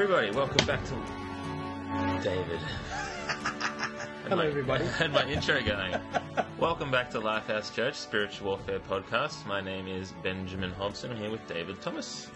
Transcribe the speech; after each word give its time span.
everybody. 0.00 0.30
Welcome 0.30 0.64
back 0.64 0.80
to 0.84 2.22
David. 2.22 2.60
Hello, 4.28 4.46
everybody. 4.46 4.84
Had 4.96 5.12
my 5.12 5.26
intro 5.26 5.60
going. 5.60 5.92
Welcome 6.56 6.92
back 6.92 7.10
to 7.10 7.20
Lifehouse 7.20 7.74
Church 7.74 7.96
Spiritual 7.96 8.46
Warfare 8.46 8.78
Podcast. 8.78 9.44
My 9.44 9.60
name 9.60 9.88
is 9.88 10.12
Benjamin 10.22 10.70
Hobson. 10.70 11.10
I'm 11.10 11.16
here 11.16 11.32
with 11.32 11.44
David 11.48 11.82
Thomas. 11.82 12.28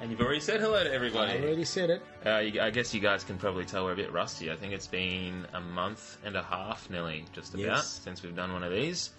And 0.00 0.12
you've 0.12 0.20
already 0.20 0.38
said 0.38 0.60
hello 0.60 0.84
to 0.84 0.94
everybody. 0.94 1.32
I 1.32 1.42
already 1.42 1.64
said 1.64 1.90
it. 1.90 2.02
Uh, 2.24 2.38
you, 2.38 2.60
I 2.60 2.70
guess 2.70 2.94
you 2.94 3.00
guys 3.00 3.24
can 3.24 3.36
probably 3.36 3.64
tell 3.64 3.82
we're 3.84 3.94
a 3.94 3.96
bit 3.96 4.12
rusty. 4.12 4.52
I 4.52 4.54
think 4.54 4.74
it's 4.74 4.86
been 4.86 5.44
a 5.54 5.60
month 5.60 6.18
and 6.24 6.36
a 6.36 6.42
half, 6.44 6.88
nearly, 6.88 7.24
just 7.32 7.52
about, 7.54 7.66
Yes. 7.66 8.00
since 8.04 8.22
we've 8.22 8.36
done 8.36 8.52
one 8.52 8.62
of 8.62 8.70
these. 8.70 9.10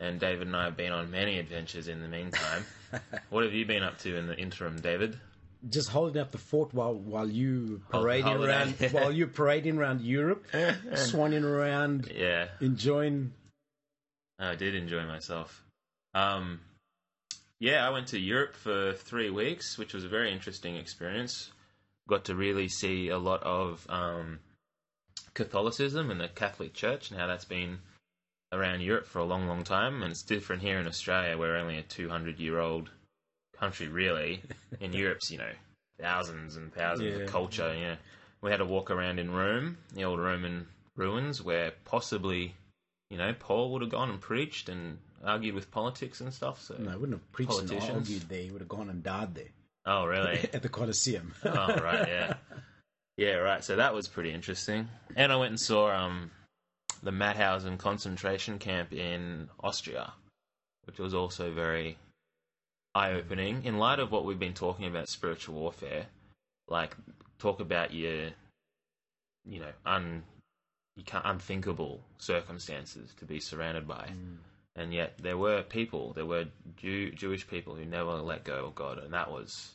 And 0.00 0.20
David 0.20 0.48
and 0.48 0.56
I 0.56 0.64
have 0.64 0.76
been 0.76 0.92
on 0.92 1.10
many 1.10 1.38
adventures 1.38 1.88
in 1.88 2.02
the 2.02 2.08
meantime. 2.08 2.66
what 3.30 3.42
have 3.42 3.54
you 3.54 3.64
been 3.64 3.82
up 3.82 3.96
to 4.00 4.18
in 4.18 4.26
the 4.26 4.36
interim, 4.36 4.78
David? 4.82 5.18
Just 5.68 5.90
holding 5.90 6.20
up 6.20 6.30
the 6.30 6.38
fort 6.38 6.72
while 6.72 6.94
while 6.94 7.28
you 7.28 7.82
parading 7.90 8.42
around 8.42 8.74
while 8.92 9.12
you're 9.12 9.26
parading 9.26 9.76
around 9.76 10.00
Europe, 10.00 10.46
swanning 10.52 11.44
around, 11.44 12.10
Yeah, 12.14 12.48
enjoying. 12.60 13.32
I 14.38 14.54
did 14.54 14.74
enjoy 14.74 15.04
myself. 15.04 15.62
Um, 16.14 16.60
yeah, 17.58 17.86
I 17.86 17.90
went 17.90 18.08
to 18.08 18.18
Europe 18.18 18.56
for 18.56 18.94
three 18.94 19.28
weeks, 19.28 19.76
which 19.76 19.92
was 19.92 20.02
a 20.04 20.08
very 20.08 20.32
interesting 20.32 20.76
experience. 20.76 21.50
Got 22.08 22.24
to 22.24 22.34
really 22.34 22.68
see 22.68 23.08
a 23.08 23.18
lot 23.18 23.42
of 23.42 23.86
um, 23.90 24.38
Catholicism 25.34 26.10
and 26.10 26.18
the 26.18 26.28
Catholic 26.28 26.72
Church 26.72 27.10
and 27.10 27.20
how 27.20 27.26
that's 27.26 27.44
been 27.44 27.78
around 28.50 28.80
Europe 28.80 29.06
for 29.06 29.18
a 29.18 29.24
long, 29.24 29.46
long 29.46 29.62
time. 29.62 30.02
And 30.02 30.10
it's 30.10 30.22
different 30.22 30.62
here 30.62 30.78
in 30.78 30.86
Australia. 30.86 31.36
We're 31.36 31.56
only 31.56 31.76
a 31.76 31.82
200 31.82 32.40
year 32.40 32.58
old 32.58 32.90
country, 33.60 33.88
really. 33.88 34.42
In 34.80 34.92
Europe's, 34.92 35.30
you 35.30 35.38
know, 35.38 35.52
thousands 36.00 36.56
and 36.56 36.72
thousands 36.72 37.14
Yeah. 37.16 37.22
of 37.22 37.28
culture. 37.28 37.74
Yeah, 37.78 37.96
we 38.40 38.50
had 38.50 38.56
to 38.58 38.64
walk 38.64 38.90
around 38.90 39.18
in 39.18 39.30
Rome, 39.30 39.76
the 39.94 40.04
old 40.04 40.18
Roman 40.18 40.66
ruins, 40.96 41.42
where 41.42 41.72
possibly, 41.84 42.54
you 43.10 43.18
know, 43.18 43.34
Paul 43.38 43.70
would 43.72 43.82
have 43.82 43.90
gone 43.90 44.10
and 44.10 44.20
preached 44.20 44.68
and 44.68 44.98
argued 45.22 45.54
with 45.54 45.70
politics 45.70 46.20
and 46.20 46.32
stuff. 46.32 46.62
So, 46.62 46.76
No, 46.78 46.90
I 46.90 46.96
wouldn't 46.96 47.18
have 47.18 47.32
preached 47.32 47.58
and 47.58 47.70
argued 47.72 48.22
there. 48.28 48.42
He 48.42 48.50
would 48.50 48.62
have 48.62 48.68
gone 48.68 48.88
and 48.88 49.02
died 49.02 49.34
there 49.34 49.52
oh 49.86 50.04
really? 50.06 50.38
at 50.52 50.62
the 50.62 50.68
Colosseum. 50.68 51.34
oh 51.44 51.80
right, 51.80 52.08
yeah, 52.08 52.34
yeah, 53.16 53.34
right. 53.34 53.62
So 53.64 53.76
that 53.76 53.94
was 53.94 54.08
pretty 54.08 54.32
interesting. 54.32 54.88
And 55.16 55.32
I 55.32 55.36
went 55.36 55.50
and 55.50 55.60
saw 55.60 55.90
um, 55.90 56.30
the 57.02 57.10
Mauthausen 57.10 57.78
concentration 57.78 58.58
camp 58.58 58.92
in 58.92 59.48
Austria, 59.60 60.12
which 60.84 60.98
was 60.98 61.14
also 61.14 61.52
very 61.52 61.98
eye-opening 62.94 63.64
in 63.64 63.78
light 63.78 63.98
of 63.98 64.10
what 64.10 64.24
we've 64.24 64.38
been 64.38 64.54
talking 64.54 64.86
about 64.86 65.08
spiritual 65.08 65.54
warfare. 65.54 66.06
Like, 66.68 66.96
talk 67.38 67.60
about 67.60 67.92
your, 67.92 68.30
you 69.44 69.60
know, 69.60 69.72
un, 69.86 70.22
you 70.96 71.04
can't, 71.04 71.24
unthinkable 71.24 72.00
circumstances 72.18 73.12
to 73.18 73.24
be 73.24 73.40
surrounded 73.40 73.86
by. 73.86 74.10
Mm. 74.12 74.36
And 74.76 74.94
yet, 74.94 75.14
there 75.20 75.36
were 75.36 75.62
people, 75.62 76.12
there 76.12 76.26
were 76.26 76.46
Jew, 76.76 77.10
Jewish 77.10 77.46
people 77.46 77.74
who 77.74 77.84
never 77.84 78.12
let 78.12 78.44
go 78.44 78.66
of 78.66 78.74
God, 78.74 78.98
and 78.98 79.12
that 79.12 79.30
was 79.30 79.72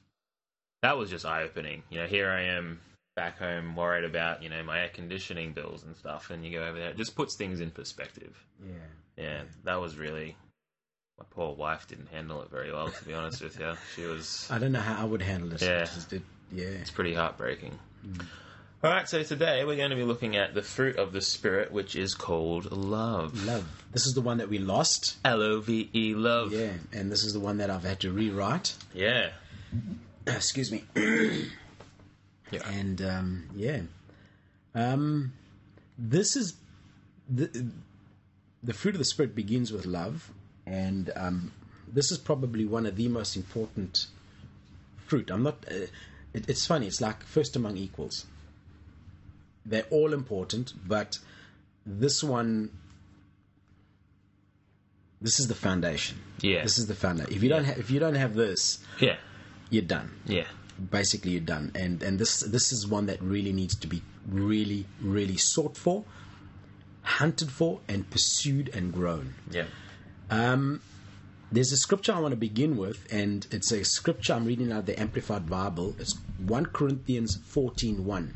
that 0.81 0.97
was 0.97 1.09
just 1.09 1.25
eye 1.25 1.43
opening. 1.43 1.83
You 1.89 1.99
know, 1.99 2.05
here 2.05 2.29
I 2.29 2.43
am 2.43 2.79
back 3.15 3.39
home 3.39 3.75
worried 3.75 4.05
about, 4.05 4.43
you 4.43 4.49
know, 4.49 4.63
my 4.63 4.81
air 4.81 4.89
conditioning 4.89 5.51
bills 5.51 5.83
and 5.83 5.95
stuff, 5.97 6.29
and 6.29 6.45
you 6.45 6.51
go 6.51 6.65
over 6.65 6.77
there. 6.77 6.89
It 6.89 6.97
just 6.97 7.15
puts 7.15 7.35
things 7.35 7.59
in 7.59 7.71
perspective. 7.71 8.37
yeah. 8.63 8.73
Yeah, 9.17 9.41
that 9.63 9.75
was 9.75 9.97
really. 9.97 10.35
My 11.17 11.25
poor 11.29 11.53
wife 11.55 11.87
didn't 11.87 12.09
handle 12.11 12.41
it 12.41 12.49
very 12.51 12.71
well, 12.71 12.89
to 12.89 13.05
be 13.05 13.13
honest 13.13 13.41
with 13.41 13.59
you. 13.59 13.73
She 13.95 14.03
was. 14.03 14.47
I 14.51 14.59
don't 14.59 14.71
know 14.73 14.79
how 14.81 15.01
I 15.01 15.05
would 15.05 15.21
handle 15.21 15.49
this. 15.49 15.61
Yeah. 15.61 15.87
Did- 16.09 16.23
yeah. 16.51 16.65
It's 16.65 16.91
pretty 16.91 17.13
heartbreaking. 17.13 17.77
All 18.83 18.91
right, 18.91 19.07
so 19.09 19.23
today 19.23 19.63
we're 19.65 19.77
going 19.77 19.89
to 19.89 19.95
be 19.95 20.03
looking 20.03 20.35
at 20.35 20.53
the 20.53 20.61
fruit 20.61 20.97
of 20.97 21.11
the 21.11 21.21
Spirit, 21.21 21.71
which 21.71 21.95
is 21.95 22.13
called 22.13 22.71
love. 22.71 23.45
Love. 23.45 23.65
This 23.93 24.05
is 24.05 24.13
the 24.13 24.21
one 24.21 24.37
that 24.37 24.49
we 24.49 24.59
lost. 24.59 25.15
L 25.25 25.41
O 25.41 25.59
V 25.61 25.89
E, 25.95 26.13
love. 26.13 26.51
Yeah, 26.53 26.73
and 26.93 27.11
this 27.11 27.23
is 27.23 27.33
the 27.33 27.39
one 27.39 27.57
that 27.57 27.69
I've 27.71 27.83
had 27.83 28.01
to 28.01 28.11
rewrite. 28.11 28.75
Yeah. 28.93 29.29
Excuse 30.27 30.71
me. 30.71 30.83
Yeah. 32.51 32.61
and 32.69 33.01
um, 33.01 33.49
yeah, 33.55 33.81
um, 34.75 35.33
this 35.97 36.35
is 36.35 36.53
the 37.27 37.65
the 38.61 38.71
fruit 38.71 38.93
of 38.93 38.99
the 38.99 39.05
spirit 39.05 39.33
begins 39.35 39.71
with 39.73 39.87
love, 39.87 40.29
and 40.65 41.11
um, 41.15 41.51
this 41.91 42.11
is 42.11 42.17
probably 42.17 42.65
one 42.65 42.85
of 42.85 42.95
the 42.95 43.07
most 43.07 43.35
important 43.35 44.07
fruit. 45.05 45.29
I'm 45.31 45.43
not. 45.43 45.65
Uh, 45.69 45.87
it, 46.33 46.49
it's 46.49 46.65
funny. 46.65 46.87
It's 46.87 47.01
like 47.01 47.23
first 47.23 47.55
among 47.55 47.77
equals. 47.77 48.25
They're 49.65 49.87
all 49.89 50.13
important, 50.13 50.73
but 50.87 51.17
this 51.85 52.23
one. 52.23 52.69
This 55.21 55.39
is 55.39 55.47
the 55.47 55.55
foundation. 55.55 56.19
Yeah. 56.41 56.61
This 56.63 56.77
is 56.77 56.87
the 56.87 56.93
foundation. 56.95 57.33
If 57.33 57.41
you 57.41 57.49
don't 57.49 57.63
have, 57.63 57.77
if 57.79 57.89
you 57.89 57.99
don't 57.99 58.15
have 58.15 58.35
this, 58.35 58.79
Yeah. 58.99 59.15
you're 59.69 59.81
done 59.81 60.11
Yeah. 60.25 60.45
basically 60.91 61.31
you're 61.31 61.41
done 61.41 61.71
and 61.73 62.03
and 62.03 62.19
this 62.19 62.41
this 62.41 62.71
is 62.73 62.85
one 62.85 63.05
that 63.07 63.21
really 63.21 63.53
needs 63.53 63.75
to 63.77 63.87
be 63.87 64.01
really 64.29 64.85
really 65.01 65.37
sought 65.37 65.77
for 65.77 66.03
hunted 67.01 67.49
for 67.49 67.79
and 67.87 68.07
pursued 68.09 68.69
and 68.75 68.91
grown 68.93 69.33
Yeah. 69.49 69.65
Um, 70.29 70.81
there's 71.51 71.71
a 71.71 71.77
scripture 71.77 72.11
i 72.11 72.19
want 72.19 72.31
to 72.31 72.37
begin 72.37 72.75
with 72.75 73.07
and 73.11 73.45
it's 73.51 73.71
a 73.71 73.85
scripture 73.85 74.33
i'm 74.33 74.45
reading 74.45 74.71
out 74.71 74.79
of 74.79 74.85
the 74.87 74.99
amplified 74.99 75.47
bible. 75.49 75.95
It's 75.99 76.15
1 76.45 76.65
corinthians 76.67 77.37
14 77.45 78.03
1 78.03 78.33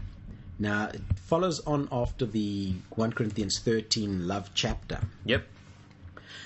now 0.59 0.89
it 0.93 1.01
follows 1.15 1.59
on 1.61 1.87
after 1.91 2.25
the 2.25 2.73
1 2.91 3.13
corinthians 3.13 3.59
13 3.59 4.27
love 4.27 4.51
chapter. 4.53 4.99
Yep. 5.25 5.45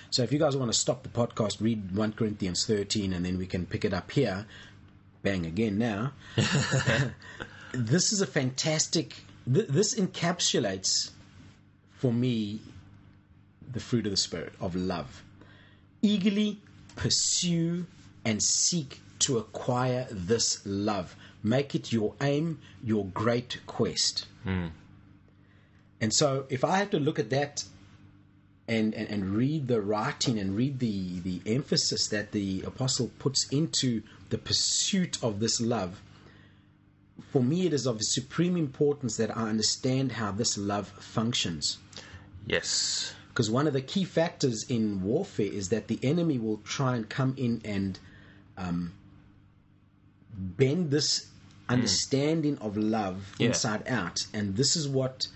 so 0.09 0.23
if 0.23 0.31
you 0.31 0.39
guys 0.39 0.55
want 0.55 0.71
to 0.71 0.77
stop 0.77 1.03
the 1.03 1.09
podcast 1.09 1.61
read 1.61 1.95
1 1.95 2.13
corinthians 2.13 2.65
13 2.65 3.13
and 3.13 3.25
then 3.25 3.37
we 3.37 3.45
can 3.45 3.65
pick 3.65 3.85
it 3.85 3.93
up 3.93 4.11
here. 4.11 4.45
Bang 5.21 5.45
again 5.45 5.77
now. 5.77 6.11
This 7.73 8.13
is 8.13 8.21
a 8.21 8.27
fantastic 8.27 9.15
th- 9.51 9.67
this 9.67 9.95
encapsulates 9.95 11.09
for 11.97 12.13
me 12.13 12.61
the 13.71 13.79
fruit 13.79 14.05
of 14.05 14.11
the 14.11 14.17
spirit 14.17 14.53
of 14.61 14.75
love 14.75 15.23
eagerly 16.03 16.59
pursue 16.95 17.85
and 18.23 18.43
seek 18.43 19.01
to 19.17 19.39
acquire 19.39 20.05
this 20.11 20.61
love 20.65 21.15
make 21.41 21.73
it 21.73 21.91
your 21.91 22.13
aim 22.21 22.59
your 22.83 23.05
great 23.05 23.59
quest 23.65 24.27
hmm. 24.43 24.67
and 25.99 26.13
so 26.13 26.45
if 26.49 26.63
i 26.63 26.77
have 26.77 26.91
to 26.91 26.99
look 26.99 27.17
at 27.17 27.31
that 27.31 27.63
and, 28.67 28.93
and, 28.93 29.09
and 29.09 29.29
read 29.35 29.67
the 29.67 29.81
writing 29.81 30.39
and 30.39 30.55
read 30.55 30.79
the, 30.79 31.19
the 31.19 31.41
emphasis 31.45 32.07
that 32.07 32.31
the 32.31 32.61
apostle 32.65 33.11
puts 33.19 33.47
into 33.49 34.01
the 34.29 34.37
pursuit 34.37 35.21
of 35.21 35.39
this 35.39 35.59
love, 35.59 36.01
for 37.31 37.43
me 37.43 37.65
it 37.65 37.73
is 37.73 37.85
of 37.85 38.01
supreme 38.01 38.55
importance 38.55 39.17
that 39.17 39.35
I 39.35 39.49
understand 39.49 40.13
how 40.13 40.31
this 40.31 40.57
love 40.57 40.87
functions. 40.87 41.77
Yes. 42.45 43.13
Because 43.33 43.49
one 43.49 43.66
of 43.66 43.73
the 43.73 43.81
key 43.81 44.03
factors 44.03 44.63
in 44.69 45.01
warfare 45.01 45.51
is 45.51 45.69
that 45.69 45.88
the 45.88 45.99
enemy 46.03 46.38
will 46.38 46.57
try 46.57 46.95
and 46.95 47.09
come 47.09 47.33
in 47.35 47.61
and 47.66 47.97
um, 48.59 48.94
bend 50.38 50.91
this 50.91 51.27
understanding 51.67 52.59
of 52.59 52.77
love 52.77 53.33
Yeah. 53.39 53.47
inside 53.47 53.88
out. 53.88 54.27
And 54.35 54.55
this 54.55 54.75
is 54.75 54.88
what 54.88 55.27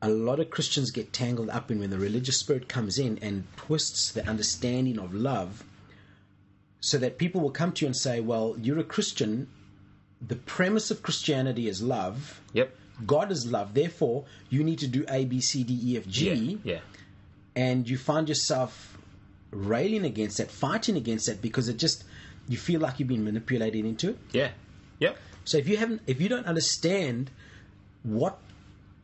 a 0.00 0.08
lot 0.08 0.38
of 0.38 0.50
Christians 0.50 0.92
get 0.92 1.12
tangled 1.12 1.50
up 1.50 1.72
in 1.72 1.80
when 1.80 1.90
the 1.90 1.98
religious 1.98 2.38
spirit 2.38 2.68
comes 2.68 2.98
in 3.00 3.18
and 3.18 3.44
twists 3.56 4.12
the 4.12 4.24
understanding 4.28 4.98
of 5.00 5.12
love 5.12 5.64
so 6.80 6.98
that 6.98 7.18
people 7.18 7.40
will 7.40 7.50
come 7.50 7.72
to 7.72 7.84
you 7.84 7.86
and 7.88 7.96
say, 7.96 8.20
Well, 8.20 8.54
you're 8.60 8.78
a 8.78 8.84
Christian. 8.84 9.48
The 10.24 10.36
premise 10.36 10.92
of 10.92 11.02
Christianity 11.02 11.66
is 11.68 11.82
love. 11.82 12.40
Yep. 12.52 12.76
God 13.06 13.32
is 13.32 13.46
love. 13.50 13.74
Therefore, 13.74 14.24
you 14.50 14.62
need 14.62 14.78
to 14.80 14.88
do 14.88 15.04
A, 15.08 15.24
B, 15.24 15.40
C, 15.40 15.64
D, 15.64 15.78
E, 15.82 15.96
F, 15.96 16.06
G 16.06 16.30
Yeah. 16.30 16.56
Yeah. 16.74 16.80
And 17.58 17.88
you 17.90 17.98
find 17.98 18.28
yourself 18.28 18.96
railing 19.50 20.04
against 20.04 20.38
that, 20.38 20.50
fighting 20.50 20.96
against 20.96 21.26
that 21.26 21.42
because 21.42 21.68
it 21.68 21.76
just 21.76 22.04
you 22.48 22.56
feel 22.56 22.80
like 22.80 22.98
you've 22.98 23.08
been 23.08 23.24
manipulated 23.24 23.84
into 23.84 24.10
it. 24.10 24.18
Yeah. 24.32 24.50
Yep. 25.00 25.16
So 25.44 25.58
if 25.58 25.66
you 25.68 25.76
haven't, 25.76 26.02
if 26.06 26.20
you 26.20 26.28
don't 26.28 26.46
understand 26.46 27.30
what 28.04 28.38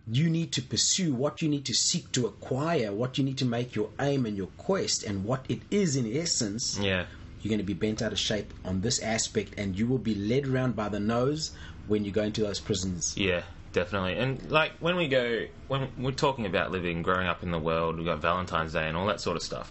you 0.06 0.28
need 0.30 0.52
to 0.52 0.62
pursue, 0.62 1.12
what 1.14 1.42
you 1.42 1.48
need 1.48 1.64
to 1.64 1.74
seek 1.74 2.12
to 2.12 2.26
acquire, 2.26 2.92
what 2.92 3.16
you 3.18 3.24
need 3.24 3.38
to 3.38 3.44
make 3.44 3.74
your 3.74 3.90
aim 3.98 4.24
and 4.26 4.36
your 4.36 4.48
quest, 4.58 5.02
and 5.02 5.24
what 5.24 5.44
it 5.48 5.60
is 5.70 5.96
in 5.96 6.06
essence, 6.16 6.78
Yeah. 6.78 7.06
you're 7.40 7.48
going 7.48 7.58
to 7.58 7.64
be 7.64 7.74
bent 7.74 8.02
out 8.02 8.12
of 8.12 8.18
shape 8.18 8.52
on 8.64 8.82
this 8.82 9.00
aspect, 9.00 9.54
and 9.56 9.78
you 9.78 9.86
will 9.86 9.98
be 9.98 10.14
led 10.14 10.46
around 10.46 10.76
by 10.76 10.88
the 10.90 11.00
nose 11.00 11.52
when 11.86 12.04
you 12.04 12.10
go 12.12 12.22
into 12.22 12.42
those 12.42 12.60
prisons. 12.60 13.14
Yeah, 13.16 13.42
definitely. 13.74 14.16
And 14.16 14.50
like 14.50 14.72
when 14.80 14.96
we 14.96 15.08
go, 15.08 15.44
when 15.68 15.90
we're 15.98 16.12
talking 16.12 16.46
about 16.46 16.70
living, 16.70 17.02
growing 17.02 17.26
up 17.26 17.42
in 17.42 17.50
the 17.50 17.58
world, 17.58 17.98
we've 17.98 18.06
got 18.06 18.20
Valentine's 18.20 18.72
Day 18.72 18.88
and 18.88 18.96
all 18.96 19.06
that 19.06 19.20
sort 19.20 19.36
of 19.36 19.42
stuff. 19.42 19.70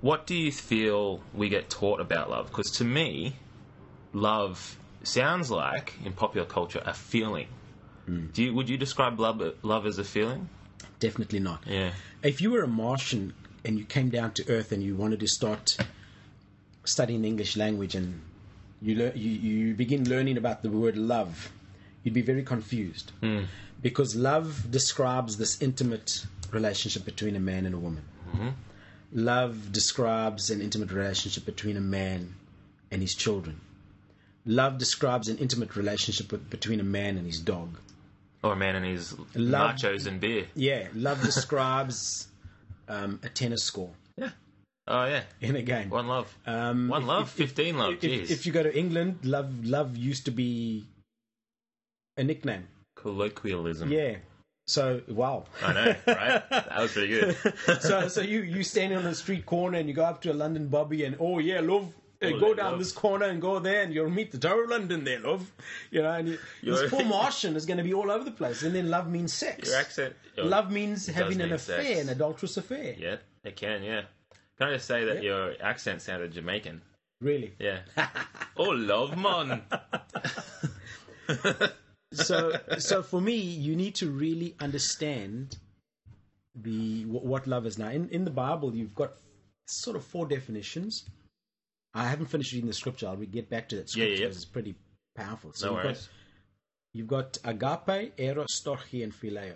What 0.00 0.26
do 0.26 0.34
you 0.34 0.50
feel 0.50 1.20
we 1.32 1.48
get 1.48 1.70
taught 1.70 2.00
about 2.00 2.30
love? 2.30 2.48
Because 2.48 2.70
to 2.72 2.84
me, 2.84 3.36
love 4.12 4.76
sounds 5.04 5.50
like 5.50 5.94
in 6.04 6.12
popular 6.12 6.46
culture 6.46 6.82
a 6.84 6.94
feeling. 6.94 7.46
Hmm. 8.06 8.26
Do 8.32 8.42
you, 8.42 8.54
would 8.54 8.68
you 8.68 8.76
describe 8.76 9.20
love, 9.20 9.40
love 9.62 9.86
as 9.86 9.98
a 9.98 10.04
feeling? 10.04 10.48
Definitely 10.98 11.40
not. 11.40 11.62
Yeah. 11.66 11.92
If 12.22 12.40
you 12.40 12.50
were 12.50 12.62
a 12.62 12.68
Martian 12.68 13.34
and 13.64 13.78
you 13.78 13.84
came 13.84 14.08
down 14.08 14.32
to 14.32 14.48
Earth 14.48 14.72
and 14.72 14.82
you 14.82 14.96
wanted 14.96 15.20
to 15.20 15.28
start 15.28 15.76
studying 16.84 17.22
the 17.22 17.28
English 17.28 17.56
language 17.56 17.94
and 17.94 18.22
you, 18.82 18.94
lear- 18.94 19.12
you 19.14 19.30
you 19.30 19.74
begin 19.74 20.08
learning 20.08 20.38
about 20.38 20.62
the 20.62 20.70
word 20.70 20.96
love, 20.96 21.52
you'd 22.02 22.14
be 22.14 22.22
very 22.22 22.42
confused 22.42 23.12
because 23.82 24.14
love 24.16 24.70
describes 24.70 25.36
this 25.36 25.60
intimate 25.62 26.26
relationship 26.50 27.04
between 27.04 27.36
a 27.36 27.40
man 27.40 27.66
and 27.66 27.74
a 27.74 27.78
woman. 27.78 28.02
Love 29.12 29.72
describes 29.72 30.50
an 30.50 30.60
intimate 30.60 30.92
relationship 30.92 31.44
between 31.44 31.76
a 31.76 31.80
man 31.80 32.34
and 32.92 33.02
his 33.02 33.14
children. 33.14 33.60
Love 34.46 34.78
describes 34.78 35.28
an 35.28 35.36
intimate 35.38 35.74
relationship 35.76 36.30
with, 36.32 36.48
between 36.48 36.78
a 36.80 36.84
man 36.84 37.16
and 37.18 37.26
his 37.26 37.40
dog. 37.40 37.76
Or 38.42 38.52
a 38.52 38.56
man 38.56 38.76
and 38.76 38.86
his 38.86 39.14
Love- 39.34 39.76
nachos 39.76 40.06
and 40.06 40.20
beer. 40.20 40.46
Yeah, 40.54 40.86
love 40.94 41.20
describes 41.22 42.28
um, 42.88 43.20
a 43.22 43.28
tennis 43.28 43.64
score 43.64 43.90
Yeah. 44.16 44.30
Oh 44.88 45.04
yeah. 45.04 45.22
in 45.40 45.56
a 45.56 45.62
game. 45.62 45.90
One 45.90 46.06
love. 46.08 46.34
Um, 46.46 46.88
One 46.88 47.02
if- 47.02 47.08
love. 47.08 47.22
if- 47.24 47.30
Fifteen 47.30 47.76
love. 47.78 47.92
If, 47.94 48.00
Jeez. 48.00 48.30
if 48.30 48.46
you 48.46 48.52
go 48.52 48.62
to 48.62 48.74
England, 48.76 49.18
love 49.24 49.64
love 49.64 49.96
used 49.96 50.24
to 50.26 50.30
be 50.30 50.86
a 52.20 52.24
nickname. 52.24 52.68
Colloquialism. 52.96 53.90
Yeah. 53.90 54.16
So 54.66 55.00
wow. 55.08 55.46
I 55.64 55.72
know, 55.72 55.86
right? 56.06 56.50
that 56.50 56.78
was 56.78 56.92
pretty 56.92 57.08
good. 57.08 57.36
so 57.80 58.06
so 58.08 58.20
you 58.20 58.42
you 58.42 58.62
stand 58.62 58.94
on 58.94 59.02
the 59.02 59.14
street 59.14 59.44
corner 59.46 59.78
and 59.78 59.88
you 59.88 59.94
go 59.94 60.04
up 60.04 60.20
to 60.22 60.32
a 60.32 60.34
London 60.34 60.68
bobby 60.68 61.04
and 61.04 61.16
oh 61.18 61.38
yeah, 61.40 61.60
love. 61.60 61.92
uh, 62.22 62.30
go 62.38 62.54
down 62.54 62.72
love. 62.72 62.78
this 62.78 62.92
corner 62.92 63.24
and 63.26 63.40
go 63.40 63.58
there, 63.58 63.82
and 63.82 63.92
you'll 63.94 64.10
meet 64.10 64.30
the 64.30 64.38
Tower 64.38 64.64
of 64.64 64.70
London 64.70 65.02
there, 65.02 65.18
love. 65.18 65.50
You 65.90 66.02
know, 66.02 66.12
and 66.12 66.28
you, 66.28 66.38
this 66.62 66.88
poor 66.90 67.04
Martian 67.04 67.56
is 67.56 67.64
going 67.66 67.78
to 67.78 67.82
be 67.84 67.94
all 67.94 68.10
over 68.10 68.22
the 68.22 68.30
place. 68.30 68.62
And 68.62 68.74
then 68.74 68.90
love 68.90 69.10
means 69.10 69.32
sex. 69.32 69.68
Your 69.68 69.78
accent. 69.78 70.14
oh, 70.38 70.44
Love 70.44 70.70
means 70.70 71.06
having 71.06 71.40
an 71.40 71.48
mean 71.48 71.54
affair, 71.54 71.82
sex. 71.82 72.00
an 72.02 72.08
adulterous 72.10 72.56
affair. 72.58 72.94
Yeah, 72.98 73.16
it 73.42 73.56
can. 73.56 73.82
Yeah. 73.82 74.02
Can 74.58 74.68
I 74.68 74.74
just 74.74 74.86
say 74.86 75.04
that 75.06 75.16
Yeah. 75.16 75.30
your 75.30 75.54
accent 75.62 76.02
sounded 76.02 76.32
Jamaican? 76.32 76.82
Really. 77.22 77.54
Yeah. 77.58 77.80
oh, 78.56 78.68
love, 78.70 79.16
man. 79.18 79.62
So 82.12 82.52
so 82.78 83.02
for 83.02 83.20
me 83.20 83.36
you 83.36 83.76
need 83.76 83.94
to 83.94 84.10
really 84.10 84.54
understand 84.60 85.56
the 86.54 87.04
what 87.06 87.46
love 87.46 87.66
is 87.66 87.78
now 87.78 87.88
in 87.88 88.08
in 88.08 88.24
the 88.24 88.30
bible 88.30 88.74
you've 88.74 88.94
got 88.94 89.12
sort 89.66 89.96
of 89.96 90.04
four 90.04 90.26
definitions 90.26 91.04
i 91.94 92.04
haven't 92.08 92.26
finished 92.26 92.52
reading 92.52 92.66
the 92.66 92.72
scripture 92.74 93.06
i'll 93.06 93.16
get 93.16 93.48
back 93.48 93.68
to 93.68 93.76
that 93.76 93.82
Yeah, 93.94 94.04
scripture 94.04 94.12
yeah, 94.14 94.20
yeah. 94.22 94.26
it's 94.26 94.44
pretty 94.44 94.74
powerful 95.14 95.52
so 95.52 95.66
No 95.66 95.72
you've, 95.74 95.84
worries. 95.84 96.08
got, 96.08 96.08
you've 96.94 97.06
got 97.06 97.38
agape 97.44 98.12
eros 98.18 98.60
storge 98.60 99.04
and 99.04 99.12
phileo 99.12 99.54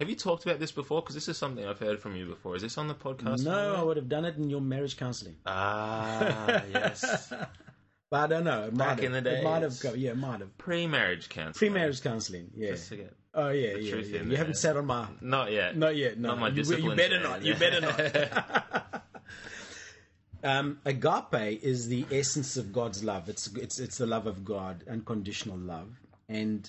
Have 0.00 0.10
you 0.10 0.16
talked 0.16 0.44
about 0.44 0.58
this 0.58 0.72
before? 0.72 1.00
Because 1.02 1.14
this 1.14 1.28
is 1.28 1.38
something 1.38 1.64
I've 1.64 1.78
heard 1.78 2.00
from 2.00 2.16
you 2.16 2.26
before. 2.26 2.56
Is 2.56 2.62
this 2.62 2.76
on 2.78 2.88
the 2.88 2.94
podcast? 2.96 3.44
no 3.44 3.76
i 3.76 3.82
would 3.82 3.96
have 3.96 4.08
done 4.08 4.24
it 4.24 4.36
in 4.36 4.50
your 4.50 4.60
marriage 4.60 4.96
counseling 4.96 5.36
Ah, 5.46 6.64
yes. 6.72 7.32
but 8.10 8.20
i 8.20 8.26
don't 8.26 8.44
know 8.44 8.64
it 8.64 8.72
might 8.76 8.86
Back 8.86 9.00
have, 9.02 9.14
in 9.14 9.24
the 9.24 9.38
it 9.38 9.44
might 9.44 9.62
have 9.62 9.78
go, 9.80 9.94
yeah 9.94 10.10
it 10.10 10.16
might 10.18 10.40
have 10.40 10.56
Pre-marriage 10.58 11.28
counseling. 11.28 11.54
pre-marriage 11.54 12.02
counseling 12.02 12.50
yeah 12.54 12.70
Just 12.70 12.88
to 12.90 12.96
get- 12.96 13.16
oh 13.34 13.50
yeah 13.50 13.74
yeah, 13.76 13.96
yeah. 13.96 14.22
you 14.22 14.36
haven't 14.36 14.56
sat 14.56 14.76
on 14.76 14.86
my 14.86 15.06
Not 15.20 15.50
yet. 15.52 15.76
Not 15.76 15.96
yet. 15.96 16.18
No, 16.18 16.28
Not 16.28 16.38
my 16.38 16.48
you, 16.48 16.62
you 16.62 16.94
better 16.94 17.20
not. 17.20 17.42
You 17.44 17.54
better 17.54 17.80
not. 17.80 19.04
um, 20.44 20.78
agape 20.84 21.62
is 21.62 21.88
the 21.88 22.06
essence 22.12 22.56
of 22.56 22.72
God's 22.72 23.02
love. 23.02 23.28
It's 23.28 23.48
it's 23.56 23.78
it's 23.80 23.98
the 23.98 24.06
love 24.06 24.26
of 24.26 24.44
God, 24.44 24.84
unconditional 24.88 25.56
love, 25.58 25.88
and 26.28 26.68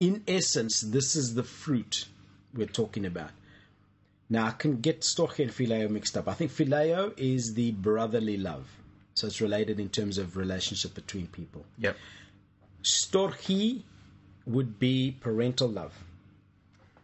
in 0.00 0.22
essence, 0.28 0.80
this 0.80 1.16
is 1.16 1.34
the 1.34 1.42
fruit 1.42 2.06
we're 2.54 2.66
talking 2.66 3.04
about. 3.06 3.30
Now, 4.28 4.46
I 4.46 4.50
can 4.52 4.80
get 4.80 5.00
storge 5.00 5.40
and 5.40 5.50
phileo 5.50 5.90
mixed 5.90 6.16
up. 6.16 6.28
I 6.28 6.34
think 6.34 6.52
phileo 6.52 7.12
is 7.18 7.54
the 7.54 7.72
brotherly 7.72 8.36
love, 8.36 8.68
so 9.20 9.26
it's 9.26 9.42
related 9.42 9.78
in 9.78 9.90
terms 9.90 10.16
of 10.16 10.36
relationship 10.38 10.94
between 10.94 11.26
people. 11.26 11.66
Yep. 11.78 11.94
Storge 12.82 13.82
would 14.46 14.78
be 14.78 15.14
parental 15.20 15.68
love, 15.68 15.92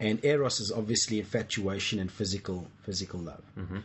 and 0.01 0.25
eros 0.25 0.59
is 0.59 0.73
obviously 0.73 1.19
infatuation 1.19 1.99
and 1.99 2.11
physical 2.11 2.69
physical 2.83 3.21
love. 3.21 3.43
Mm-hmm. 3.59 3.79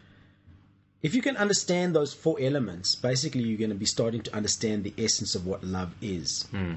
If 1.01 1.13
you 1.13 1.21
can 1.21 1.35
understand 1.35 1.93
those 1.93 2.13
four 2.13 2.37
elements, 2.39 2.95
basically 2.95 3.41
you're 3.41 3.57
going 3.57 3.71
to 3.71 3.75
be 3.75 3.85
starting 3.85 4.21
to 4.21 4.33
understand 4.33 4.85
the 4.85 4.93
essence 4.97 5.35
of 5.35 5.45
what 5.45 5.63
love 5.63 5.93
is. 6.01 6.43
Hmm. 6.51 6.75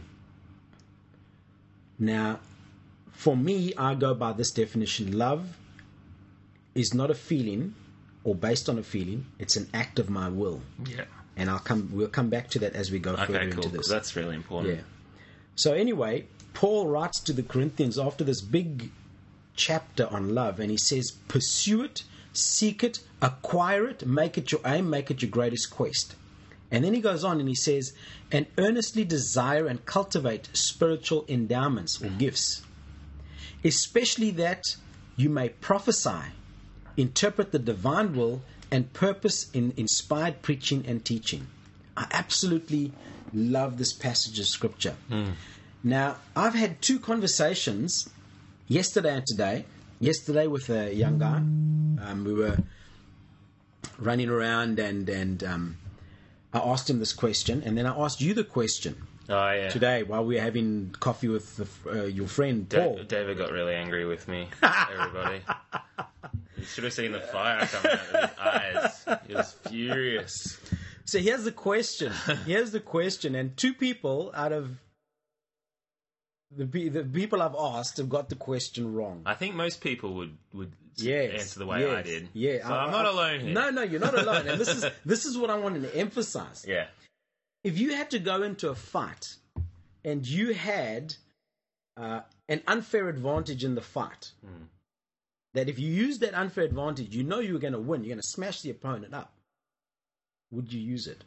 Now, 1.99 2.41
for 3.13 3.37
me, 3.37 3.75
I 3.77 3.95
go 3.95 4.13
by 4.13 4.33
this 4.33 4.51
definition: 4.51 5.17
love 5.17 5.57
is 6.75 6.93
not 6.93 7.13
a 7.13 7.15
feeling 7.15 7.77
or 8.25 8.35
based 8.35 8.69
on 8.69 8.77
a 8.77 8.83
feeling; 8.83 9.27
it's 9.39 9.55
an 9.55 9.69
act 9.73 10.01
of 10.01 10.11
my 10.11 10.29
will. 10.29 10.61
Yeah. 10.85 11.05
And 11.37 11.51
I'll 11.51 11.59
come. 11.59 11.91
We'll 11.93 12.09
come 12.09 12.31
back 12.31 12.49
to 12.51 12.59
that 12.61 12.75
as 12.75 12.91
we 12.91 12.99
go 12.99 13.17
further 13.17 13.39
Okay, 13.39 13.51
cool. 13.51 13.65
into 13.65 13.77
this. 13.77 13.89
That's 13.89 14.15
really 14.15 14.37
important. 14.37 14.77
Yeah. 14.77 14.83
So 15.57 15.73
anyway, 15.73 16.27
Paul 16.53 16.87
writes 16.89 17.21
to 17.21 17.33
the 17.33 17.43
Corinthians 17.43 17.99
after 17.99 18.23
this 18.25 18.41
big 18.41 18.91
chapter 19.57 20.07
on 20.07 20.35
love, 20.35 20.61
and 20.61 20.71
he 20.71 20.77
says, 20.77 21.13
"Pursue 21.29 21.83
it, 21.83 22.05
seek 22.33 22.85
it, 22.85 23.01
acquire 23.21 23.89
it, 23.89 24.07
make 24.07 24.39
it 24.39 24.53
your 24.53 24.61
aim, 24.65 24.91
make 24.91 25.11
it 25.11 25.23
your 25.23 25.31
greatest 25.31 25.71
quest." 25.71 26.15
And 26.71 26.85
then 26.85 26.95
he 26.95 27.01
goes 27.01 27.25
on 27.25 27.41
and 27.41 27.49
he 27.49 27.55
says, 27.55 27.93
"And 28.33 28.47
earnestly 28.59 29.05
desire 29.05 29.67
and 29.67 29.85
cultivate 29.87 30.49
spiritual 30.53 31.25
endowments 31.29 32.01
or 32.01 32.07
mm-hmm. 32.07 32.19
gifts, 32.19 32.63
especially 33.65 34.31
that 34.33 34.77
you 35.17 35.29
may 35.29 35.49
prophesy, 35.49 36.33
interpret 36.97 37.53
the 37.53 37.59
divine 37.59 38.15
will, 38.17 38.43
and 38.71 38.93
purpose 38.93 39.51
in 39.53 39.73
inspired 39.77 40.43
preaching 40.43 40.85
and 40.87 41.05
teaching." 41.05 41.47
I 41.97 42.07
absolutely 42.11 42.93
love 43.33 43.79
this 43.79 43.93
passage 43.93 44.39
of 44.39 44.47
scripture. 44.47 44.97
Now, 45.83 46.17
I've 46.35 46.55
had 46.55 46.81
two 46.83 46.99
conversations 46.99 48.09
yesterday 48.69 49.15
and 49.17 49.27
today. 49.27 49.65
Yesterday 50.01 50.47
with 50.49 50.69
a 50.71 50.93
young 50.95 51.19
guy, 51.19 51.37
um, 51.37 52.25
we 52.27 52.35
were 52.35 52.59
running 53.99 54.29
around 54.29 54.79
and 54.79 55.09
and 55.09 55.43
um, 55.45 55.77
I 56.53 56.59
asked 56.59 56.91
him 56.91 56.99
this 56.99 57.13
question, 57.13 57.63
and 57.65 57.77
then 57.79 57.87
I 57.87 57.97
asked 57.97 58.21
you 58.21 58.35
the 58.35 58.45
question 58.45 59.07
Oh 59.29 59.51
yeah. 59.53 59.69
today 59.69 60.03
while 60.03 60.25
we 60.25 60.35
were 60.35 60.41
having 60.41 60.95
coffee 61.01 61.29
with 61.29 61.57
the, 61.57 61.67
uh, 61.91 62.05
your 62.05 62.27
friend 62.27 62.69
Da- 62.69 63.03
David 63.05 63.39
got 63.39 63.53
really 63.53 63.75
angry 63.75 64.05
with 64.05 64.27
me. 64.29 64.49
Everybody. 64.63 65.41
You 66.57 66.65
should 66.65 66.85
have 66.85 66.93
seen 66.93 67.13
the 67.13 67.21
fire 67.21 67.67
coming 67.67 67.93
out 67.93 68.15
of 68.15 68.31
his 68.31 68.39
eyes. 68.39 69.19
He 69.27 69.35
was 69.35 69.53
furious. 69.69 70.59
So 71.05 71.19
here's 71.19 71.45
the 71.45 71.53
question. 71.53 72.13
Here's 72.47 72.71
the 72.71 72.81
question, 72.81 73.35
and 73.35 73.57
two 73.57 73.75
people 73.75 74.33
out 74.35 74.53
of 74.53 74.79
the 76.57 76.65
the 76.89 77.05
people 77.05 77.43
I've 77.43 77.57
asked 77.59 77.99
have 77.99 78.09
got 78.09 78.29
the 78.29 78.37
question 78.37 78.95
wrong. 78.95 79.23
I 79.27 79.35
think 79.35 79.55
most 79.55 79.81
people 79.81 80.15
would 80.15 80.37
would 80.53 80.73
yes, 80.97 81.41
answer 81.41 81.59
the 81.59 81.67
way 81.67 81.81
yes, 81.81 81.97
I 81.97 82.03
did. 82.03 82.29
Yeah, 82.33 82.67
So 82.67 82.73
I, 82.75 82.85
am 82.87 82.91
not 82.93 83.07
alone 83.07 83.41
here. 83.41 83.53
No, 83.53 83.71
no, 83.71 83.83
you're 83.83 84.01
not 84.01 84.19
alone. 84.19 84.49
And 84.49 84.61
this 84.61 84.69
is 84.69 84.85
this 85.05 85.25
is 85.27 85.37
what 85.37 85.51
I 85.51 85.57
wanted 85.59 85.83
to 85.83 85.95
emphasize. 85.97 86.65
Yeah. 86.67 86.87
If 87.65 87.79
you 87.79 87.95
had 87.95 88.11
to 88.11 88.19
go 88.19 88.43
into 88.43 88.69
a 88.71 88.75
fight 88.75 89.35
and 90.05 90.27
you 90.27 90.53
had 90.55 91.15
uh, 91.97 92.21
an 92.49 92.63
unfair 92.67 93.09
advantage 93.09 93.65
in 93.65 93.75
the 93.75 93.81
fight, 93.83 94.33
Hmm. 94.45 94.65
That 95.55 95.69
if 95.69 95.79
you 95.79 95.89
use 95.91 96.19
that 96.19 96.35
unfair 96.35 96.65
advantage, 96.65 97.15
you 97.15 97.23
know 97.25 97.39
you're 97.41 97.59
going 97.59 97.73
to 97.73 97.79
win. 97.81 98.03
You're 98.05 98.15
going 98.15 98.21
to 98.23 98.27
smash 98.29 98.61
the 98.61 98.71
opponent 98.71 99.15
up. 99.15 99.33
Would 100.51 100.73
you 100.73 100.81
use 100.81 101.07
it? 101.07 101.25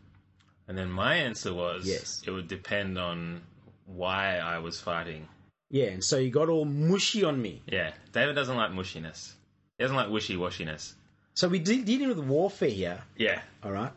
And 0.67 0.77
then 0.77 0.89
my 0.91 1.15
answer 1.15 1.53
was 1.53 1.85
Yes. 1.87 2.21
it 2.25 2.31
would 2.31 2.47
depend 2.47 2.97
on 2.97 3.41
why 3.85 4.37
I 4.37 4.59
was 4.59 4.79
fighting. 4.79 5.27
Yeah, 5.69 5.87
and 5.87 6.03
so 6.03 6.17
you 6.17 6.29
got 6.29 6.49
all 6.49 6.65
mushy 6.65 7.23
on 7.23 7.41
me. 7.41 7.61
Yeah. 7.67 7.93
David 8.13 8.35
doesn't 8.35 8.55
like 8.55 8.71
mushiness. 8.71 9.33
He 9.77 9.83
doesn't 9.83 9.95
like 9.97 10.09
wishy 10.09 10.35
washiness. 10.35 10.93
So 11.35 11.47
we're 11.47 11.63
de- 11.63 11.83
dealing 11.83 12.07
with 12.09 12.19
warfare 12.19 12.69
here, 12.69 13.03
Yeah. 13.17 13.41
all 13.63 13.71
right? 13.71 13.91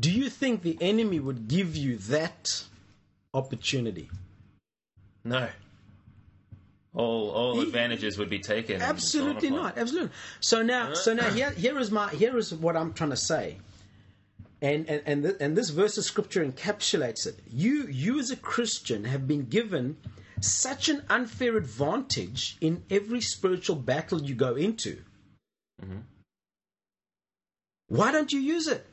Do 0.00 0.10
you 0.10 0.28
think 0.30 0.62
the 0.62 0.76
enemy 0.80 1.18
would 1.20 1.48
give 1.48 1.76
you 1.76 1.96
that 1.98 2.64
opportunity? 3.34 4.08
No. 5.24 5.48
All 6.98 7.30
all 7.30 7.60
advantages 7.60 8.18
would 8.18 8.28
be 8.28 8.40
taken. 8.40 8.82
Absolutely 8.82 9.50
not. 9.50 9.78
Absolutely. 9.78 10.10
So 10.40 10.62
now, 10.62 10.94
so 10.94 11.14
now 11.14 11.30
here, 11.30 11.52
here 11.52 11.78
is 11.78 11.92
my 11.92 12.08
here 12.08 12.36
is 12.36 12.52
what 12.52 12.76
I'm 12.76 12.92
trying 12.92 13.10
to 13.10 13.16
say, 13.16 13.58
and 14.60 14.84
and 14.90 15.02
and, 15.06 15.36
and 15.40 15.56
this 15.56 15.70
verse 15.70 15.96
of 15.96 16.02
scripture 16.02 16.44
encapsulates 16.44 17.24
it. 17.24 17.38
You 17.48 17.86
you 17.86 18.18
as 18.18 18.32
a 18.32 18.36
Christian 18.36 19.04
have 19.04 19.28
been 19.28 19.44
given 19.44 19.96
such 20.40 20.88
an 20.88 21.04
unfair 21.08 21.56
advantage 21.56 22.56
in 22.60 22.82
every 22.90 23.20
spiritual 23.20 23.76
battle 23.76 24.20
you 24.20 24.34
go 24.34 24.56
into. 24.56 24.98
Mm-hmm. 25.80 26.00
Why 27.86 28.10
don't 28.10 28.32
you 28.32 28.40
use 28.40 28.66
it? 28.66 28.84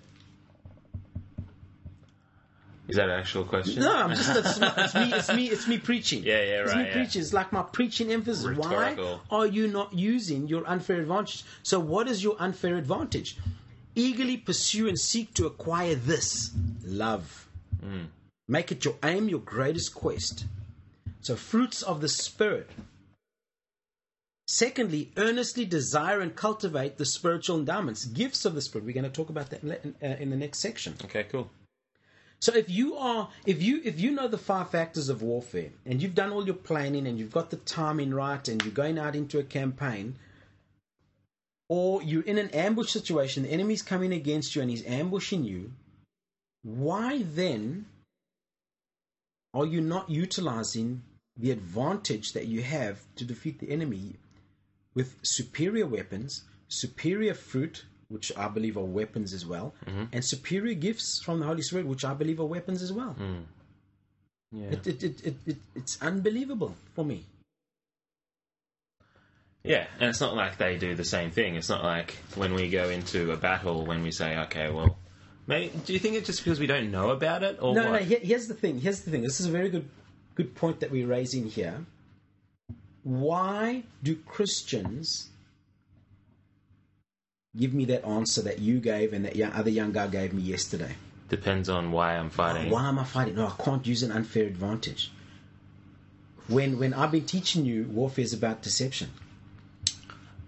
Is 2.87 2.97
that 2.97 3.09
an 3.09 3.19
actual 3.19 3.45
question? 3.45 3.81
No, 3.81 3.95
I'm 3.95 4.11
just 4.11 4.35
it's, 4.35 4.59
it's 4.61 4.93
me. 4.95 5.13
It's 5.13 5.33
me. 5.33 5.49
It's 5.49 5.67
me 5.67 5.77
preaching. 5.79 6.23
Yeah, 6.23 6.43
yeah, 6.43 6.57
right. 6.59 6.65
It's 6.65 6.75
me 6.75 6.83
yeah. 6.83 6.93
preaching. 6.93 7.21
It's 7.21 7.33
like 7.33 7.51
my 7.51 7.63
preaching 7.63 8.11
emphasis. 8.11 8.45
Rhetorical. 8.45 9.21
Why 9.29 9.39
are 9.39 9.47
you 9.47 9.67
not 9.67 9.93
using 9.93 10.47
your 10.47 10.67
unfair 10.67 11.01
advantage? 11.01 11.43
So, 11.63 11.79
what 11.79 12.07
is 12.07 12.23
your 12.23 12.35
unfair 12.39 12.77
advantage? 12.77 13.37
Eagerly 13.95 14.37
pursue 14.37 14.87
and 14.87 14.99
seek 14.99 15.33
to 15.35 15.47
acquire 15.47 15.95
this 15.95 16.51
love. 16.83 17.47
Hmm. 17.81 18.05
Make 18.47 18.71
it 18.71 18.85
your 18.85 18.95
aim, 19.03 19.29
your 19.29 19.39
greatest 19.39 19.95
quest. 19.95 20.45
So, 21.21 21.35
fruits 21.35 21.81
of 21.81 22.01
the 22.01 22.09
spirit. 22.09 22.69
Secondly, 24.47 25.11
earnestly 25.17 25.65
desire 25.65 26.19
and 26.19 26.35
cultivate 26.35 26.97
the 26.97 27.05
spiritual 27.05 27.57
endowments, 27.57 28.05
gifts 28.05 28.45
of 28.45 28.53
the 28.53 28.61
spirit. 28.61 28.85
We're 28.85 28.93
going 28.93 29.05
to 29.05 29.09
talk 29.09 29.31
about 29.31 29.49
that 29.49 29.63
in, 29.63 29.95
uh, 30.03 30.17
in 30.19 30.29
the 30.29 30.37
next 30.37 30.59
section. 30.59 30.93
Okay, 31.03 31.23
cool. 31.31 31.49
So 32.45 32.53
if 32.53 32.69
you 32.69 32.95
are 32.95 33.29
if 33.47 33.63
you 33.63 33.81
if 33.83 33.99
you 33.99 34.11
know 34.11 34.27
the 34.27 34.37
five 34.37 34.69
factors 34.69 35.09
of 35.09 35.23
warfare 35.23 35.71
and 35.83 35.99
you've 35.99 36.13
done 36.13 36.31
all 36.31 36.45
your 36.45 36.53
planning 36.53 37.07
and 37.07 37.17
you've 37.17 37.33
got 37.33 37.49
the 37.49 37.57
timing 37.57 38.13
right 38.13 38.47
and 38.47 38.63
you're 38.63 38.71
going 38.71 38.99
out 38.99 39.15
into 39.15 39.39
a 39.39 39.43
campaign 39.43 40.19
or 41.69 42.03
you're 42.03 42.21
in 42.21 42.37
an 42.37 42.51
ambush 42.51 42.91
situation, 42.91 43.41
the 43.41 43.49
enemy's 43.49 43.81
coming 43.81 44.13
against 44.13 44.55
you 44.55 44.61
and 44.61 44.69
he's 44.69 44.85
ambushing 44.85 45.43
you, 45.43 45.71
why 46.61 47.23
then 47.23 47.87
are 49.55 49.65
you 49.65 49.81
not 49.81 50.11
utilizing 50.11 51.01
the 51.35 51.49
advantage 51.49 52.33
that 52.33 52.45
you 52.45 52.61
have 52.61 52.99
to 53.15 53.25
defeat 53.25 53.57
the 53.57 53.71
enemy 53.71 54.17
with 54.93 55.15
superior 55.23 55.87
weapons, 55.87 56.43
superior 56.67 57.33
fruit, 57.33 57.85
which 58.09 58.31
I 58.37 58.47
believe 58.47 58.77
are 58.77 58.85
weapons 58.85 59.33
as 59.33 59.45
well, 59.45 59.73
mm-hmm. 59.85 60.05
and 60.11 60.23
superior 60.23 60.75
gifts 60.75 61.21
from 61.23 61.39
the 61.39 61.45
Holy 61.45 61.61
Spirit, 61.61 61.87
which 61.87 62.05
I 62.05 62.13
believe 62.13 62.39
are 62.39 62.45
weapons 62.45 62.81
as 62.81 62.93
well. 62.93 63.15
Mm. 63.19 63.43
Yeah. 64.51 64.67
It, 64.67 64.87
it, 64.87 65.03
it, 65.03 65.25
it, 65.25 65.35
it, 65.45 65.57
it's 65.75 66.01
unbelievable 66.01 66.75
for 66.93 67.03
me. 67.03 67.25
Yeah, 69.63 69.87
and 69.99 70.09
it's 70.09 70.21
not 70.21 70.35
like 70.35 70.57
they 70.57 70.77
do 70.77 70.93
the 70.93 71.03
same 71.03 71.31
thing. 71.31 71.55
It's 71.55 71.69
not 71.69 71.83
like 71.83 72.15
when 72.35 72.53
we 72.53 72.69
go 72.69 72.89
into 72.89 73.31
a 73.31 73.37
battle 73.37 73.85
when 73.85 74.03
we 74.03 74.11
say, 74.11 74.37
okay, 74.41 74.69
well, 74.69 74.97
maybe, 75.47 75.73
do 75.85 75.93
you 75.93 75.99
think 75.99 76.15
it's 76.15 76.27
just 76.27 76.43
because 76.43 76.59
we 76.59 76.67
don't 76.67 76.91
know 76.91 77.09
about 77.09 77.41
it, 77.41 77.57
or 77.59 77.73
No, 77.73 77.85
no, 77.85 77.91
what? 77.91 78.01
no. 78.01 78.07
Here, 78.07 78.19
here's 78.21 78.47
the 78.47 78.53
thing. 78.53 78.79
Here's 78.79 79.01
the 79.01 79.09
thing. 79.09 79.23
This 79.23 79.39
is 79.39 79.47
a 79.47 79.51
very 79.51 79.69
good, 79.69 79.89
good 80.35 80.53
point 80.53 80.81
that 80.81 80.91
we're 80.91 81.07
raising 81.07 81.45
here. 81.45 81.83
Why 83.01 83.83
do 84.03 84.15
Christians 84.15 85.29
give 87.57 87.73
me 87.73 87.85
that 87.85 88.05
answer 88.05 88.41
that 88.43 88.59
you 88.59 88.79
gave 88.79 89.13
and 89.13 89.25
that 89.25 89.35
young, 89.35 89.51
other 89.53 89.69
young 89.69 89.91
guy 89.91 90.07
gave 90.07 90.33
me 90.33 90.41
yesterday? 90.41 90.95
Depends 91.29 91.69
on 91.69 91.91
why 91.91 92.15
I'm 92.15 92.29
fighting. 92.29 92.69
Why 92.71 92.87
am 92.87 92.99
I 92.99 93.03
fighting? 93.03 93.35
No, 93.35 93.47
I 93.47 93.63
can't 93.63 93.85
use 93.85 94.03
an 94.03 94.11
unfair 94.11 94.45
advantage. 94.45 95.11
When 96.47 96.77
when 96.77 96.93
I've 96.93 97.11
been 97.11 97.25
teaching 97.25 97.65
you, 97.65 97.85
warfare 97.85 98.23
is 98.23 98.33
about 98.33 98.61
deception. 98.61 99.09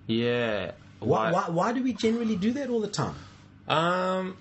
Yeah. 0.05 0.71
Why, 0.99 1.31
why, 1.31 1.49
why 1.49 1.73
do 1.73 1.83
we 1.83 1.93
generally 1.93 2.35
do 2.35 2.51
that 2.53 2.69
all 2.69 2.79
the 2.79 2.87
time? 2.87 3.15
Um, 3.67 4.37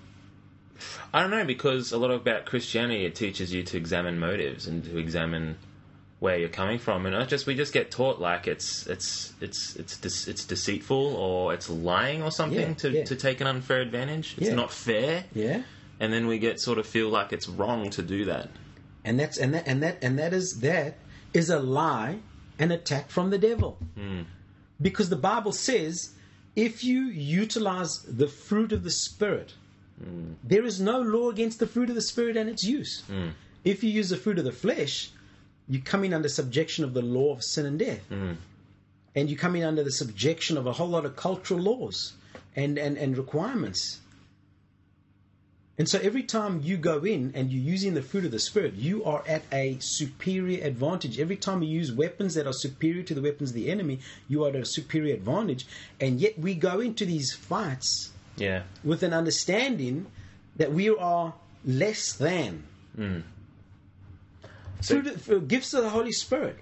I 1.13 1.21
don't 1.21 1.31
know 1.31 1.45
because 1.45 1.91
a 1.91 1.97
lot 1.97 2.11
about 2.11 2.45
Christianity 2.45 3.05
it 3.05 3.15
teaches 3.15 3.53
you 3.53 3.63
to 3.63 3.77
examine 3.77 4.19
motives 4.19 4.67
and 4.67 4.83
to 4.85 4.97
examine 4.97 5.57
where 6.19 6.37
you're 6.37 6.49
coming 6.49 6.79
from, 6.79 7.05
and 7.05 7.15
I 7.15 7.25
just 7.25 7.45
we 7.45 7.53
just 7.55 7.73
get 7.73 7.91
taught 7.91 8.19
like 8.19 8.47
it's 8.47 8.87
it's 8.87 9.33
it's 9.39 9.75
it's 9.75 9.97
de- 9.97 10.31
it's 10.31 10.45
deceitful 10.45 11.15
or 11.15 11.53
it's 11.53 11.69
lying 11.69 12.23
or 12.23 12.31
something 12.31 12.69
Yeah, 12.69 12.73
to 12.73 12.89
yeah. 12.91 13.03
to 13.05 13.15
take 13.15 13.39
an 13.41 13.47
unfair 13.47 13.81
advantage. 13.81 14.35
It's 14.37 14.47
Yeah. 14.49 14.55
not 14.55 14.71
fair, 14.71 15.25
Yeah. 15.33 15.61
and 15.99 16.11
then 16.11 16.25
we 16.27 16.39
get 16.39 16.59
sort 16.59 16.79
of 16.79 16.87
feel 16.87 17.09
like 17.09 17.31
it's 17.33 17.47
wrong 17.47 17.89
to 17.91 18.01
do 18.01 18.25
that. 18.25 18.49
and 19.05 19.19
that's 19.19 19.37
and 19.37 19.53
that 19.53 19.67
and 19.67 19.81
that 19.83 19.97
and 20.01 20.19
that 20.19 20.33
is 20.33 20.59
that 20.59 20.97
is 21.33 21.49
a 21.49 21.59
lie 21.59 22.19
an 22.59 22.71
attack 22.71 23.09
from 23.09 23.29
the 23.29 23.37
devil 23.37 23.77
hmm. 23.95 24.23
because 24.81 25.07
the 25.09 25.15
bible 25.15 25.53
says 25.53 26.11
if 26.55 26.83
you 26.83 27.03
utilize 27.03 28.01
the 28.03 28.27
fruit 28.27 28.71
of 28.73 28.83
the 28.83 28.91
spirit 28.91 29.53
hmm. 30.03 30.33
there 30.43 30.65
is 30.65 30.81
no 30.81 30.99
law 30.99 31.29
against 31.29 31.59
the 31.59 31.67
fruit 31.67 31.89
of 31.89 31.95
the 31.95 32.01
spirit 32.01 32.35
and 32.35 32.49
its 32.49 32.63
use 32.65 33.03
hmm. 33.07 33.29
if 33.63 33.81
you 33.83 33.89
use 33.89 34.09
the 34.09 34.17
fruit 34.17 34.37
of 34.39 34.43
the 34.45 34.51
flesh 34.51 35.11
you're 35.67 35.81
coming 35.81 36.13
under 36.13 36.29
subjection 36.29 36.83
of 36.83 36.93
the 36.93 37.01
law 37.01 37.33
of 37.33 37.43
sin 37.43 37.65
and 37.65 37.79
death 37.79 38.09
mm-hmm. 38.09 38.33
and 39.15 39.29
you're 39.29 39.39
coming 39.39 39.63
under 39.63 39.83
the 39.83 39.91
subjection 39.91 40.57
of 40.57 40.67
a 40.67 40.73
whole 40.73 40.87
lot 40.87 41.05
of 41.05 41.15
cultural 41.15 41.59
laws 41.59 42.13
and, 42.55 42.77
and, 42.77 42.97
and 42.97 43.17
requirements 43.17 43.99
and 45.77 45.87
so 45.87 45.99
every 45.99 46.23
time 46.23 46.61
you 46.63 46.75
go 46.75 47.03
in 47.03 47.33
and 47.35 47.51
you're 47.51 47.63
using 47.63 47.93
the 47.93 48.01
fruit 48.01 48.25
of 48.25 48.31
the 48.31 48.39
Spirit, 48.39 48.73
you 48.73 49.03
are 49.03 49.23
at 49.27 49.43
a 49.51 49.77
superior 49.79 50.65
advantage. 50.65 51.19
Every 51.19 51.35
time 51.35 51.61
you 51.61 51.69
use 51.69 51.91
weapons 51.91 52.33
that 52.33 52.47
are 52.47 52.53
superior 52.53 53.03
to 53.03 53.13
the 53.13 53.21
weapons 53.21 53.51
of 53.51 53.55
the 53.55 53.69
enemy, 53.69 53.99
you 54.27 54.43
are 54.43 54.49
at 54.49 54.55
a 54.55 54.65
superior 54.65 55.13
advantage. 55.13 55.67
And 56.01 56.19
yet 56.19 56.39
we 56.39 56.55
go 56.55 56.79
into 56.79 57.05
these 57.05 57.31
fights 57.33 58.11
Yeah, 58.37 58.63
with 58.83 59.03
an 59.03 59.13
understanding 59.13 60.07
that 60.55 60.73
we 60.73 60.89
are 60.89 61.35
less 61.63 62.13
than. 62.13 62.63
Mm. 62.97 63.21
Fruit 64.81 65.07
of- 65.07 65.29
uh, 65.29 65.37
gifts 65.39 65.73
of 65.73 65.83
the 65.83 65.89
Holy 65.89 66.11
Spirit. 66.11 66.57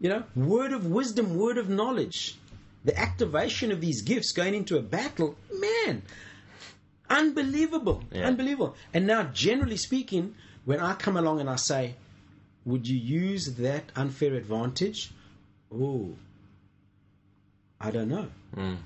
You 0.00 0.08
know, 0.08 0.24
word 0.34 0.72
of 0.72 0.86
wisdom, 0.86 1.36
word 1.36 1.58
of 1.58 1.68
knowledge. 1.68 2.36
The 2.84 2.98
activation 2.98 3.70
of 3.70 3.80
these 3.80 4.02
gifts 4.02 4.32
going 4.32 4.54
into 4.54 4.76
a 4.76 4.82
battle, 4.82 5.36
man, 5.54 6.02
unbelievable, 7.08 8.02
Yeah. 8.10 8.26
unbelievable. 8.26 8.74
And 8.92 9.06
now, 9.06 9.22
generally 9.24 9.76
speaking, 9.76 10.34
when 10.64 10.80
I 10.80 10.94
come 10.94 11.16
along 11.16 11.38
and 11.38 11.48
I 11.48 11.54
say, 11.56 11.94
"Would 12.64 12.88
you 12.88 12.98
use 12.98 13.54
that 13.54 13.92
unfair 13.94 14.34
advantage?" 14.34 15.12
Oh, 15.72 16.16
I 17.80 17.92
don't 17.92 18.08
know. 18.08 18.28
Mm. 18.56 18.78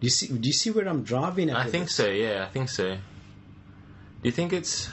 Do 0.00 0.06
you 0.06 0.10
see? 0.10 0.28
Do 0.28 0.46
you 0.46 0.52
see 0.52 0.70
where 0.70 0.86
I'm 0.86 1.02
driving 1.02 1.48
at? 1.48 1.56
I 1.56 1.64
think 1.70 1.86
this? 1.86 1.94
so. 1.94 2.10
Yeah, 2.10 2.44
I 2.46 2.52
think 2.52 2.68
so. 2.68 2.98
Do 4.24 4.28
you 4.28 4.32
think 4.32 4.54
it's? 4.54 4.88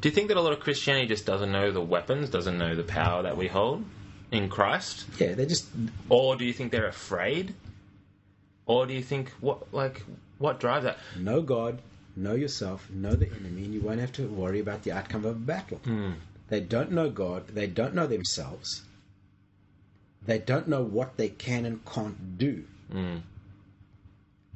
Do 0.00 0.08
you 0.08 0.14
think 0.14 0.26
that 0.26 0.36
a 0.36 0.40
lot 0.40 0.52
of 0.52 0.58
Christianity 0.58 1.06
just 1.06 1.24
doesn't 1.24 1.52
know 1.52 1.70
the 1.70 1.80
weapons, 1.80 2.30
doesn't 2.30 2.58
know 2.58 2.74
the 2.74 2.82
power 2.82 3.22
that 3.22 3.36
we 3.36 3.46
hold 3.46 3.84
in 4.32 4.48
Christ? 4.48 5.06
Yeah, 5.20 5.34
they 5.34 5.46
just 5.46 5.68
Or 6.08 6.34
do 6.34 6.44
you 6.44 6.52
think 6.52 6.72
they're 6.72 6.88
afraid? 6.88 7.54
Or 8.66 8.86
do 8.86 8.92
you 8.92 9.02
think 9.02 9.30
what 9.40 9.72
like 9.72 10.02
what 10.38 10.58
drives 10.58 10.82
that? 10.82 10.98
know 11.16 11.42
God, 11.42 11.78
know 12.16 12.34
yourself, 12.34 12.90
know 12.90 13.12
the 13.12 13.30
enemy, 13.30 13.66
and 13.66 13.72
you 13.72 13.82
won't 13.82 14.00
have 14.00 14.12
to 14.14 14.26
worry 14.26 14.58
about 14.58 14.82
the 14.82 14.90
outcome 14.90 15.24
of 15.24 15.36
a 15.36 15.38
battle. 15.38 15.78
Hmm. 15.84 16.14
They 16.48 16.58
don't 16.58 16.90
know 16.90 17.08
God, 17.08 17.46
they 17.54 17.68
don't 17.68 17.94
know 17.94 18.08
themselves, 18.08 18.82
they 20.26 20.40
don't 20.40 20.66
know 20.66 20.82
what 20.82 21.16
they 21.18 21.28
can 21.28 21.64
and 21.64 21.84
can't 21.84 22.36
do. 22.36 22.64
Hmm. 22.90 23.18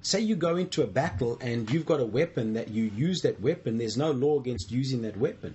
Say 0.05 0.21
you 0.21 0.37
go 0.37 0.57
into 0.57 0.83
a 0.83 0.87
battle 0.87 1.39
and 1.41 1.71
you've 1.71 1.87
got 1.87 1.99
a 1.99 2.05
weapon 2.05 2.53
that 2.53 2.69
you 2.69 2.85
use 2.95 3.23
that 3.23 3.41
weapon, 3.41 3.79
there's 3.79 3.97
no 3.97 4.11
law 4.11 4.39
against 4.39 4.71
using 4.71 5.01
that 5.03 5.17
weapon. 5.17 5.55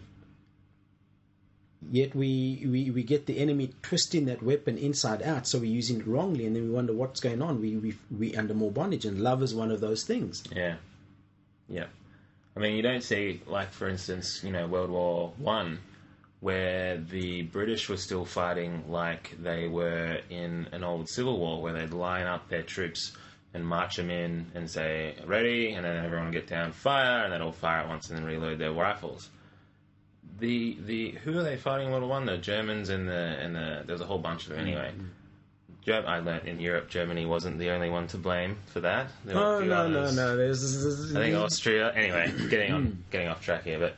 Yet 1.91 2.15
we, 2.15 2.65
we, 2.67 2.89
we 2.89 3.03
get 3.03 3.27
the 3.27 3.37
enemy 3.37 3.69
twisting 3.83 4.25
that 4.25 4.41
weapon 4.41 4.79
inside 4.79 5.21
out, 5.21 5.45
so 5.45 5.59
we're 5.59 5.65
using 5.65 5.99
it 5.99 6.07
wrongly, 6.07 6.47
and 6.47 6.55
then 6.55 6.63
we 6.63 6.71
wonder 6.71 6.93
what's 6.93 7.19
going 7.19 7.43
on. 7.43 7.61
We, 7.61 7.77
we, 7.77 7.95
we 8.09 8.35
under 8.35 8.55
more 8.55 8.71
bondage, 8.71 9.05
and 9.05 9.21
love 9.21 9.43
is 9.43 9.53
one 9.53 9.69
of 9.69 9.81
those 9.81 10.03
things. 10.03 10.43
Yeah, 10.51 10.77
yeah. 11.69 11.85
I 12.57 12.59
mean, 12.59 12.75
you 12.75 12.81
don't 12.81 13.03
see 13.03 13.41
like, 13.45 13.71
for 13.71 13.87
instance, 13.87 14.43
you 14.43 14.51
know, 14.51 14.65
World 14.65 14.89
War 14.89 15.31
One, 15.37 15.77
where 16.39 16.97
the 16.97 17.43
British 17.43 17.87
were 17.87 17.97
still 17.97 18.25
fighting 18.25 18.85
like 18.89 19.37
they 19.41 19.67
were 19.67 20.21
in 20.31 20.67
an 20.71 20.83
old 20.83 21.07
civil 21.07 21.37
war, 21.37 21.61
where 21.61 21.73
they'd 21.73 21.93
line 21.93 22.25
up 22.25 22.49
their 22.49 22.63
troops 22.63 23.13
and 23.53 23.65
march 23.65 23.95
them 23.97 24.09
in 24.11 24.45
and 24.55 24.69
say 24.69 25.15
ready, 25.25 25.71
and 25.73 25.83
then 25.85 26.03
everyone 26.05 26.31
get 26.31 26.47
down, 26.47 26.71
fire, 26.71 27.23
and 27.23 27.33
then 27.33 27.41
all 27.41 27.51
fire 27.51 27.79
at 27.81 27.87
once, 27.89 28.09
and 28.09 28.17
then 28.17 28.25
reload 28.25 28.59
their 28.59 28.71
rifles. 28.71 29.29
The 30.39 30.77
the 30.85 31.11
who 31.23 31.37
are 31.37 31.43
they 31.43 31.57
fighting 31.57 31.87
in 31.87 31.91
World 31.91 32.03
War 32.03 32.11
One? 32.11 32.25
The 32.25 32.37
Germans 32.37 32.89
and 32.89 33.07
the 33.07 33.13
and 33.13 33.55
the 33.55 33.83
there's 33.85 34.01
a 34.01 34.05
whole 34.05 34.19
bunch 34.19 34.43
of 34.43 34.49
them 34.51 34.59
anyway. 34.59 34.91
Germ- 35.81 36.05
I 36.05 36.19
learnt 36.19 36.45
in 36.45 36.59
Europe, 36.59 36.89
Germany 36.89 37.25
wasn't 37.25 37.57
the 37.57 37.69
only 37.71 37.89
one 37.89 38.07
to 38.07 38.17
blame 38.17 38.57
for 38.67 38.81
that. 38.81 39.07
There 39.25 39.35
were 39.35 39.41
a 39.41 39.45
Oh 39.55 39.59
few 39.61 39.69
no 39.69 39.87
no 39.87 39.99
others. 40.01 40.15
no! 40.15 40.37
There's, 40.37 40.83
there's, 40.83 41.15
I 41.15 41.19
think 41.19 41.35
Austria. 41.35 41.91
Anyway, 41.93 42.31
getting 42.49 42.73
on, 42.73 43.03
getting 43.11 43.27
off 43.27 43.43
track 43.43 43.63
here, 43.63 43.79
but 43.79 43.95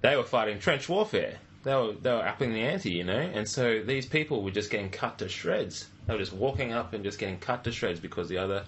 they 0.00 0.16
were 0.16 0.22
fighting 0.24 0.58
trench 0.58 0.88
warfare. 0.88 1.36
They 1.64 1.74
were 1.74 1.92
they 1.92 2.10
were 2.12 2.26
upping 2.26 2.52
the 2.54 2.60
ante, 2.62 2.90
you 2.90 3.04
know, 3.04 3.18
and 3.18 3.48
so 3.48 3.82
these 3.82 4.06
people 4.06 4.42
were 4.42 4.50
just 4.52 4.70
getting 4.70 4.90
cut 4.90 5.18
to 5.18 5.28
shreds. 5.28 5.88
They 6.06 6.12
were 6.14 6.18
just 6.20 6.32
walking 6.32 6.72
up 6.72 6.92
and 6.94 7.04
just 7.04 7.18
getting 7.18 7.38
cut 7.38 7.64
to 7.64 7.72
shreds 7.72 8.00
because 8.00 8.28
the 8.28 8.38
other 8.38 8.64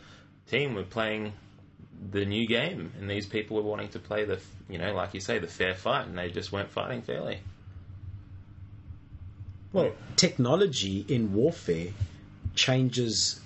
team 0.48 0.74
were 0.74 0.82
playing 0.84 1.32
the 2.12 2.24
new 2.24 2.46
game, 2.46 2.92
and 3.00 3.08
these 3.10 3.26
people 3.26 3.56
were 3.56 3.62
wanting 3.62 3.88
to 3.90 3.98
play 3.98 4.24
the, 4.24 4.38
you 4.68 4.78
know, 4.78 4.92
like 4.94 5.14
you 5.14 5.20
say, 5.20 5.38
the 5.38 5.46
fair 5.46 5.74
fight, 5.74 6.06
and 6.06 6.16
they 6.16 6.30
just 6.30 6.52
weren't 6.52 6.70
fighting 6.70 7.02
fairly. 7.02 7.38
well, 9.72 9.92
technology 10.16 11.04
in 11.08 11.34
warfare 11.34 11.88
changes 12.54 13.40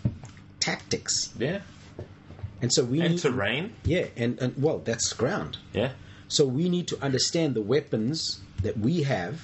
tactics. 0.60 1.32
Yeah, 1.38 1.60
And 2.62 2.72
so 2.72 2.84
we 2.84 3.00
And 3.00 3.14
need 3.14 3.20
terrain. 3.20 3.72
yeah, 3.84 4.06
and, 4.16 4.38
and 4.38 4.60
well, 4.62 4.78
that's 4.78 5.12
ground. 5.12 5.56
Yeah. 5.72 5.92
So 6.28 6.44
we 6.44 6.68
need 6.68 6.86
to 6.88 7.02
understand 7.02 7.54
the 7.54 7.62
weapons 7.62 8.40
that 8.62 8.78
we 8.78 9.02
have, 9.02 9.40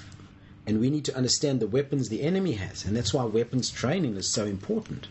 and 0.65 0.79
we 0.79 0.89
need 0.89 1.03
to 1.05 1.15
understand 1.17 1.59
the 1.59 1.67
weapons 1.67 2.07
the 2.09 2.21
enemy 2.21 2.53
has, 2.53 2.85
and 2.85 2.95
that's 2.95 3.13
why 3.13 3.25
weapons 3.25 3.69
training 3.69 4.15
is 4.15 4.31
so 4.31 4.45
important. 4.45 5.07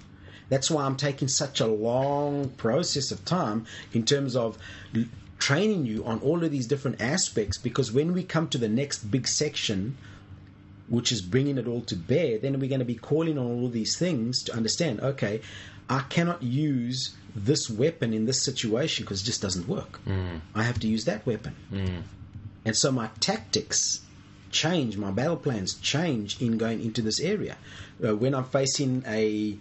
That's 0.49 0.71
why 0.71 0.85
I'm 0.85 0.97
taking 0.97 1.29
such 1.29 1.61
a 1.61 1.67
long 1.67 2.51
process 2.51 3.11
of 3.11 3.25
time 3.25 3.67
in 3.93 4.05
terms 4.05 4.37
of 4.37 4.59
training 5.39 5.87
you 5.87 6.05
on 6.05 6.21
all 6.21 6.45
of 6.45 6.51
these 6.51 6.67
different 6.67 7.01
aspects. 7.01 7.59
Because 7.59 7.93
when 7.93 8.13
we 8.13 8.23
come 8.23 8.49
to 8.49 8.59
the 8.59 8.69
next 8.69 9.11
big 9.11 9.27
section, 9.27 9.97
which 10.89 11.11
is 11.11 11.21
bringing 11.21 11.59
it 11.59 11.67
all 11.67 11.81
to 11.83 11.97
bear, 11.97 12.39
then 12.39 12.59
we're 12.61 12.69
going 12.69 12.79
to 12.79 12.85
be 12.85 12.95
calling 12.95 13.39
on 13.39 13.47
all 13.47 13.69
these 13.69 13.99
things 13.99 14.43
to 14.45 14.55
understand. 14.55 15.01
Okay, 15.01 15.41
I 15.91 16.01
cannot 16.09 16.43
use 16.43 17.15
this 17.35 17.69
weapon 17.69 18.15
in 18.15 18.25
this 18.25 18.43
situation 18.43 19.05
because 19.05 19.23
it 19.23 19.27
just 19.27 19.43
doesn't 19.43 19.69
work. 19.69 20.01
I 20.55 20.63
have 20.63 20.79
to 20.81 20.87
use 20.89 21.05
that 21.05 21.27
weapon. 21.27 21.55
And 22.65 22.77
so 22.77 22.91
my 22.91 23.11
tactics 23.21 24.01
change, 24.51 24.97
my 24.97 25.11
battle 25.11 25.37
plans 25.37 25.75
change 25.75 26.41
in 26.41 26.57
going 26.57 26.83
into 26.83 27.03
this 27.03 27.21
area. 27.21 27.57
Uh, 28.03 28.17
when 28.17 28.35
I'm 28.35 28.45
facing 28.45 29.03
a 29.07 29.59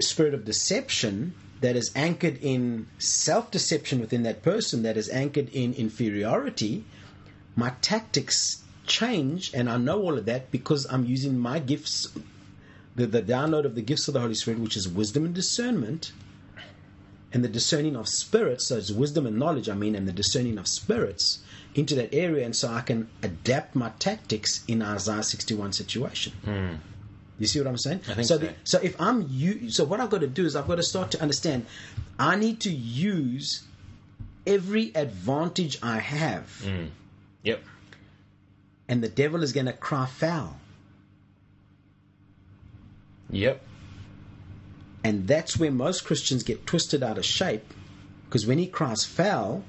spirit 0.00 0.34
of 0.34 0.44
deception 0.44 1.34
that 1.60 1.76
is 1.76 1.92
anchored 1.94 2.38
in 2.42 2.86
self 2.98 3.50
deception 3.50 4.00
within 4.00 4.24
that 4.24 4.42
person, 4.42 4.82
that 4.82 4.96
is 4.96 5.08
anchored 5.08 5.48
in 5.50 5.74
inferiority, 5.74 6.84
my 7.56 7.72
tactics 7.80 8.62
change, 8.86 9.52
and 9.54 9.70
I 9.70 9.76
know 9.76 10.00
all 10.02 10.18
of 10.18 10.26
that 10.26 10.50
because 10.50 10.86
I'm 10.90 11.04
using 11.04 11.38
my 11.38 11.58
gifts, 11.58 12.08
the, 12.96 13.06
the 13.06 13.22
download 13.22 13.64
of 13.64 13.74
the 13.74 13.82
gifts 13.82 14.08
of 14.08 14.14
the 14.14 14.20
Holy 14.20 14.34
Spirit, 14.34 14.60
which 14.60 14.76
is 14.76 14.88
wisdom 14.88 15.24
and 15.24 15.34
discernment, 15.34 16.12
and 17.32 17.42
the 17.42 17.48
discerning 17.48 17.96
of 17.96 18.08
spirits, 18.08 18.66
so 18.66 18.76
it's 18.76 18.90
wisdom 18.90 19.26
and 19.26 19.38
knowledge, 19.38 19.68
I 19.68 19.74
mean, 19.74 19.94
and 19.94 20.06
the 20.06 20.12
discerning 20.12 20.58
of 20.58 20.66
spirits 20.66 21.38
into 21.74 21.94
that 21.94 22.12
area, 22.12 22.44
and 22.44 22.54
so 22.54 22.68
I 22.68 22.82
can 22.82 23.08
adapt 23.22 23.74
my 23.74 23.90
tactics 23.98 24.64
in 24.68 24.82
Isaiah 24.82 25.22
61 25.22 25.72
situation. 25.72 26.32
Hmm. 26.44 26.74
You 27.42 27.48
see 27.48 27.58
what 27.58 27.66
I'm 27.66 27.76
saying? 27.76 28.02
I 28.08 28.14
think 28.14 28.28
so. 28.28 28.38
so. 28.38 28.38
The, 28.38 28.54
so 28.62 28.78
if 28.84 29.00
I'm 29.00 29.26
you, 29.28 29.68
so 29.68 29.82
what 29.82 29.98
I've 29.98 30.10
got 30.10 30.20
to 30.20 30.28
do 30.28 30.44
is 30.46 30.54
I've 30.54 30.68
got 30.68 30.76
to 30.76 30.82
start 30.84 31.10
to 31.10 31.20
understand. 31.20 31.66
I 32.16 32.36
need 32.36 32.60
to 32.60 32.70
use 32.70 33.64
every 34.46 34.92
advantage 34.94 35.76
I 35.82 35.98
have, 35.98 36.62
mm. 36.64 36.90
Yep. 37.42 37.64
and 38.86 39.02
the 39.02 39.08
devil 39.08 39.42
is 39.42 39.52
going 39.52 39.66
to 39.66 39.72
cry 39.72 40.06
foul, 40.06 40.56
Yep. 43.30 43.60
and 45.02 45.26
that's 45.26 45.58
where 45.58 45.72
most 45.72 46.04
Christians 46.04 46.44
get 46.44 46.64
twisted 46.64 47.02
out 47.02 47.18
of 47.18 47.24
shape. 47.24 47.74
Because 48.26 48.46
when 48.46 48.58
he 48.58 48.68
cries 48.68 49.04
foul, 49.04 49.64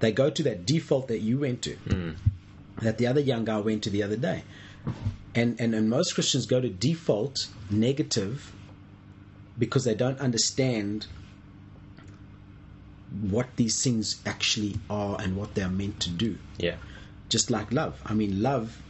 they 0.00 0.10
go 0.10 0.30
to 0.30 0.42
that 0.44 0.64
default 0.64 1.08
that 1.08 1.20
you 1.20 1.36
went 1.36 1.60
to, 1.64 1.76
mm. 1.86 2.16
that 2.80 2.96
the 2.96 3.06
other 3.06 3.20
young 3.20 3.44
guy 3.44 3.58
went 3.58 3.82
to 3.82 3.90
the 3.90 4.02
other 4.02 4.16
day, 4.16 4.42
and 5.34 5.60
and 5.60 5.74
and 5.74 5.88
most 5.88 6.14
Christians 6.14 6.46
go 6.46 6.60
to 6.60 6.68
default 6.68 7.48
negative 7.70 8.52
because 9.58 9.84
they 9.84 9.94
don't 9.94 10.18
understand 10.20 11.06
what 13.22 13.56
these 13.56 13.82
things 13.82 14.20
actually 14.26 14.76
are 14.90 15.20
and 15.20 15.36
what 15.36 15.54
they're 15.54 15.68
meant 15.68 16.00
to 16.00 16.10
do. 16.10 16.38
Yeah. 16.58 16.76
Just 17.28 17.50
like 17.50 17.72
love. 17.72 18.00
I 18.04 18.14
mean, 18.14 18.42
love. 18.42 18.80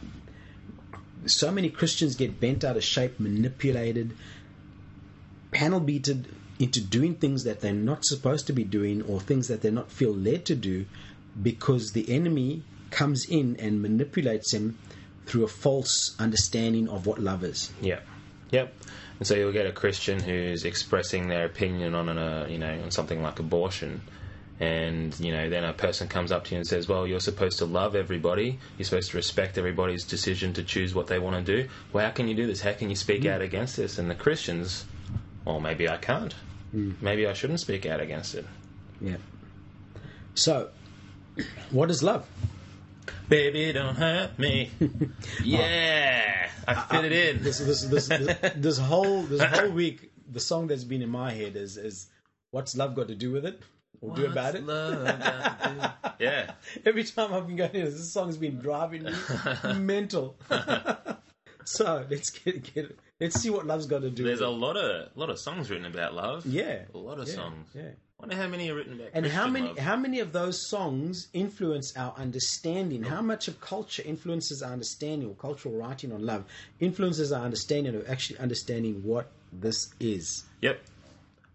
So 1.27 1.51
many 1.51 1.69
Christians 1.69 2.15
get 2.15 2.39
bent 2.39 2.63
out 2.63 2.75
of 2.75 2.83
shape, 2.83 3.19
manipulated, 3.19 4.15
panel 5.51 5.79
beated 5.79 6.27
into 6.59 6.81
doing 6.81 7.15
things 7.15 7.43
that 7.43 7.61
they're 7.61 7.73
not 7.73 8.05
supposed 8.05 8.47
to 8.47 8.53
be 8.53 8.63
doing 8.63 9.01
or 9.03 9.19
things 9.19 9.47
that 9.47 9.61
they're 9.61 9.71
not 9.71 9.91
feel 9.91 10.13
led 10.13 10.45
to 10.45 10.55
do 10.55 10.85
because 11.41 11.91
the 11.91 12.11
enemy 12.13 12.63
comes 12.91 13.25
in 13.29 13.55
and 13.57 13.81
manipulates 13.81 14.51
them 14.51 14.77
through 15.25 15.43
a 15.43 15.47
false 15.47 16.15
understanding 16.19 16.87
of 16.87 17.05
what 17.05 17.19
love 17.19 17.43
is. 17.43 17.71
Yep. 17.81 18.05
Yep. 18.51 18.73
And 19.19 19.27
so 19.27 19.35
you'll 19.35 19.53
get 19.53 19.65
a 19.65 19.71
Christian 19.71 20.19
who's 20.19 20.65
expressing 20.65 21.27
their 21.27 21.45
opinion 21.45 21.95
on 21.95 22.09
a 22.09 22.43
uh, 22.43 22.47
you 22.47 22.57
know 22.57 22.81
on 22.83 22.91
something 22.91 23.21
like 23.21 23.39
abortion, 23.39 24.01
and 24.59 25.17
you 25.19 25.31
know 25.31 25.49
then 25.49 25.63
a 25.63 25.73
person 25.73 26.07
comes 26.07 26.31
up 26.31 26.43
to 26.45 26.51
you 26.51 26.57
and 26.57 26.67
says, 26.67 26.89
"Well, 26.89 27.07
you're 27.07 27.21
supposed 27.21 27.59
to 27.59 27.65
love 27.65 27.95
everybody. 27.95 28.59
You're 28.77 28.85
supposed 28.85 29.11
to 29.11 29.17
respect 29.17 29.57
everybody's 29.57 30.03
decision 30.03 30.53
to 30.53 30.63
choose 30.63 30.93
what 30.93 31.07
they 31.07 31.17
want 31.17 31.45
to 31.45 31.63
do. 31.63 31.69
Well, 31.93 32.05
how 32.05 32.11
can 32.11 32.27
you 32.27 32.35
do 32.35 32.45
this? 32.45 32.61
How 32.61 32.73
can 32.73 32.89
you 32.89 32.95
speak 32.95 33.21
mm. 33.21 33.31
out 33.31 33.41
against 33.41 33.77
this?" 33.77 33.97
And 33.97 34.09
the 34.09 34.15
Christians, 34.15 34.85
well, 35.45 35.61
maybe 35.61 35.87
I 35.87 35.97
can't. 35.97 36.35
Mm. 36.75 36.95
Maybe 37.01 37.25
I 37.25 37.31
shouldn't 37.31 37.61
speak 37.61 37.85
out 37.85 38.01
against 38.01 38.35
it. 38.35 38.45
Yeah. 38.99 39.17
So, 40.33 40.71
what 41.71 41.89
is 41.89 42.03
love? 42.03 42.27
Baby, 43.27 43.73
don't 43.73 43.95
hurt 43.95 44.37
me. 44.37 44.71
yeah, 45.43 46.49
I 46.67 46.73
fit 46.75 47.05
it 47.05 47.11
in. 47.11 47.43
This 47.43 47.57
this 47.59 47.83
this 47.83 48.07
this, 48.07 48.53
this 48.55 48.77
whole 48.77 49.23
this 49.23 49.41
whole 49.53 49.71
week, 49.71 50.11
the 50.31 50.39
song 50.39 50.67
that's 50.67 50.83
been 50.83 51.01
in 51.01 51.09
my 51.09 51.31
head 51.31 51.55
is 51.55 51.77
is 51.77 52.07
what's 52.51 52.75
love 52.75 52.95
got 52.95 53.07
to 53.07 53.15
do 53.15 53.31
with 53.31 53.45
it 53.45 53.61
or 54.01 54.15
do 54.15 54.25
about 54.27 54.55
it? 54.55 54.63
yeah. 56.19 56.51
Every 56.85 57.03
time 57.03 57.33
I've 57.33 57.47
been 57.47 57.55
going, 57.55 57.71
this 57.71 58.11
song's 58.11 58.37
been 58.37 58.59
driving 58.59 59.03
me 59.03 59.13
mental. 59.75 60.35
so 61.65 62.05
let's 62.09 62.29
get 62.29 62.73
get 62.73 62.97
let's 63.19 63.41
see 63.41 63.49
what 63.49 63.65
love's 63.65 63.87
got 63.87 64.01
to 64.01 64.11
do. 64.11 64.23
There's 64.23 64.39
with 64.39 64.49
a 64.49 64.51
it. 64.51 64.55
lot 64.55 64.77
of 64.77 65.17
lot 65.17 65.29
of 65.31 65.39
songs 65.39 65.69
written 65.71 65.85
about 65.85 66.13
love. 66.13 66.45
yeah, 66.45 66.83
a 66.93 66.97
lot 66.97 67.19
of 67.19 67.27
yeah, 67.27 67.33
songs. 67.33 67.69
Yeah. 67.73 67.91
Wonder 68.19 68.35
how 68.37 68.47
many 68.47 68.69
are 68.69 68.75
written 68.75 68.93
about. 68.93 69.09
And 69.13 69.25
how 69.25 69.47
many 69.47 69.67
love. 69.67 69.77
how 69.77 69.95
many 69.97 70.19
of 70.19 70.31
those 70.31 70.69
songs 70.69 71.27
influence 71.33 71.95
our 71.97 72.13
understanding? 72.17 73.03
How 73.03 73.21
much 73.21 73.47
of 73.47 73.59
culture 73.59 74.03
influences 74.05 74.63
our 74.63 74.71
understanding, 74.71 75.27
or 75.29 75.35
cultural 75.35 75.75
writing 75.75 76.11
on 76.13 76.25
love 76.25 76.45
influences 76.79 77.31
our 77.31 77.43
understanding 77.43 77.93
of 77.93 78.09
actually 78.09 78.39
understanding 78.39 79.03
what 79.03 79.31
this 79.51 79.93
is? 79.99 80.45
Yep. 80.61 80.81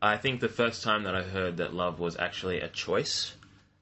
I 0.03 0.17
think 0.17 0.41
the 0.41 0.49
first 0.49 0.83
time 0.83 1.05
that 1.05 1.15
I 1.15 1.23
heard 1.23 1.57
that 1.59 1.75
love 1.75 1.99
was 1.99 2.17
actually 2.19 2.61
a 2.61 2.69
choice 2.69 3.35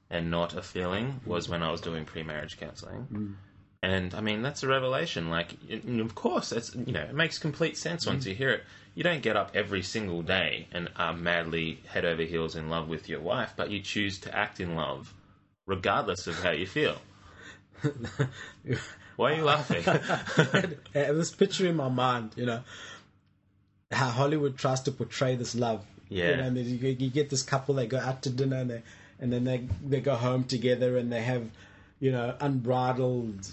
and 0.09 0.31
not 0.31 0.55
a 0.55 0.61
feeling 0.61 1.21
was 1.25 1.47
when 1.47 1.61
I 1.61 1.71
was 1.71 1.81
doing 1.81 2.05
pre-marriage 2.05 2.57
counseling. 2.57 3.07
Mm. 3.11 3.35
And 3.81 4.13
I 4.13 4.19
mean, 4.21 4.41
that's 4.41 4.63
a 4.63 4.67
revelation. 4.67 5.29
Like, 5.29 5.55
of 5.71 6.15
course, 6.15 6.51
it's 6.51 6.75
you 6.75 6.91
know, 6.91 7.01
it 7.01 7.13
makes 7.13 7.37
complete 7.39 7.77
sense 7.77 8.05
once 8.05 8.25
you 8.25 8.35
hear 8.35 8.49
it. 8.49 8.63
You 8.93 9.03
don't 9.03 9.21
get 9.21 9.37
up 9.37 9.51
every 9.53 9.83
single 9.83 10.21
day 10.21 10.67
and 10.73 10.89
are 10.97 11.13
madly 11.13 11.81
head 11.87 12.03
over 12.03 12.23
heels 12.23 12.57
in 12.57 12.69
love 12.69 12.89
with 12.89 13.07
your 13.07 13.21
wife, 13.21 13.53
but 13.55 13.71
you 13.71 13.79
choose 13.79 14.19
to 14.19 14.37
act 14.37 14.59
in 14.59 14.75
love, 14.75 15.13
regardless 15.65 16.27
of 16.27 16.35
how 16.43 16.51
you 16.51 16.65
feel. 16.67 16.97
Why 19.15 19.31
are 19.31 19.35
you 19.35 19.43
laughing? 19.43 19.83
I 19.87 20.99
have 20.99 21.15
this 21.15 21.31
picture 21.31 21.65
in 21.65 21.77
my 21.77 21.87
mind, 21.87 22.31
you 22.35 22.45
know, 22.45 22.61
how 23.91 24.09
Hollywood 24.09 24.57
tries 24.57 24.81
to 24.81 24.91
portray 24.91 25.37
this 25.37 25.55
love. 25.55 25.85
Yeah. 26.09 26.31
You, 26.31 26.35
know, 26.37 26.43
and 26.47 26.57
you, 26.57 26.77
get- 26.77 26.99
you 26.99 27.09
get 27.09 27.29
this 27.29 27.43
couple, 27.43 27.75
they 27.75 27.87
go 27.87 27.99
out 27.99 28.23
to 28.23 28.29
dinner 28.29 28.57
and, 28.57 28.69
they, 28.69 28.83
and 29.19 29.31
then 29.31 29.45
they, 29.45 29.67
they 29.85 30.01
go 30.01 30.15
home 30.15 30.43
together 30.43 30.97
and 30.97 31.11
they 31.11 31.21
have, 31.21 31.49
you 32.01 32.11
know, 32.11 32.35
unbridled 32.41 33.47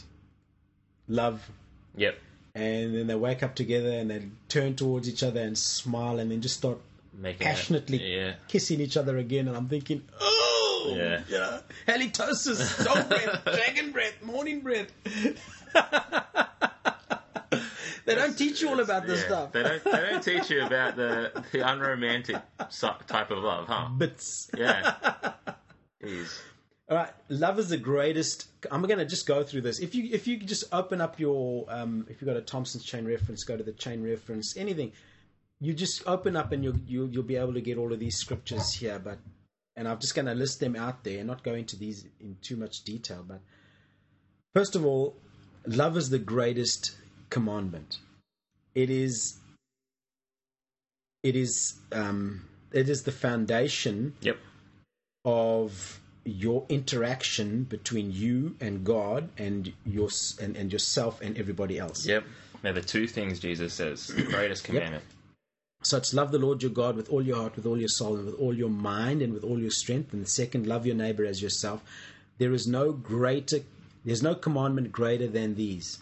love. 1.08 1.48
yep. 1.96 2.18
And 2.54 2.94
then 2.94 3.06
they 3.06 3.14
wake 3.14 3.42
up 3.42 3.54
together 3.54 3.90
and 3.90 4.10
they 4.10 4.28
turn 4.48 4.76
towards 4.76 5.08
each 5.08 5.22
other 5.22 5.40
and 5.40 5.58
smile 5.58 6.18
and 6.18 6.30
then 6.30 6.40
just 6.40 6.56
start 6.56 6.78
Making 7.12 7.46
passionately 7.46 7.98
yeah. 8.16 8.34
kissing 8.48 8.80
each 8.80 8.96
other 8.96 9.18
again. 9.18 9.46
And 9.48 9.56
I'm 9.56 9.68
thinking, 9.68 10.02
oh, 10.20 10.94
Yeah. 10.96 11.20
you 11.28 11.34
know, 11.38 11.60
halitosis, 11.86 12.82
dog 12.84 13.08
breath, 13.10 13.44
dragon 13.44 13.92
breath, 13.92 14.22
morning 14.22 14.60
breath. 14.60 14.88
they 18.04 18.14
don't 18.14 18.36
teach 18.38 18.62
you 18.62 18.68
all 18.70 18.80
about 18.80 19.06
this 19.06 19.20
Yeah. 19.20 19.26
stuff. 19.26 19.52
They 19.52 19.62
don't. 19.62 19.84
They 19.84 19.90
don't 20.10 20.22
teach 20.22 20.50
you 20.50 20.64
about 20.64 20.96
the 20.96 21.32
the 21.52 21.60
unromantic 21.70 22.36
type 23.06 23.30
of 23.30 23.38
love, 23.42 23.66
huh? 23.66 23.88
Bits. 23.96 24.50
Yeah. 24.56 24.94
Jeez. 26.02 26.38
All 26.88 26.96
right, 26.96 27.10
love 27.28 27.58
is 27.58 27.68
the 27.68 27.76
greatest. 27.76 28.46
I'm 28.70 28.82
going 28.82 28.98
to 28.98 29.04
just 29.04 29.26
go 29.26 29.42
through 29.42 29.62
this. 29.62 29.80
If 29.80 29.94
you 29.94 30.08
if 30.12 30.28
you 30.28 30.36
just 30.38 30.64
open 30.72 31.00
up 31.00 31.18
your 31.18 31.66
um, 31.68 32.06
if 32.08 32.20
you've 32.20 32.28
got 32.28 32.36
a 32.36 32.42
Thompson's 32.42 32.84
chain 32.84 33.04
reference, 33.04 33.42
go 33.42 33.56
to 33.56 33.64
the 33.64 33.72
chain 33.72 34.02
reference, 34.04 34.56
anything. 34.56 34.92
You 35.60 35.72
just 35.72 36.06
open 36.06 36.36
up 36.36 36.52
and 36.52 36.62
you'll 36.62 36.78
you'll, 36.86 37.08
you'll 37.08 37.22
be 37.24 37.36
able 37.36 37.54
to 37.54 37.60
get 37.60 37.76
all 37.76 37.92
of 37.92 37.98
these 37.98 38.16
scriptures 38.16 38.74
here. 38.74 39.00
But 39.00 39.18
and 39.74 39.88
I'm 39.88 39.98
just 39.98 40.14
going 40.14 40.26
to 40.26 40.34
list 40.34 40.60
them 40.60 40.76
out 40.76 41.02
there 41.02 41.18
and 41.18 41.26
not 41.26 41.42
go 41.42 41.54
into 41.54 41.76
these 41.76 42.06
in 42.20 42.36
too 42.40 42.56
much 42.56 42.84
detail. 42.84 43.24
But 43.26 43.40
first 44.54 44.76
of 44.76 44.86
all, 44.86 45.16
love 45.66 45.96
is 45.96 46.10
the 46.10 46.20
greatest 46.20 46.96
commandment. 47.30 47.98
It 48.76 48.90
is. 48.90 49.38
It 51.24 51.34
is. 51.34 51.74
Um, 51.90 52.44
it 52.72 52.88
is 52.88 53.02
the 53.02 53.12
foundation 53.12 54.14
Yep. 54.20 54.38
of 55.24 56.00
your 56.26 56.66
interaction 56.68 57.64
between 57.64 58.10
you 58.10 58.56
and 58.60 58.84
God 58.84 59.28
and 59.38 59.72
your 59.84 60.08
and, 60.40 60.56
and 60.56 60.72
yourself 60.72 61.20
and 61.20 61.38
everybody 61.38 61.78
else. 61.78 62.06
Yep. 62.06 62.24
They're 62.62 62.72
the 62.72 62.82
two 62.82 63.06
things 63.06 63.38
Jesus 63.38 63.74
says. 63.74 64.08
The 64.08 64.22
greatest 64.22 64.64
commandment. 64.64 65.04
So 65.82 65.98
it's 65.98 66.12
love 66.12 66.32
the 66.32 66.38
Lord 66.38 66.62
your 66.62 66.72
God 66.72 66.96
with 66.96 67.10
all 67.10 67.22
your 67.22 67.36
heart, 67.36 67.54
with 67.54 67.66
all 67.66 67.78
your 67.78 67.88
soul, 67.88 68.16
and 68.16 68.26
with 68.26 68.34
all 68.36 68.54
your 68.54 68.70
mind, 68.70 69.22
and 69.22 69.32
with 69.32 69.44
all 69.44 69.60
your 69.60 69.70
strength. 69.70 70.12
And 70.12 70.22
the 70.22 70.28
second, 70.28 70.66
love 70.66 70.84
your 70.86 70.96
neighbor 70.96 71.24
as 71.24 71.40
yourself. 71.40 71.82
There 72.38 72.52
is 72.52 72.66
no 72.66 72.92
greater, 72.92 73.60
there's 74.04 74.22
no 74.22 74.34
commandment 74.34 74.90
greater 74.90 75.28
than 75.28 75.54
these. 75.54 75.98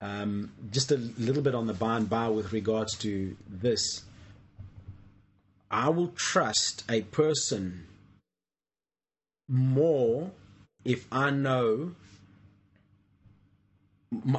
Um, 0.00 0.52
just 0.70 0.90
a 0.90 0.96
little 0.96 1.42
bit 1.42 1.54
on 1.54 1.66
the 1.66 1.74
by 1.74 1.96
and 1.96 2.08
by 2.08 2.28
with 2.28 2.52
regards 2.52 2.96
to 2.98 3.36
this. 3.48 4.04
I 5.70 5.90
will 5.90 6.08
trust 6.08 6.84
a 6.88 7.02
person 7.02 7.86
more 9.52 10.30
if 10.84 11.06
I 11.12 11.30
know. 11.30 11.94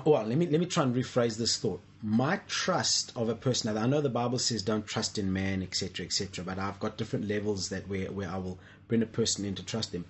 Well, 0.06 0.23
let 0.23 0.38
me 0.38 0.47
let 0.47 0.60
me 0.60 0.65
try 0.65 0.84
and 0.84 0.95
rephrase 0.95 1.38
this 1.38 1.58
thought. 1.58 1.82
My 2.02 2.41
trust 2.47 3.13
of 3.15 3.30
a 3.30 3.36
person. 3.36 3.73
Now, 3.73 3.82
I 3.82 3.88
know 3.88 4.02
the 4.02 4.10
Bible 4.10 4.39
says 4.39 4.62
don't 4.62 4.86
trust 4.86 5.17
in 5.17 5.32
man, 5.32 5.63
etc., 5.63 6.06
etc. 6.06 6.43
But 6.43 6.60
I've 6.60 6.80
got 6.80 6.97
different 6.97 7.28
levels 7.28 7.69
that 7.69 7.88
where 7.88 8.12
where 8.12 8.30
I 8.30 8.38
will 8.38 8.60
bring 8.88 9.02
a 9.02 9.08
person 9.08 9.45
in 9.45 9.56
to 9.56 9.63
trust 9.63 9.91
them. 9.91 10.06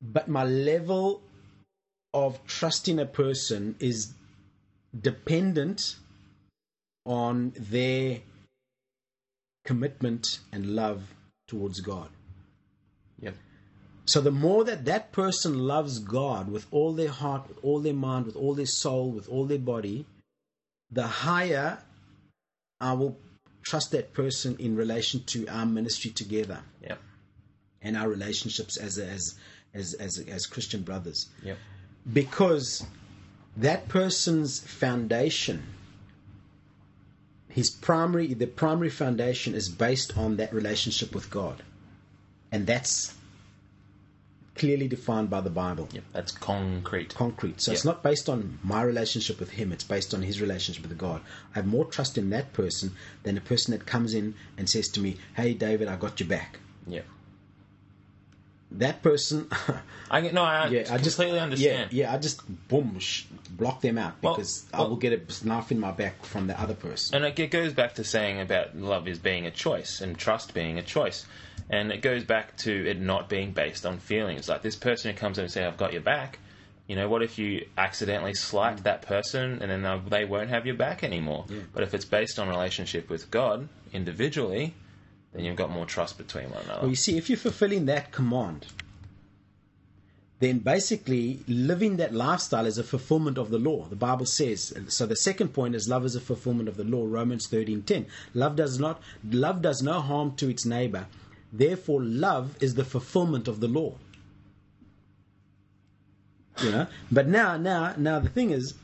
But 0.00 0.28
my 0.28 0.44
level 0.44 1.22
of 2.12 2.44
trusting 2.46 2.98
a 2.98 3.06
person 3.06 3.76
is 3.78 4.12
dependent 4.98 5.96
on 7.06 7.52
their 7.56 8.20
commitment 9.64 10.40
and 10.52 10.74
love 10.74 11.02
towards 11.46 11.80
God. 11.80 12.08
So 14.04 14.20
the 14.20 14.32
more 14.32 14.64
that 14.64 14.84
that 14.86 15.12
person 15.12 15.58
loves 15.58 15.98
God 16.00 16.50
with 16.50 16.66
all 16.70 16.92
their 16.92 17.10
heart, 17.10 17.48
with 17.48 17.58
all 17.62 17.80
their 17.80 17.94
mind, 17.94 18.26
with 18.26 18.36
all 18.36 18.54
their 18.54 18.66
soul, 18.66 19.10
with 19.12 19.28
all 19.28 19.46
their 19.46 19.58
body, 19.58 20.06
the 20.90 21.06
higher 21.06 21.78
I 22.80 22.94
will 22.94 23.16
trust 23.62 23.92
that 23.92 24.12
person 24.12 24.56
in 24.58 24.74
relation 24.74 25.22
to 25.26 25.46
our 25.46 25.64
ministry 25.64 26.10
together 26.10 26.60
Yep. 26.82 26.98
and 27.80 27.96
our 27.96 28.08
relationships 28.08 28.76
as 28.76 28.98
as 28.98 29.38
as 29.72 29.94
as, 29.94 30.18
as 30.28 30.46
Christian 30.46 30.82
brothers. 30.82 31.28
Yep. 31.44 31.58
Because 32.12 32.84
that 33.56 33.88
person's 33.88 34.58
foundation 34.60 35.62
his 37.48 37.70
primary 37.70 38.34
the 38.34 38.46
primary 38.46 38.90
foundation 38.90 39.54
is 39.54 39.68
based 39.68 40.16
on 40.18 40.36
that 40.38 40.52
relationship 40.52 41.14
with 41.14 41.30
God. 41.30 41.62
And 42.50 42.66
that's 42.66 43.14
clearly 44.54 44.88
defined 44.88 45.30
by 45.30 45.40
the 45.40 45.50
Bible. 45.50 45.88
Yep. 45.92 46.04
That's 46.12 46.32
concrete. 46.32 47.14
Concrete. 47.14 47.60
So 47.60 47.72
it's 47.72 47.84
not 47.84 48.02
based 48.02 48.28
on 48.28 48.58
my 48.62 48.82
relationship 48.82 49.40
with 49.40 49.50
him, 49.50 49.72
it's 49.72 49.84
based 49.84 50.14
on 50.14 50.22
his 50.22 50.40
relationship 50.40 50.86
with 50.86 50.96
God. 50.98 51.20
I 51.54 51.58
have 51.58 51.66
more 51.66 51.84
trust 51.84 52.18
in 52.18 52.30
that 52.30 52.52
person 52.52 52.92
than 53.22 53.36
a 53.36 53.40
person 53.40 53.72
that 53.72 53.86
comes 53.86 54.14
in 54.14 54.34
and 54.56 54.68
says 54.68 54.88
to 54.88 55.00
me, 55.00 55.16
Hey 55.36 55.54
David, 55.54 55.88
I 55.88 55.96
got 55.96 56.20
your 56.20 56.28
back. 56.28 56.58
Yep. 56.86 57.06
That 58.78 59.02
person 59.02 59.48
I 60.10 60.20
get 60.20 60.34
no. 60.34 60.44
I 60.44 60.68
Yeah, 60.70 60.80
I 60.90 60.98
just 60.98 61.16
completely 61.16 61.40
understand. 61.40 61.92
Yeah, 61.92 62.06
yeah, 62.08 62.14
I 62.14 62.18
just 62.18 62.42
boom 62.68 62.98
sh- 62.98 63.24
block 63.50 63.80
them 63.80 63.98
out 63.98 64.14
Well, 64.22 64.34
because 64.34 64.66
I 64.72 64.82
will 64.82 64.96
get 64.96 65.12
a 65.12 65.46
knife 65.46 65.72
in 65.72 65.80
my 65.80 65.90
back 65.90 66.24
from 66.24 66.46
the 66.46 66.60
other 66.60 66.74
person. 66.74 67.16
And 67.16 67.38
it 67.38 67.50
goes 67.50 67.72
back 67.72 67.94
to 67.94 68.04
saying 68.04 68.40
about 68.40 68.76
love 68.76 69.08
is 69.08 69.18
being 69.18 69.46
a 69.46 69.50
choice 69.50 70.00
and 70.00 70.18
trust 70.18 70.54
being 70.54 70.78
a 70.78 70.82
choice. 70.82 71.26
And 71.70 71.90
it 71.90 72.02
goes 72.02 72.24
back 72.24 72.56
to 72.58 72.90
it 72.90 73.00
not 73.00 73.28
being 73.28 73.52
based 73.52 73.86
on 73.86 73.98
feelings. 73.98 74.48
Like 74.48 74.62
this 74.62 74.76
person 74.76 75.12
who 75.12 75.16
comes 75.18 75.38
in 75.38 75.44
and 75.44 75.52
says, 75.52 75.66
I've 75.66 75.78
got 75.78 75.92
your 75.92 76.02
back. 76.02 76.38
You 76.86 76.96
know, 76.96 77.08
what 77.08 77.22
if 77.22 77.38
you 77.38 77.66
accidentally 77.78 78.34
slight 78.34 78.84
that 78.84 79.02
person 79.02 79.62
and 79.62 79.70
then 79.70 80.02
they 80.10 80.24
won't 80.24 80.50
have 80.50 80.66
your 80.66 80.74
back 80.74 81.02
anymore? 81.02 81.46
But 81.72 81.84
if 81.84 81.94
it's 81.94 82.04
based 82.04 82.38
on 82.38 82.48
relationship 82.48 83.08
with 83.08 83.30
God 83.30 83.68
individually, 83.92 84.74
then 85.32 85.44
you've 85.44 85.56
got 85.56 85.70
more 85.70 85.86
trust 85.86 86.18
between 86.18 86.50
one 86.50 86.62
another. 86.64 86.80
Well, 86.82 86.90
you 86.90 86.96
see, 86.96 87.16
if 87.16 87.30
you're 87.30 87.38
fulfilling 87.38 87.86
that 87.86 88.12
command, 88.12 88.66
then 90.40 90.58
basically 90.58 91.40
living 91.48 91.96
that 91.98 92.12
lifestyle 92.12 92.66
is 92.66 92.76
a 92.76 92.82
fulfillment 92.84 93.38
of 93.38 93.50
the 93.50 93.58
law. 93.58 93.86
The 93.86 93.96
Bible 93.96 94.26
says. 94.26 94.74
So 94.88 95.06
the 95.06 95.16
second 95.16 95.54
point 95.54 95.74
is 95.74 95.88
love 95.88 96.04
is 96.04 96.16
a 96.16 96.20
fulfillment 96.20 96.68
of 96.68 96.76
the 96.76 96.84
law. 96.84 97.06
Romans 97.06 97.46
thirteen 97.46 97.82
ten. 97.82 98.06
Love 98.34 98.56
does 98.56 98.78
not 98.78 99.00
love 99.30 99.62
does 99.62 99.82
no 99.82 100.00
harm 100.00 100.34
to 100.36 100.50
its 100.50 100.66
neighbor. 100.66 101.06
Therefore, 101.52 102.02
love 102.02 102.56
is 102.60 102.74
the 102.74 102.84
fulfillment 102.84 103.46
of 103.46 103.60
the 103.60 103.68
law. 103.68 103.94
You 106.62 106.70
know, 106.70 106.86
but 107.10 107.28
now, 107.28 107.56
now, 107.56 107.94
now 107.96 108.18
the 108.18 108.28
thing 108.28 108.50
is, 108.50 108.74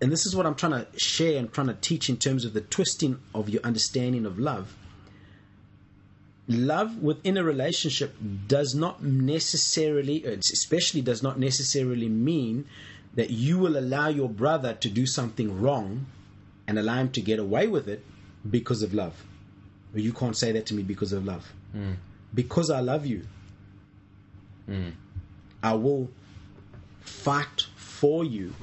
and 0.00 0.12
this 0.12 0.26
is 0.26 0.36
what 0.36 0.46
I'm 0.46 0.54
trying 0.54 0.72
to 0.72 0.86
share 0.98 1.38
and 1.38 1.50
trying 1.52 1.68
to 1.68 1.74
teach 1.74 2.08
in 2.08 2.16
terms 2.16 2.44
of 2.44 2.52
the 2.52 2.60
twisting 2.60 3.18
of 3.34 3.48
your 3.48 3.62
understanding 3.62 4.26
of 4.26 4.38
love 4.38 4.74
love 6.48 7.02
within 7.02 7.36
a 7.36 7.44
relationship 7.44 8.16
does 8.46 8.74
not 8.74 9.02
necessarily, 9.02 10.24
especially 10.24 11.00
does 11.00 11.22
not 11.22 11.38
necessarily 11.38 12.08
mean 12.08 12.66
that 13.14 13.30
you 13.30 13.58
will 13.58 13.76
allow 13.76 14.08
your 14.08 14.28
brother 14.28 14.74
to 14.74 14.88
do 14.88 15.06
something 15.06 15.60
wrong 15.60 16.06
and 16.66 16.78
allow 16.78 16.96
him 16.96 17.10
to 17.10 17.20
get 17.20 17.38
away 17.38 17.66
with 17.66 17.88
it 17.88 18.04
because 18.48 18.82
of 18.82 18.94
love. 18.94 19.24
You 19.94 20.12
can't 20.12 20.36
say 20.36 20.52
that 20.52 20.66
to 20.66 20.74
me 20.74 20.82
because 20.82 21.12
of 21.12 21.24
love. 21.24 21.52
Hmm. 21.72 21.92
Because 22.34 22.70
I 22.70 22.80
love 22.80 23.04
you, 23.04 23.26
hmm. 24.66 24.90
I 25.62 25.74
will 25.74 26.10
fight 27.00 27.66
for 27.76 28.24
you 28.24 28.54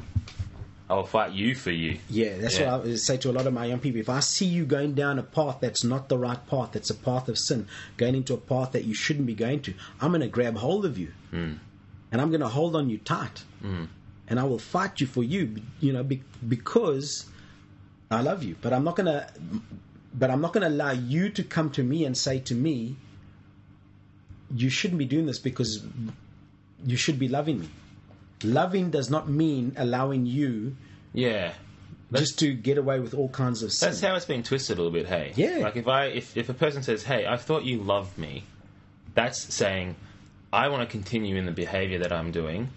I 0.89 0.95
will 0.95 1.05
fight 1.05 1.33
you 1.33 1.53
for 1.53 1.69
you. 1.69 1.99
yeah, 2.09 2.37
that's 2.37 2.57
Yeah. 2.57 2.77
what 2.77 2.87
I 2.87 2.95
say 2.95 3.17
to 3.17 3.29
a 3.29 3.33
lot 3.33 3.45
of 3.45 3.53
my 3.53 3.65
young 3.65 3.79
people. 3.79 4.01
If 4.01 4.09
I 4.09 4.21
see 4.21 4.47
you 4.47 4.65
going 4.65 4.95
down 4.95 5.19
a 5.19 5.23
path 5.23 5.57
that's 5.61 5.83
not 5.83 6.09
the 6.09 6.17
right 6.17 6.43
path, 6.47 6.71
that's 6.71 6.89
a 6.89 6.95
path 6.95 7.29
of 7.29 7.37
sin, 7.37 7.67
going 7.97 8.15
into 8.15 8.33
a 8.33 8.37
path 8.37 8.71
that 8.71 8.85
you 8.85 8.95
shouldn't 8.95 9.27
be 9.27 9.35
going 9.35 9.61
to, 9.61 9.73
I'm 10.01 10.09
going 10.09 10.21
to 10.21 10.27
grab 10.27 10.57
hold 10.57 10.85
of 10.85 10.97
you, 10.97 11.11
hmm. 11.29 11.53
and 12.11 12.19
I'm 12.21 12.29
going 12.29 12.41
to 12.41 12.47
hold 12.47 12.75
on 12.75 12.89
you 12.89 12.97
tight, 12.97 13.43
hmm. 13.61 13.85
and 14.27 14.39
I 14.39 14.45
will 14.45 14.57
fight 14.57 14.99
you 14.99 15.05
for 15.05 15.23
you, 15.23 15.61
you 15.79 15.93
know, 15.93 16.03
because 16.47 17.25
I 18.09 18.21
love 18.21 18.43
you. 18.43 18.55
But 18.59 18.73
I'm 18.73 18.83
not 18.83 18.95
going 18.95 19.05
to, 19.05 19.29
but 20.15 20.31
I'm 20.31 20.41
not 20.41 20.53
going 20.53 20.63
to 20.63 20.69
allow 20.69 20.91
you 20.91 21.29
to 21.29 21.43
come 21.43 21.69
to 21.71 21.83
me 21.83 22.03
and 22.03 22.17
say 22.17 22.39
to 22.39 22.55
me, 22.55 22.95
you 24.55 24.71
shouldn't 24.71 24.97
be 24.97 25.05
doing 25.05 25.27
this 25.27 25.37
because 25.37 25.83
you 26.83 26.97
should 26.97 27.19
be 27.19 27.27
loving 27.27 27.59
me. 27.59 27.69
Loving 28.43 28.89
does 28.89 29.09
not 29.09 29.27
mean 29.29 29.73
allowing 29.77 30.25
you 30.25 30.75
Yeah. 31.13 31.53
just 32.13 32.39
to 32.39 32.53
get 32.53 32.77
away 32.77 32.99
with 32.99 33.13
all 33.13 33.29
kinds 33.29 33.61
of 33.63 33.71
sin. 33.73 33.89
That's 33.89 34.01
how 34.01 34.15
it's 34.15 34.25
been 34.25 34.43
twisted 34.43 34.77
a 34.77 34.81
little 34.81 34.93
bit, 34.97 35.07
hey. 35.07 35.33
Yeah. 35.35 35.57
Like 35.57 35.75
if 35.75 35.87
I 35.87 36.05
if, 36.05 36.35
if 36.37 36.49
a 36.49 36.53
person 36.53 36.81
says, 36.83 37.03
Hey, 37.03 37.25
I 37.25 37.37
thought 37.37 37.63
you 37.63 37.79
loved 37.81 38.17
me, 38.17 38.43
that's 39.13 39.53
saying 39.53 39.95
I 40.53 40.69
want 40.69 40.81
to 40.81 40.91
continue 40.91 41.35
in 41.35 41.45
the 41.45 41.51
behaviour 41.51 41.99
that 41.99 42.11
I'm 42.11 42.31
doing 42.31 42.69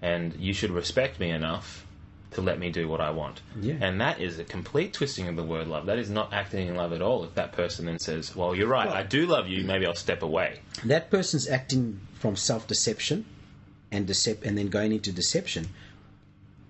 and 0.00 0.34
you 0.36 0.54
should 0.54 0.70
respect 0.70 1.20
me 1.20 1.30
enough 1.30 1.84
to 2.30 2.40
let 2.40 2.58
me 2.60 2.70
do 2.70 2.88
what 2.88 3.00
I 3.00 3.10
want. 3.10 3.42
Yeah. 3.60 3.74
And 3.80 4.00
that 4.00 4.20
is 4.20 4.38
a 4.38 4.44
complete 4.44 4.92
twisting 4.94 5.26
of 5.26 5.34
the 5.34 5.42
word 5.42 5.66
love. 5.66 5.86
That 5.86 5.98
is 5.98 6.08
not 6.08 6.32
acting 6.32 6.68
in 6.68 6.76
love 6.76 6.92
at 6.92 7.02
all 7.02 7.24
if 7.24 7.34
that 7.34 7.50
person 7.52 7.86
then 7.86 7.98
says, 7.98 8.34
Well, 8.36 8.54
you're 8.54 8.68
right, 8.68 8.88
I 8.88 9.02
do 9.02 9.26
love 9.26 9.48
you, 9.48 9.64
maybe 9.64 9.84
I'll 9.84 9.94
step 9.96 10.22
away. 10.22 10.60
that 10.84 11.10
person's 11.10 11.48
acting 11.48 12.00
from 12.14 12.36
self-deception 12.36 13.24
and 13.92 14.06
decep- 14.06 14.44
and 14.44 14.56
then 14.56 14.68
going 14.68 14.92
into 14.92 15.12
deception 15.12 15.68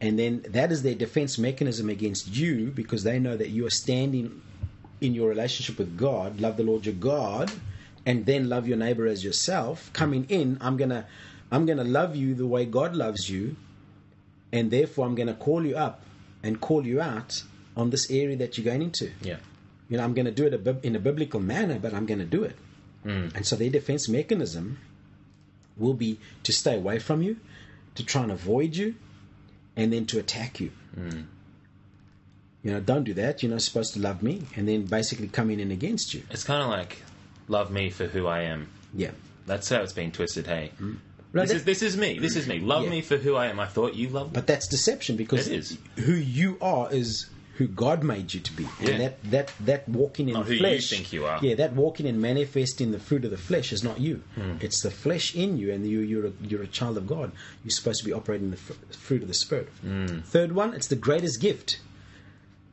and 0.00 0.18
then 0.18 0.42
that 0.48 0.72
is 0.72 0.83
their 0.83 0.94
defense 0.94 1.37
mechanism 1.38 1.90
against 1.90 2.35
you 2.35 2.70
because 2.70 3.02
they 3.04 3.18
know 3.18 3.37
that 3.37 3.50
you 3.50 3.66
are 3.66 3.70
standing 3.70 4.40
in 5.00 5.14
your 5.14 5.28
relationship 5.28 5.78
with 5.78 5.96
God 5.96 6.40
love 6.40 6.56
the 6.56 6.62
Lord 6.62 6.87
your 6.87 6.94
God 6.94 7.52
and 8.06 8.24
then 8.26 8.48
love 8.48 8.66
your 8.66 8.78
neighbor 8.78 9.06
as 9.06 9.22
yourself 9.24 9.90
coming 9.92 10.24
in 10.28 10.59
I'm 10.61 10.76
going 10.76 10.90
to 10.90 11.04
I'm 11.52 11.66
to 11.66 11.74
love 11.85 12.16
you 12.16 12.35
the 12.35 12.46
way 12.46 12.64
God 12.64 12.94
loves 12.94 13.28
you 13.28 13.56
and 14.52 14.70
therefore 14.70 15.06
I'm 15.06 15.14
going 15.14 15.26
to 15.28 15.35
call 15.35 15.64
you 15.66 15.76
up 15.76 16.02
and 16.42 16.61
call 16.61 16.87
you 16.87 17.00
out 17.00 17.42
on 17.76 17.90
this 17.90 18.11
area 18.11 18.37
that 18.37 18.56
you're 18.56 18.64
going 18.64 18.83
into 18.83 19.11
Yeah. 19.22 19.37
you 19.88 19.96
know, 19.96 20.04
I'm 20.04 20.14
going 20.14 20.26
to 20.26 20.33
do 20.33 20.46
it 20.46 20.85
in 20.85 20.96
a 20.96 20.98
biblical 20.98 21.40
manner, 21.40 21.78
but 21.78 21.92
I'm 21.94 22.06
going 22.06 22.20
to 22.20 22.24
do 22.26 22.44
it. 22.44 22.56
Mm. 23.04 23.35
And 23.35 23.46
so 23.46 23.56
their 23.56 23.70
defense 23.70 24.09
mechanism 24.09 24.78
will 25.81 25.95
be 25.95 26.19
to 26.45 26.53
stay 26.53 26.77
away 26.77 26.99
from 27.01 27.23
you, 27.23 27.37
to 27.97 28.05
try 28.05 28.23
and 28.23 28.31
avoid 28.31 28.77
you, 28.77 28.95
and 29.77 29.93
then 29.93 30.07
to 30.07 30.19
attack 30.19 30.61
you. 30.61 30.71
Mm. 30.97 31.25
You 32.62 32.73
know, 32.73 32.81
don't 32.81 33.05
do 33.05 33.14
that. 33.14 33.43
You're 33.43 33.51
not 33.53 33.62
supposed 33.62 33.95
to 33.95 34.01
love 34.01 34.23
me, 34.23 34.43
and 34.55 34.69
then 34.69 34.85
basically 34.85 35.29
coming 35.29 35.61
in 35.61 35.71
against 35.71 36.12
you. 36.12 36.23
It's 36.31 36.45
kinda 36.45 36.66
like 36.66 37.03
love 37.49 37.71
me 37.71 37.88
for 37.90 38.07
who 38.07 38.27
I 38.27 38.43
am. 38.43 38.69
Yeah. 38.95 39.12
That's 39.47 39.69
how 39.69 39.81
it's 39.83 39.95
been 39.95 40.12
twisted, 40.12 40.47
hey. 40.47 40.73
Mm. 40.81 40.99
Right, 41.33 41.43
This 41.43 41.51
that- 41.51 41.57
is 41.57 41.64
this 41.64 41.83
is 41.83 41.97
me. 41.97 42.19
This 42.19 42.37
is 42.37 42.47
me. 42.47 42.59
Love 42.59 42.85
Yeah. 42.85 42.90
me 42.90 43.01
for 43.03 43.16
who 43.16 43.35
I 43.37 43.47
am. 43.47 43.59
I 43.61 43.66
thought 43.66 43.95
you 43.95 44.09
loved 44.09 44.33
me. 44.33 44.35
But 44.35 44.47
that's 44.47 44.66
deception 44.69 45.16
because 45.16 45.47
It 45.49 45.55
is. 45.59 45.79
who 45.97 46.12
you 46.14 46.59
are 46.61 46.93
is 46.93 47.27
who 47.61 47.68
God 47.68 48.03
made 48.03 48.33
you 48.33 48.40
to 48.40 48.53
be. 48.57 48.66
Yeah. 48.81 48.88
And 48.88 49.01
that, 49.03 49.23
that, 49.25 49.53
that 49.61 49.87
walking 49.87 50.29
in 50.31 50.35
Not 50.35 50.46
who 50.46 50.55
you 50.55 50.61
flesh. 50.61 50.88
think 50.88 51.12
you 51.12 51.27
are. 51.27 51.38
Yeah, 51.42 51.57
that 51.57 51.75
walking 51.75 52.07
and 52.07 52.18
manifesting 52.23 52.90
the 52.90 52.99
fruit 52.99 53.23
of 53.27 53.31
the 53.31 53.37
flesh 53.37 53.70
is 53.70 53.85
not 53.85 54.01
you. 54.01 54.23
Hmm. 54.35 54.55
It's 54.61 54.81
the 54.81 54.90
flesh 54.90 55.35
in 55.37 55.59
you, 55.59 55.70
and 55.70 55.87
you, 55.87 56.01
you're, 56.01 56.29
a, 56.29 56.33
you're 56.40 56.62
a 56.62 56.66
child 56.66 56.96
of 56.96 57.07
God. 57.07 57.33
You're 57.62 57.70
supposed 57.70 57.99
to 58.01 58.07
be 58.07 58.14
operating 58.14 58.51
the 58.51 58.57
fr- 58.57 58.73
fruit 58.92 59.20
of 59.20 59.29
the 59.29 59.35
Spirit. 59.35 59.68
Hmm. 59.83 60.20
Third 60.20 60.53
one, 60.53 60.73
it's 60.73 60.88
the 60.88 60.96
greatest 60.96 61.38
gift. 61.42 61.81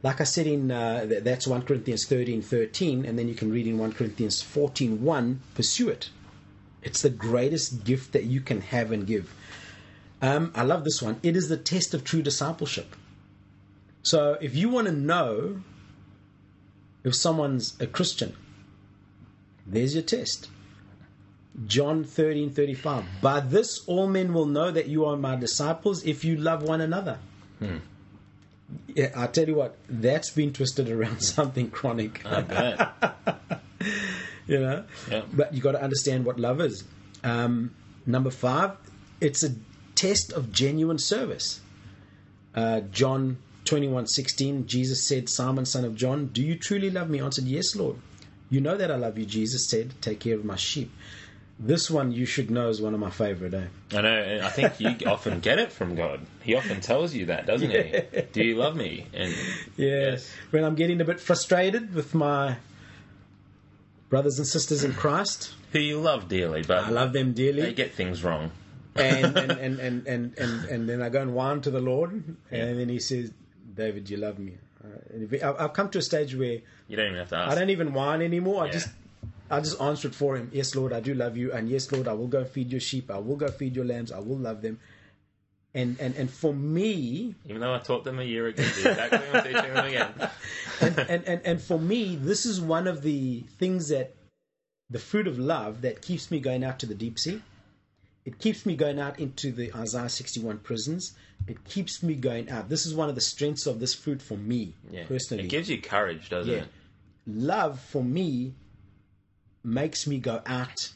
like 0.04 0.21
I 0.21 0.23
said 0.23 0.47
in 0.47 0.71
uh, 0.71 1.06
that's 1.21 1.45
1 1.47 1.63
Corinthians 1.63 2.06
13 2.06 2.41
13, 2.41 3.04
and 3.06 3.19
then 3.19 3.28
you 3.28 3.36
can 3.36 3.52
read 3.52 3.67
in 3.67 3.78
1 3.78 3.91
Corinthians 3.91 4.41
14 4.41 5.04
1, 5.04 5.41
pursue 5.54 5.89
it. 5.89 6.10
It's 6.82 7.02
the 7.02 7.10
greatest 7.10 7.84
gift 7.84 8.13
that 8.13 8.23
you 8.23 8.39
can 8.39 8.62
have 8.62 8.93
and 8.93 9.06
give. 9.06 9.34
Um, 10.21 10.52
I 10.56 10.63
love 10.63 10.86
this 10.86 11.02
one. 11.02 11.19
It 11.23 11.36
is 11.36 11.50
the 11.50 11.58
test 11.58 11.93
of 11.93 12.06
true 12.06 12.21
discipleship. 12.21 12.95
So 14.08 14.38
if 14.39 14.56
you 14.56 14.70
want 14.70 14.88
to 14.88 14.93
know 14.93 15.62
if 17.04 17.13
someone's 17.13 17.76
a 17.82 17.88
Christian, 17.88 18.38
there's 19.65 19.96
your 19.96 20.04
test. 20.04 20.48
John 21.65 22.06
13 22.06 22.52
35. 22.52 23.04
By 23.22 23.41
this 23.41 23.86
all 23.86 24.08
men 24.08 24.34
will 24.34 24.46
know 24.46 24.72
that 24.72 24.88
you 24.88 25.04
are 25.06 25.17
my 25.17 25.36
disciples 25.36 26.06
if 26.06 26.24
you 26.24 26.38
love 26.38 26.63
one 26.63 26.80
another. 26.80 27.20
Yeah, 28.96 29.12
I 29.13 29.28
tell 29.28 29.46
you 29.46 29.56
what, 29.56 29.76
that's 29.89 30.30
been 30.30 30.54
twisted 30.54 30.89
around 30.89 31.22
something 31.36 31.70
chronic. 31.70 32.26
I 32.26 32.41
bet. 32.41 33.60
you 34.48 34.60
know. 34.60 34.86
Yeah. 35.12 35.24
But 35.34 35.54
you 35.54 35.62
got 35.62 35.74
to 35.74 35.84
understand 35.84 36.24
what 36.24 36.39
love 36.39 36.62
is. 36.62 36.86
Um, 37.26 37.76
number 38.06 38.32
five, 38.32 38.72
it's 39.20 39.43
a 39.43 39.54
test 39.96 40.32
of 40.32 40.54
genuine 40.54 40.98
service. 40.98 41.60
Uh, 42.56 42.80
John 42.82 43.39
twenty 43.67 43.88
one 43.88 44.08
sixteen, 44.08 44.65
Jesus 44.65 45.03
said, 45.03 45.30
Simon, 45.30 45.65
son 45.65 45.86
of 45.86 45.95
John, 45.95 46.27
do 46.27 46.41
you 46.41 46.56
truly 46.56 46.89
love 46.89 47.10
me? 47.10 47.19
Answered, 47.21 47.45
Yes, 47.45 47.75
Lord. 47.75 47.97
You 48.49 48.62
know 48.62 48.77
that 48.77 48.89
I 48.89 48.95
love 48.95 49.17
you, 49.17 49.25
Jesus 49.25 49.67
said, 49.69 49.93
Take 50.01 50.21
care 50.21 50.36
of 50.36 50.45
my 50.45 50.56
sheep. 50.56 50.91
This 51.60 51.89
one 51.89 52.12
you 52.12 52.25
should 52.27 52.51
know 52.51 52.69
is 52.69 52.82
one 52.82 52.93
of 52.93 52.99
my 52.99 53.10
favorite. 53.10 53.53
Eh? 53.53 53.65
I 53.97 54.01
know. 54.01 54.39
I 54.43 54.49
think 54.49 54.80
you 54.80 54.95
often 55.08 55.39
get 55.39 55.58
it 55.58 55.71
from 55.71 55.95
God. 55.95 56.21
He 56.43 56.53
often 56.56 56.82
tells 56.82 57.13
you 57.15 57.25
that, 57.27 57.47
doesn't 57.47 57.71
he? 57.71 58.21
Do 58.32 58.43
you 58.43 58.56
love 58.56 58.75
me? 58.75 59.08
And 59.13 59.32
Yeah. 59.75 60.12
Yes. 60.12 60.32
When 60.51 60.63
I'm 60.63 60.75
getting 60.75 61.01
a 61.01 61.06
bit 61.06 61.19
frustrated 61.19 61.95
with 61.95 62.13
my 62.13 62.58
brothers 64.10 64.38
and 64.38 64.47
sisters 64.47 64.84
in 64.84 64.93
Christ, 64.93 65.51
who 65.71 65.80
you 65.80 65.99
love 65.99 66.27
dearly, 66.30 66.62
but 66.62 66.84
I 66.84 66.89
love 66.89 67.12
them 67.12 67.34
dearly. 67.34 67.63
they 67.63 67.73
get 67.73 67.93
things 67.93 68.23
wrong. 68.23 68.51
and, 68.95 69.36
and, 69.38 69.51
and, 69.51 69.80
and, 69.80 70.08
and, 70.08 70.38
and, 70.38 70.65
and 70.65 70.89
then 70.89 71.01
I 71.01 71.10
go 71.10 71.21
and 71.21 71.34
whine 71.34 71.62
to 71.62 71.71
the 71.71 71.82
Lord, 71.82 72.12
and 72.51 72.80
then 72.80 72.88
He 72.88 72.99
says, 72.99 73.32
David, 73.78 74.10
you 74.10 74.18
love 74.18 74.40
me. 74.40 74.58
Uh, 74.84 75.54
I've 75.60 75.74
come 75.74 75.90
to 75.90 76.00
a 76.00 76.02
stage 76.02 76.36
where 76.36 76.60
You 76.88 76.98
don't 76.98 77.08
even 77.08 77.18
have 77.20 77.30
to 77.30 77.38
ask. 77.38 77.52
I 77.52 77.56
don't 77.56 77.70
even 77.70 77.94
whine 77.94 78.22
anymore. 78.22 78.63
I 78.63 78.70
just 78.70 78.90
I 79.50 79.60
just 79.60 79.80
answered 79.80 80.13
for 80.13 80.36
Him. 80.36 80.50
Yes, 80.52 80.76
Lord, 80.76 80.92
I 80.92 81.00
do 81.00 81.13
love 81.13 81.38
you, 81.38 81.54
and 81.54 81.70
yes, 81.70 81.92
Lord, 81.92 82.08
I 82.08 82.13
will 82.13 82.28
go 82.28 82.44
feed 82.44 82.72
your 82.72 82.82
sheep. 82.82 83.10
I 83.10 83.18
will 83.20 83.38
go 83.38 83.48
feed 83.48 83.76
your 83.76 83.86
lambs. 83.86 84.12
I 84.12 84.20
will 84.20 84.38
love 84.38 84.62
them. 84.62 84.80
And 85.74 86.00
and 86.00 86.16
and 86.16 86.30
for 86.30 86.54
me, 86.54 87.36
Even 87.46 87.62
though 87.62 87.74
I 87.74 87.80
taught 87.80 88.04
them 88.04 88.20
a 88.20 88.24
year 88.24 88.48
ago, 88.48 88.63
the 88.63 88.90
exact 88.90 89.13
I'm 89.13 89.44
teaching 89.44 89.74
them 89.74 89.86
again. 89.86 90.13
and, 90.82 91.00
and, 91.00 91.24
and, 91.26 91.42
and 91.46 91.62
for 91.62 91.80
me, 91.80 92.16
this 92.16 92.46
is 92.46 92.60
one 92.60 92.88
of 92.88 93.04
the 93.04 93.42
things 93.60 93.90
that 93.90 94.16
the 94.90 95.00
fruit 95.00 95.28
of 95.28 95.38
love 95.38 95.82
that 95.82 96.02
keeps 96.02 96.32
me 96.32 96.40
going 96.40 96.63
out 96.63 96.80
to 96.80 96.86
the 96.86 96.96
deep 96.96 97.20
sea. 97.20 97.42
It 98.28 98.40
keeps 98.40 98.66
me 98.66 98.76
going 98.76 99.00
out 99.00 99.22
into 99.22 99.54
the 99.54 99.74
Isaiah 99.74 100.10
61 100.10 100.58
prisons. 100.58 101.16
It 101.48 101.63
keeps 101.63 102.04
me 102.04 102.13
going 102.13 102.50
out. 102.50 102.68
This 102.68 102.86
is 102.86 102.94
one 102.94 103.08
of 103.08 103.16
the 103.16 103.22
strengths 103.22 103.66
of 103.66 103.80
this 103.80 103.94
fruit 103.94 104.22
for 104.22 104.36
me 104.36 104.74
Yeah. 104.92 105.06
personally. 105.08 105.46
It 105.46 105.48
gives 105.48 105.70
you 105.70 105.82
courage, 105.82 106.28
doesn't 106.28 106.54
Yeah. 106.54 106.63
it? 106.63 106.70
Love 107.26 107.80
for 107.80 108.04
me 108.04 108.54
makes 109.63 110.06
me 110.06 110.20
go 110.20 110.42
out 110.46 110.92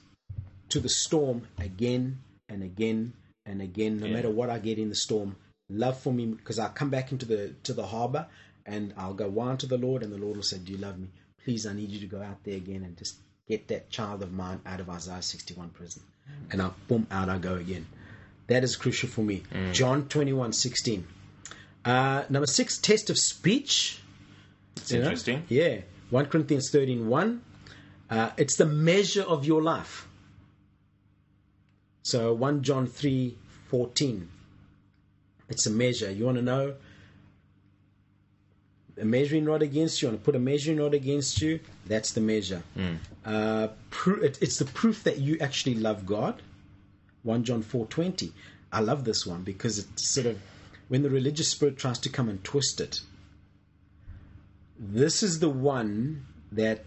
to 0.67 0.81
the 0.81 0.89
storm 0.89 1.47
again 1.57 2.19
and 2.49 2.63
again 2.63 3.13
and 3.45 3.61
again, 3.61 4.01
no 4.01 4.07
Yeah. 4.07 4.13
matter 4.13 4.29
what 4.29 4.49
I 4.49 4.59
get 4.59 4.77
in 4.77 4.89
the 4.89 4.95
storm. 4.95 5.37
Love 5.69 5.97
for 5.97 6.11
me 6.11 6.25
because 6.25 6.59
I 6.59 6.67
come 6.67 6.89
back 6.89 7.13
into 7.13 7.25
the 7.25 7.55
to 7.63 7.73
the 7.73 7.87
harbor 7.87 8.27
and 8.65 8.93
I'll 8.97 9.13
go 9.13 9.29
whine 9.29 9.55
to 9.59 9.67
the 9.67 9.77
Lord, 9.77 10.03
and 10.03 10.11
the 10.11 10.17
Lord 10.17 10.35
will 10.35 10.43
say, 10.43 10.57
"Do 10.57 10.73
you 10.73 10.77
love 10.77 10.99
me? 10.99 11.07
Please, 11.45 11.65
I 11.65 11.71
need 11.71 11.91
you 11.91 12.01
to 12.01 12.07
go 12.07 12.21
out 12.21 12.43
there 12.43 12.57
again 12.57 12.83
and 12.83 12.97
just 12.97 13.15
get 13.47 13.69
that 13.69 13.89
child 13.89 14.21
of 14.21 14.33
mine 14.33 14.59
out 14.65 14.81
of 14.81 14.89
Isaiah 14.89 15.21
61 15.21 15.69
prison." 15.69 16.03
And 16.51 16.61
I 16.61 16.71
boom 16.87 17.07
out 17.11 17.29
I 17.29 17.37
go 17.37 17.55
again. 17.55 17.87
That 18.47 18.63
is 18.63 18.75
crucial 18.75 19.07
for 19.09 19.21
me. 19.21 19.43
John 19.71 20.07
21 20.09 20.53
16. 20.53 21.07
Uh, 21.85 22.23
number 22.29 22.47
six, 22.47 22.77
test 22.77 23.09
of 23.09 23.17
speech. 23.17 24.01
It's 24.75 24.91
You 24.91 24.99
know? 24.99 25.05
interesting. 25.05 25.43
Yeah. 25.49 25.81
1 26.09 26.25
Corinthians 26.25 26.69
13 26.71 27.07
1. 27.07 27.41
Uh, 28.09 28.31
it's 28.37 28.57
the 28.57 28.65
measure 28.65 29.23
of 29.23 29.45
your 29.45 29.61
life. 29.61 30.07
So 32.03 32.33
1 32.33 32.63
John 32.63 32.87
three 32.87 33.37
fourteen. 33.69 34.27
It's 35.49 35.65
a 35.65 35.69
measure. 35.69 36.11
You 36.11 36.25
want 36.25 36.37
to 36.37 36.41
know 36.43 36.75
a 38.99 39.05
measuring 39.05 39.45
rod 39.45 39.61
against 39.61 40.01
you, 40.01 40.11
to 40.11 40.17
put 40.17 40.35
a 40.35 40.39
measuring 40.39 40.79
rod 40.79 40.93
against 40.93 41.41
you, 41.41 41.59
that's 41.85 42.11
the 42.11 42.21
measure. 42.21 42.63
Uh, 43.25 43.69
pro- 43.89 44.21
it, 44.21 44.37
it's 44.41 44.57
the 44.57 44.65
proof 44.65 45.03
that 45.03 45.17
you 45.19 45.37
actually 45.39 45.75
love 45.75 46.05
God. 46.05 46.41
1 47.23 47.43
John 47.43 47.63
4:20. 47.63 48.31
I 48.71 48.79
love 48.79 49.03
this 49.03 49.25
one 49.25 49.43
because 49.43 49.77
it's 49.79 50.07
sort 50.07 50.25
of 50.25 50.39
when 50.87 51.03
the 51.03 51.09
religious 51.09 51.49
spirit 51.49 51.77
tries 51.77 51.99
to 51.99 52.09
come 52.09 52.29
and 52.29 52.43
twist 52.43 52.79
it. 52.81 53.01
This 54.79 55.21
is 55.21 55.39
the 55.39 55.49
one 55.49 56.25
that 56.51 56.83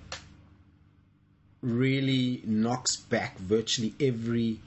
really 1.62 2.42
knocks 2.44 2.96
back 2.96 3.38
virtually 3.38 3.94
every 3.98 4.60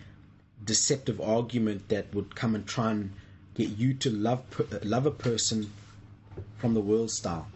deceptive 0.63 1.21
argument 1.21 1.89
that 1.89 2.13
would 2.13 2.36
come 2.36 2.56
and 2.56 2.65
try 2.65 2.91
and 2.91 3.12
get 3.54 3.69
you 3.69 3.93
to 3.93 4.10
love 4.10 4.41
love 4.84 5.06
a 5.06 5.12
person 5.12 5.71
from 6.58 6.74
the 6.74 6.82
world 6.82 7.12
style. 7.12 7.48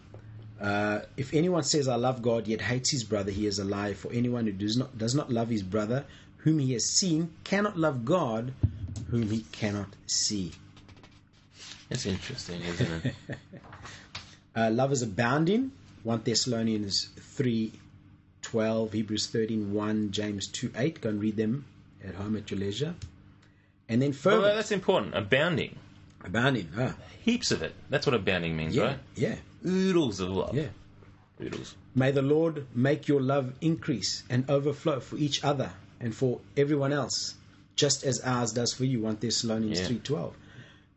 Uh, 0.60 1.02
if 1.18 1.34
anyone 1.34 1.64
says 1.64 1.88
I 1.88 1.96
love 1.96 2.22
God 2.22 2.48
yet 2.48 2.62
hates 2.62 2.92
his 2.92 3.04
brother, 3.04 3.32
he 3.32 3.48
is 3.48 3.58
a 3.58 3.66
liar. 3.66 3.96
For 3.96 4.12
anyone 4.12 4.46
who 4.46 4.52
does 4.52 4.78
not 4.78 4.98
does 4.98 5.16
not 5.16 5.32
love 5.32 5.50
his 5.50 5.64
brother, 5.64 6.06
whom 6.38 6.60
he 6.60 6.74
has 6.74 6.86
seen, 6.86 7.32
cannot 7.44 7.78
love 7.78 8.06
God, 8.06 8.54
whom 9.10 9.30
he 9.30 9.42
cannot 9.52 9.90
see. 10.06 10.52
It's 11.90 12.06
interesting, 12.06 12.62
isn't 12.62 13.06
it? 13.06 13.16
Uh, 14.54 14.70
love 14.70 14.92
is 14.92 15.02
abounding. 15.02 15.72
1 16.04 16.24
Thessalonians 16.26 17.08
3 17.38 17.72
12, 18.42 18.92
Hebrews 18.92 19.28
13 19.28 19.72
1, 19.72 20.12
James 20.12 20.48
2 20.48 20.74
8. 20.76 21.00
Go 21.00 21.10
and 21.10 21.22
read 21.22 21.38
them 21.38 21.64
at 22.06 22.16
home 22.16 22.36
at 22.36 22.52
your 22.52 22.60
leisure. 22.60 22.94
And 23.88 24.02
then 24.02 24.10
well, 24.10 24.20
fervent. 24.20 24.56
that's 24.56 24.72
important. 24.72 25.16
Abounding. 25.16 25.78
Abounding. 26.24 26.70
Ah, 26.78 26.96
Heaps 27.24 27.52
of 27.52 27.62
it. 27.62 27.74
That's 27.90 28.06
what 28.06 28.16
abounding 28.16 28.56
means, 28.56 28.76
yeah. 28.76 28.84
right? 28.84 29.00
Yeah. 29.16 29.36
Oodles 29.66 30.20
of 30.20 30.30
love. 30.30 30.56
Yeah. 30.56 30.68
Oodles. 31.42 31.76
May 31.96 32.12
the 32.12 32.22
Lord 32.22 32.66
make 32.76 33.08
your 33.08 33.22
love 33.22 33.54
increase 33.62 34.24
and 34.30 34.50
overflow 34.50 35.00
for 35.00 35.18
each 35.18 35.44
other 35.44 35.72
and 36.00 36.16
for 36.16 36.40
everyone 36.58 36.94
else, 36.94 37.36
just 37.76 38.04
as 38.04 38.22
ours 38.22 38.54
does 38.54 38.74
for 38.74 38.86
you. 38.86 39.02
1 39.02 39.18
Thessalonians 39.20 39.80
Yeah. 39.82 39.88
3:12. 39.88 40.34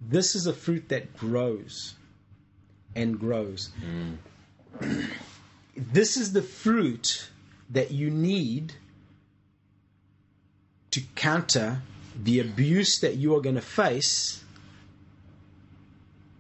This 0.01 0.35
is 0.35 0.47
a 0.47 0.53
fruit 0.53 0.89
that 0.89 1.17
grows 1.17 1.95
and 2.95 3.19
grows. 3.19 3.71
this 5.77 6.17
is 6.17 6.33
the 6.33 6.43
fruit 6.43 7.29
that 7.71 7.91
you 7.91 8.11
need 8.11 8.75
to 10.91 11.01
counter 11.17 11.83
the 12.23 12.39
abuse 12.39 13.01
that 13.01 13.17
you 13.17 13.35
are 13.35 13.41
going 13.41 13.57
to 13.57 13.61
face 13.61 14.44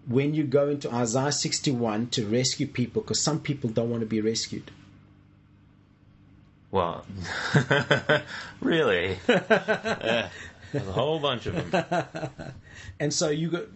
when 0.06 0.34
you 0.34 0.44
go 0.44 0.68
into 0.68 0.92
Isaiah 0.92 1.32
61 1.32 2.08
to 2.08 2.26
rescue 2.26 2.66
people 2.66 3.02
because 3.02 3.22
some 3.22 3.40
people 3.40 3.70
don't 3.70 3.90
want 3.90 4.00
to 4.00 4.06
be 4.06 4.20
rescued. 4.20 4.70
Well, 6.70 7.06
really? 8.60 9.18
Yeah. 9.28 10.28
There's 10.72 10.88
a 10.88 10.92
whole 10.92 11.20
bunch 11.20 11.46
of 11.46 11.70
them. 11.70 12.30
And 13.00 13.12
so 13.12 13.28
you 13.28 13.50
go 13.50 13.66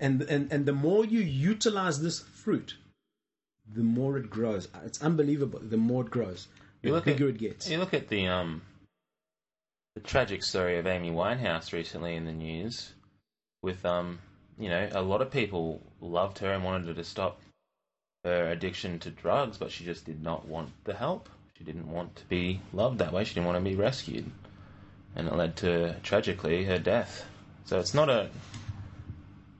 and 0.00 0.22
and 0.22 0.52
and 0.52 0.66
the 0.66 0.72
more 0.72 1.04
you 1.04 1.20
utilize 1.20 2.00
this 2.00 2.20
fruit, 2.20 2.76
the 3.72 3.82
more 3.82 4.16
it 4.16 4.30
grows. 4.30 4.68
It's 4.84 5.02
unbelievable. 5.02 5.60
The 5.60 5.76
more 5.76 6.02
it 6.04 6.10
grows, 6.10 6.48
the 6.82 6.88
You 6.88 7.00
bigger 7.00 7.28
at, 7.28 7.34
it 7.34 7.38
gets. 7.38 7.70
You 7.70 7.78
look 7.78 7.94
at 7.94 8.08
the 8.08 8.26
um 8.28 8.62
the 9.94 10.00
tragic 10.00 10.42
story 10.42 10.78
of 10.78 10.86
Amy 10.86 11.10
Winehouse 11.10 11.72
recently 11.72 12.14
in 12.14 12.24
the 12.24 12.32
news 12.32 12.92
with 13.62 13.84
um 13.84 14.18
you 14.58 14.68
know, 14.68 14.88
a 14.92 15.02
lot 15.02 15.22
of 15.22 15.30
people 15.30 15.82
loved 16.00 16.38
her 16.38 16.52
and 16.52 16.64
wanted 16.64 16.88
her 16.88 16.94
to 16.94 17.04
stop 17.04 17.40
her 18.24 18.50
addiction 18.50 18.98
to 19.00 19.10
drugs, 19.10 19.58
but 19.58 19.70
she 19.70 19.84
just 19.84 20.04
did 20.04 20.22
not 20.22 20.46
want 20.46 20.70
the 20.84 20.94
help. 20.94 21.28
She 21.58 21.64
didn't 21.64 21.90
want 21.90 22.16
to 22.16 22.24
be 22.26 22.60
loved 22.72 22.98
that 22.98 23.12
way. 23.12 23.24
She 23.24 23.34
didn't 23.34 23.46
want 23.46 23.58
to 23.58 23.70
be 23.70 23.76
rescued. 23.76 24.30
And 25.14 25.28
it 25.28 25.34
led 25.34 25.56
to 25.58 25.94
tragically 26.02 26.64
her 26.64 26.78
death. 26.78 27.24
So 27.64 27.78
it's 27.78 27.94
not 27.94 28.10
a 28.10 28.28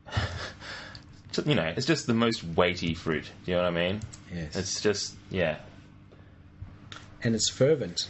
you 1.45 1.55
know, 1.55 1.73
it's 1.77 1.87
just 1.87 2.07
the 2.07 2.15
most 2.15 2.45
weighty 2.45 2.95
fruit. 2.95 3.25
Do 3.45 3.51
you 3.51 3.57
know 3.57 3.65
what 3.65 3.69
I 3.69 3.89
mean? 3.89 4.01
Yes. 4.33 4.57
It's 4.57 4.81
just 4.81 5.15
yeah. 5.31 5.57
and 7.23 7.35
it's 7.35 7.51
fervent. 7.51 8.09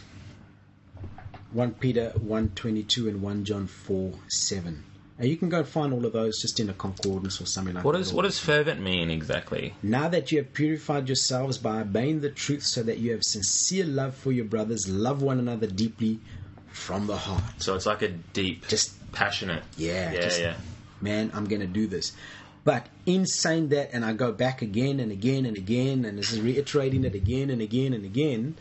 1 1.51 1.73
Peter 1.75 2.11
1.22 2.17 3.07
and 3.07 3.21
1 3.21 3.45
John 3.45 3.67
4 3.67 4.13
7. 4.27 4.83
And 5.19 5.27
you 5.27 5.35
can 5.35 5.49
go 5.49 5.63
find 5.63 5.93
all 5.93 6.05
of 6.05 6.13
those 6.13 6.39
just 6.39 6.59
in 6.59 6.69
a 6.69 6.73
concordance 6.73 7.41
or 7.41 7.47
something 7.47 7.73
like 7.73 7.83
What 7.83 7.93
that. 7.97 8.13
what 8.13 8.21
does 8.21 8.37
fervent 8.39 8.81
mean 8.81 9.09
exactly? 9.09 9.73
Now 9.81 10.07
that 10.09 10.31
you 10.31 10.37
have 10.37 10.53
purified 10.53 11.09
yourselves 11.09 11.57
by 11.57 11.81
obeying 11.81 12.21
the 12.21 12.29
truth, 12.29 12.63
so 12.63 12.83
that 12.83 12.99
you 12.99 13.11
have 13.13 13.23
sincere 13.23 13.85
love 13.85 14.15
for 14.15 14.31
your 14.31 14.45
brothers, 14.45 14.87
love 14.87 15.23
one 15.23 15.39
another 15.39 15.65
deeply 15.65 16.19
from 16.71 17.07
the 17.07 17.17
heart. 17.17 17.43
So 17.57 17.73
it's 17.73 17.87
like 17.87 18.03
a 18.03 18.09
deep, 18.09 18.67
Just 18.67 19.11
passionate. 19.11 19.63
Yeah, 19.75 20.11
yeah, 20.13 20.21
just- 20.21 20.39
yeah. 20.39 20.55
man, 21.01 21.31
I'm 21.33 21.45
going 21.45 21.61
to 21.61 21.67
do 21.67 21.87
this. 21.87 22.11
But 22.63 22.87
in 23.05 23.25
saying 23.25 23.69
that, 23.69 23.91
and 23.93 24.03
I 24.05 24.11
go 24.13 24.31
back 24.33 24.61
again 24.61 24.99
and 24.99 25.11
again 25.11 25.45
and 25.45 25.57
again, 25.57 26.03
and 26.05 26.17
this 26.19 26.31
is 26.33 26.41
reiterating 26.41 27.05
it 27.05 27.15
again 27.15 27.49
and 27.49 27.61
again 27.61 27.93
and 27.93 28.03
again, 28.05 28.55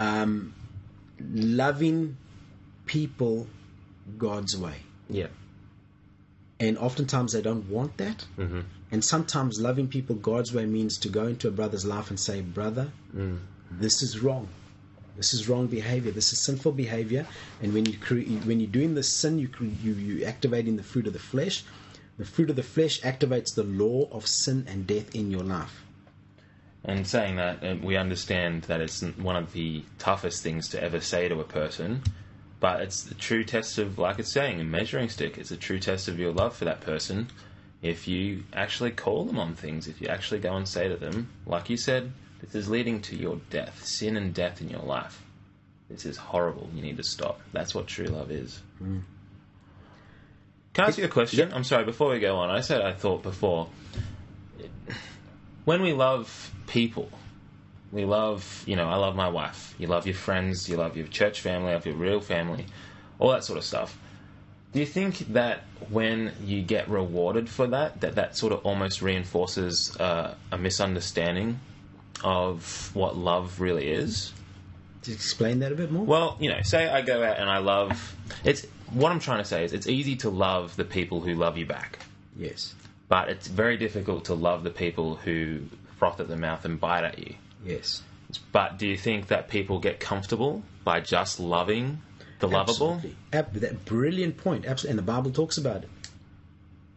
um, 0.00 0.52
loving 1.20 2.16
people 2.86 3.46
God's 4.18 4.56
way. 4.56 4.74
Yeah. 5.08 5.28
And 6.58 6.78
oftentimes 6.78 7.32
they 7.32 7.42
don't 7.42 7.68
want 7.68 7.96
that. 7.98 8.24
Mm-hmm. 8.38 8.60
And 8.90 9.04
sometimes 9.04 9.60
loving 9.60 9.88
people 9.88 10.16
God's 10.16 10.54
way 10.54 10.64
means 10.64 10.96
to 10.98 11.08
go 11.08 11.26
into 11.26 11.48
a 11.48 11.50
brother's 11.50 11.84
life 11.84 12.10
and 12.10 12.18
say, 12.18 12.40
Brother, 12.40 12.90
Mm. 13.14 13.40
this 13.70 14.02
is 14.02 14.20
wrong. 14.20 14.48
This 15.16 15.32
is 15.34 15.48
wrong 15.48 15.66
behavior. 15.66 16.12
This 16.12 16.32
is 16.32 16.38
sinful 16.40 16.72
behavior. 16.72 17.26
And 17.62 17.72
when 17.72 17.86
you 17.86 17.96
cre- 17.98 18.28
when 18.46 18.60
you're 18.60 18.70
doing 18.70 18.94
this 18.94 19.10
sin, 19.10 19.38
you 19.38 19.48
cre- 19.48 19.64
you 19.82 19.92
you 19.94 20.24
activating 20.26 20.76
the 20.76 20.82
fruit 20.82 21.06
of 21.06 21.12
the 21.14 21.18
flesh. 21.18 21.64
The 22.18 22.24
fruit 22.24 22.50
of 22.50 22.56
the 22.56 22.62
flesh 22.62 23.00
activates 23.02 23.54
the 23.54 23.64
law 23.64 24.08
of 24.10 24.26
sin 24.26 24.66
and 24.68 24.86
death 24.86 25.14
in 25.14 25.30
your 25.30 25.42
life. 25.42 25.84
And 26.84 27.06
saying 27.06 27.36
that, 27.36 27.64
uh, 27.64 27.76
we 27.82 27.96
understand 27.96 28.62
that 28.64 28.80
it's 28.80 29.02
one 29.02 29.36
of 29.36 29.52
the 29.52 29.84
toughest 29.98 30.42
things 30.42 30.68
to 30.68 30.82
ever 30.82 31.00
say 31.00 31.28
to 31.28 31.40
a 31.40 31.44
person, 31.44 32.02
but 32.60 32.80
it's 32.80 33.04
the 33.04 33.14
true 33.14 33.44
test 33.44 33.78
of, 33.78 33.98
like 33.98 34.18
it's 34.18 34.32
saying, 34.32 34.60
a 34.60 34.64
measuring 34.64 35.08
stick. 35.08 35.38
It's 35.38 35.50
a 35.50 35.56
true 35.56 35.78
test 35.78 36.08
of 36.08 36.18
your 36.18 36.32
love 36.32 36.56
for 36.56 36.64
that 36.64 36.80
person. 36.80 37.28
If 37.82 38.08
you 38.08 38.44
actually 38.52 38.92
call 38.92 39.24
them 39.24 39.38
on 39.38 39.54
things, 39.54 39.86
if 39.86 40.00
you 40.00 40.08
actually 40.08 40.40
go 40.40 40.56
and 40.56 40.66
say 40.66 40.88
to 40.88 40.96
them, 40.96 41.28
like 41.46 41.68
you 41.68 41.76
said, 41.76 42.12
this 42.40 42.54
is 42.54 42.68
leading 42.68 43.02
to 43.02 43.16
your 43.16 43.40
death, 43.50 43.84
sin 43.84 44.16
and 44.16 44.32
death 44.32 44.60
in 44.60 44.68
your 44.68 44.82
life. 44.82 45.22
This 45.90 46.04
is 46.04 46.16
horrible. 46.16 46.68
You 46.74 46.82
need 46.82 46.96
to 46.96 47.04
stop. 47.04 47.40
That's 47.52 47.74
what 47.74 47.86
true 47.86 48.06
love 48.06 48.30
is. 48.30 48.60
Hmm. 48.78 49.00
Can 50.74 50.84
I 50.84 50.88
ask 50.88 50.98
you 50.98 51.04
a 51.04 51.08
question? 51.08 51.52
I'm 51.54 51.64
sorry, 51.64 51.84
before 51.84 52.10
we 52.10 52.18
go 52.18 52.36
on, 52.36 52.50
I 52.50 52.60
said 52.60 52.82
I 52.82 52.92
thought 52.92 53.22
before 53.22 53.68
when 55.66 55.82
we 55.82 55.92
love 55.92 56.52
people, 56.66 57.10
we 57.92 58.04
love, 58.04 58.64
you 58.66 58.76
know, 58.76 58.88
I 58.88 58.96
love 58.96 59.14
my 59.14 59.28
wife. 59.28 59.74
You 59.78 59.86
love 59.86 60.06
your 60.06 60.14
friends, 60.14 60.68
you 60.68 60.76
love 60.76 60.96
your 60.96 61.06
church 61.06 61.40
family, 61.40 61.72
love 61.72 61.86
your 61.86 61.94
real 61.94 62.20
family, 62.20 62.66
all 63.18 63.30
that 63.30 63.44
sort 63.44 63.58
of 63.58 63.64
stuff. 63.64 63.98
Do 64.72 64.80
you 64.80 64.86
think 64.86 65.18
that 65.32 65.62
when 65.88 66.32
you 66.44 66.62
get 66.62 66.88
rewarded 66.88 67.48
for 67.48 67.66
that, 67.68 68.00
that 68.00 68.16
that 68.16 68.36
sort 68.36 68.52
of 68.52 68.64
almost 68.66 69.00
reinforces 69.00 69.96
uh, 69.98 70.34
a 70.52 70.58
misunderstanding 70.58 71.60
of 72.22 72.90
what 72.94 73.16
love 73.16 73.60
really 73.60 73.88
is? 73.88 74.32
To 75.02 75.12
explain 75.12 75.60
that 75.60 75.72
a 75.72 75.74
bit 75.76 75.90
more. 75.90 76.04
Well, 76.04 76.36
you 76.40 76.50
know, 76.50 76.60
say 76.62 76.88
I 76.88 77.00
go 77.00 77.22
out 77.22 77.38
and 77.38 77.48
I 77.48 77.58
love. 77.58 78.16
It's 78.44 78.66
what 78.90 79.12
I'm 79.12 79.20
trying 79.20 79.38
to 79.38 79.44
say 79.44 79.64
is 79.64 79.72
it's 79.72 79.86
easy 79.86 80.16
to 80.16 80.30
love 80.30 80.76
the 80.76 80.84
people 80.84 81.20
who 81.20 81.34
love 81.34 81.56
you 81.56 81.66
back, 81.66 82.00
yes, 82.36 82.74
but 83.08 83.28
it's 83.28 83.46
very 83.46 83.76
difficult 83.76 84.26
to 84.26 84.34
love 84.34 84.64
the 84.64 84.70
people 84.70 85.14
who 85.16 85.60
froth 85.98 86.20
at 86.20 86.28
the 86.28 86.36
mouth 86.36 86.64
and 86.64 86.80
bite 86.80 87.04
at 87.04 87.18
you. 87.18 87.34
Yes, 87.66 88.02
But 88.52 88.78
do 88.78 88.86
you 88.86 88.96
think 88.96 89.28
that 89.28 89.48
people 89.48 89.78
get 89.78 90.00
comfortable 90.00 90.62
by 90.84 91.00
just 91.00 91.40
loving 91.40 92.00
the 92.40 92.48
lovable? 92.48 92.94
Absolutely. 92.94 93.16
Ab- 93.32 93.52
that 93.54 93.84
brilliant 93.84 94.36
point. 94.36 94.66
Absolutely, 94.66 94.90
and 94.90 94.98
the 94.98 95.12
Bible 95.12 95.30
talks 95.30 95.58
about 95.58 95.84
it. 95.84 95.90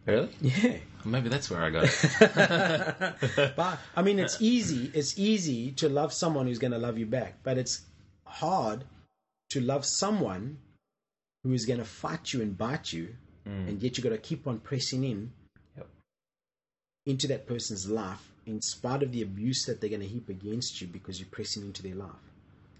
Really? 0.06 0.28
Yeah. 0.40 0.76
Maybe 1.04 1.28
that's 1.30 1.50
where 1.50 1.62
I 1.62 1.70
got 1.70 1.84
it. 1.84 3.52
But 3.56 3.78
I 3.96 4.02
mean, 4.02 4.18
it's 4.18 4.36
easy. 4.40 4.90
It's 4.92 5.18
easy 5.18 5.72
to 5.72 5.88
love 5.88 6.12
someone 6.12 6.46
who's 6.46 6.58
going 6.58 6.72
to 6.72 6.78
love 6.78 6.98
you 6.98 7.06
back, 7.06 7.38
but 7.42 7.56
it's 7.56 7.82
hard 8.26 8.84
to 9.50 9.60
love 9.60 9.84
someone 9.86 10.58
who 11.42 11.52
is 11.54 11.64
going 11.64 11.78
to 11.78 11.86
fight 11.86 12.32
you 12.34 12.42
and 12.42 12.56
bite 12.56 12.92
you, 12.92 13.16
mm. 13.48 13.66
and 13.68 13.82
yet 13.82 13.96
you 13.96 14.04
got 14.04 14.10
to 14.10 14.18
keep 14.18 14.46
on 14.46 14.58
pressing 14.58 15.04
in 15.04 15.32
Yep. 15.76 15.86
into 17.06 17.26
that 17.28 17.46
person's 17.46 17.88
life, 17.88 18.29
in 18.46 18.60
spite 18.62 19.02
of 19.02 19.12
the 19.12 19.22
abuse 19.22 19.64
that 19.66 19.80
they're 19.80 19.90
going 19.90 20.02
to 20.02 20.08
heap 20.08 20.28
against 20.28 20.80
you 20.80 20.86
because 20.86 21.18
you're 21.20 21.28
pressing 21.30 21.62
into 21.62 21.82
their 21.82 21.94
life. 21.94 22.10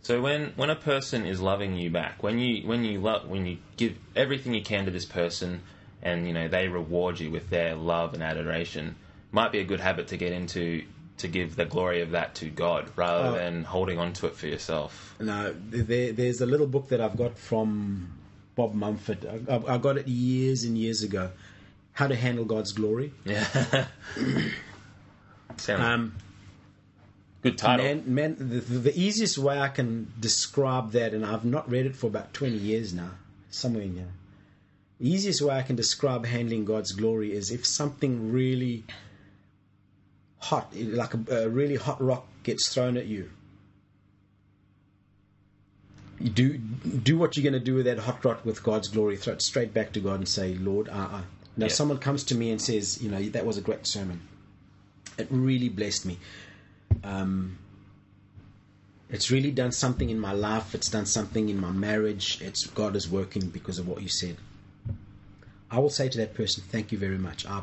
So 0.03 0.20
when 0.23 0.53
when 0.57 0.70
a 0.70 0.77
person 0.77 1.27
is 1.27 1.40
loving 1.40 1.75
you 1.77 1.90
back, 1.90 2.23
when 2.23 2.38
you 2.38 2.66
when 2.66 2.85
you 2.85 3.01
love 3.01 3.29
when 3.29 3.44
you 3.46 3.59
give 3.77 3.96
everything 4.16 4.55
you 4.55 4.62
can 4.62 4.87
to 4.87 4.90
this 4.90 5.05
person, 5.05 5.61
and 6.03 6.27
you 6.27 6.33
know 6.33 6.49
they 6.49 6.68
reward 6.68 7.20
you 7.20 7.31
with 7.31 7.51
their 7.51 7.75
love 7.75 8.14
and 8.14 8.23
adoration, 8.23 8.96
might 9.31 9.53
be 9.53 9.59
a 9.59 9.64
good 9.64 9.81
habit 9.81 10.09
to 10.09 10.16
get 10.16 10.33
into 10.33 10.85
to 11.18 11.29
give 11.29 11.55
the 11.55 11.66
glory 11.66 12.01
of 12.01 12.12
that 12.12 12.35
to 12.37 12.49
God 12.49 12.90
rather 12.96 13.29
Oh. 13.29 13.33
than 13.35 13.62
holding 13.64 13.99
on 13.99 14.14
to 14.14 14.27
it 14.27 14.35
for 14.37 14.46
yourself. 14.46 15.14
Now, 15.20 15.53
there, 15.68 16.12
there's 16.12 16.40
a 16.40 16.46
little 16.46 16.66
book 16.66 16.88
that 16.88 17.03
I've 17.03 17.18
got 17.18 17.37
from 17.38 18.09
Bob 18.57 18.73
Mumford. 18.73 19.27
I, 19.27 19.55
I- 19.55 19.75
I 19.75 19.79
got 19.79 19.99
it 19.99 20.09
years 20.09 20.64
and 20.64 20.79
years 20.79 21.03
ago. 21.03 21.31
How 21.92 22.07
to 22.07 22.16
handle 22.16 22.46
God's 22.46 22.73
glory. 22.73 23.12
Yeah. 23.27 23.44
Sounds 25.61 25.83
Um, 25.83 26.14
good 27.42 27.59
title. 27.59 27.85
Man, 27.85 28.03
man 28.07 28.37
the, 28.38 28.61
the 28.61 28.99
easiest 28.99 29.37
way 29.38 29.59
I 29.61 29.68
can 29.68 30.12
describe 30.18 30.92
that, 30.92 31.12
and 31.12 31.25
I've 31.25 31.44
not 31.44 31.70
read 31.70 31.87
it 31.87 31.94
for 31.94 32.07
about 32.07 32.33
20 32.33 32.57
years 32.57 32.92
now, 32.94 33.11
somewhere 33.51 33.83
in 33.83 33.94
here. 33.94 34.12
The 35.01 35.11
easiest 35.11 35.42
way 35.42 35.55
I 35.55 35.62
can 35.62 35.77
describe 35.77 36.27
handling 36.27 36.64
God's 36.64 36.92
glory 36.92 37.33
is 37.33 37.51
if 37.51 37.66
something 37.66 38.33
really 38.33 38.85
hot, 40.38 40.75
like 40.75 41.14
a, 41.14 41.44
a 41.44 41.49
really 41.49 41.77
hot 41.77 42.03
rock, 42.03 42.27
gets 42.42 42.73
thrown 42.73 42.96
at 42.96 43.07
you. 43.07 43.31
You 46.18 46.29
do 46.29 46.59
do 46.59 47.16
what 47.18 47.37
you're 47.37 47.44
going 47.44 47.59
to 47.59 47.64
do 47.64 47.77
with 47.77 47.87
that 47.87 47.99
hot 47.99 48.23
rock 48.25 48.44
with 48.44 48.62
God's 48.62 48.88
glory. 48.88 49.16
Throw 49.16 49.33
it 49.35 49.42
straight 49.42 49.73
back 49.73 49.92
to 49.92 50.01
God 50.01 50.16
and 50.16 50.29
say, 50.29 50.55
Lord, 50.55 50.88
uh, 50.88 51.09
uh 51.12 51.23
Now, 51.57 51.68
someone 51.68 51.99
comes 51.99 52.25
to 52.25 52.35
me 52.35 52.51
and 52.51 52.61
says, 52.61 53.03
you 53.03 53.11
know, 53.11 53.23
that 53.31 53.46
was 53.46 53.57
a 53.57 53.62
great 53.62 53.87
sermon. 53.87 54.20
It 55.20 55.28
really 55.30 55.68
blessed 55.68 56.06
me. 56.06 56.18
Um, 57.04 57.59
it's 59.09 59.30
really 59.30 59.50
done 59.50 59.72
something 59.72 60.09
in 60.11 60.18
my 60.18 60.33
life. 60.33 60.74
It's 60.74 60.88
done 60.88 61.06
something 61.06 61.48
in 61.48 61.61
my 61.61 61.72
marriage. 61.72 62.40
It's 62.40 62.66
God 62.66 62.94
is 62.96 63.09
working 63.09 63.48
because 63.48 63.78
of 63.78 63.88
what 63.88 64.02
you 64.02 64.09
said. 64.09 64.37
I 65.70 65.78
will 65.78 65.90
say 65.90 66.09
to 66.09 66.18
that 66.18 66.35
person, 66.35 66.62
"Thank 66.68 66.92
you 66.92 66.98
very 66.98 67.18
much. 67.18 67.46
I, 67.46 67.62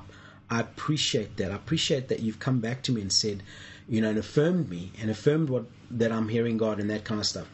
I 0.50 0.60
appreciate 0.62 1.38
that. 1.38 1.52
I 1.52 1.56
appreciate 1.56 2.08
that 2.10 2.20
you've 2.22 2.40
come 2.40 2.60
back 2.60 2.82
to 2.84 2.92
me 2.92 3.02
and 3.02 3.12
said, 3.12 3.44
you 3.88 4.02
know, 4.02 4.10
and 4.10 4.18
affirmed 4.18 4.70
me 4.70 4.92
and 5.02 5.10
affirmed 5.10 5.50
what 5.50 5.66
that 5.92 6.12
I'm 6.12 6.30
hearing 6.30 6.58
God 6.58 6.80
and 6.80 6.90
that 6.90 7.04
kind 7.04 7.20
of 7.20 7.26
stuff." 7.26 7.48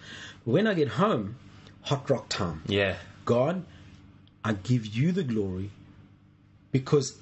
When 0.43 0.67
I 0.67 0.73
get 0.73 0.89
home, 0.89 1.37
hot 1.81 2.09
rock 2.09 2.29
time. 2.29 2.61
yeah. 2.67 2.97
God, 3.25 3.63
I 4.43 4.51
give 4.53 4.85
you 4.85 5.13
the 5.13 5.23
glory 5.23 5.69
because 6.73 7.17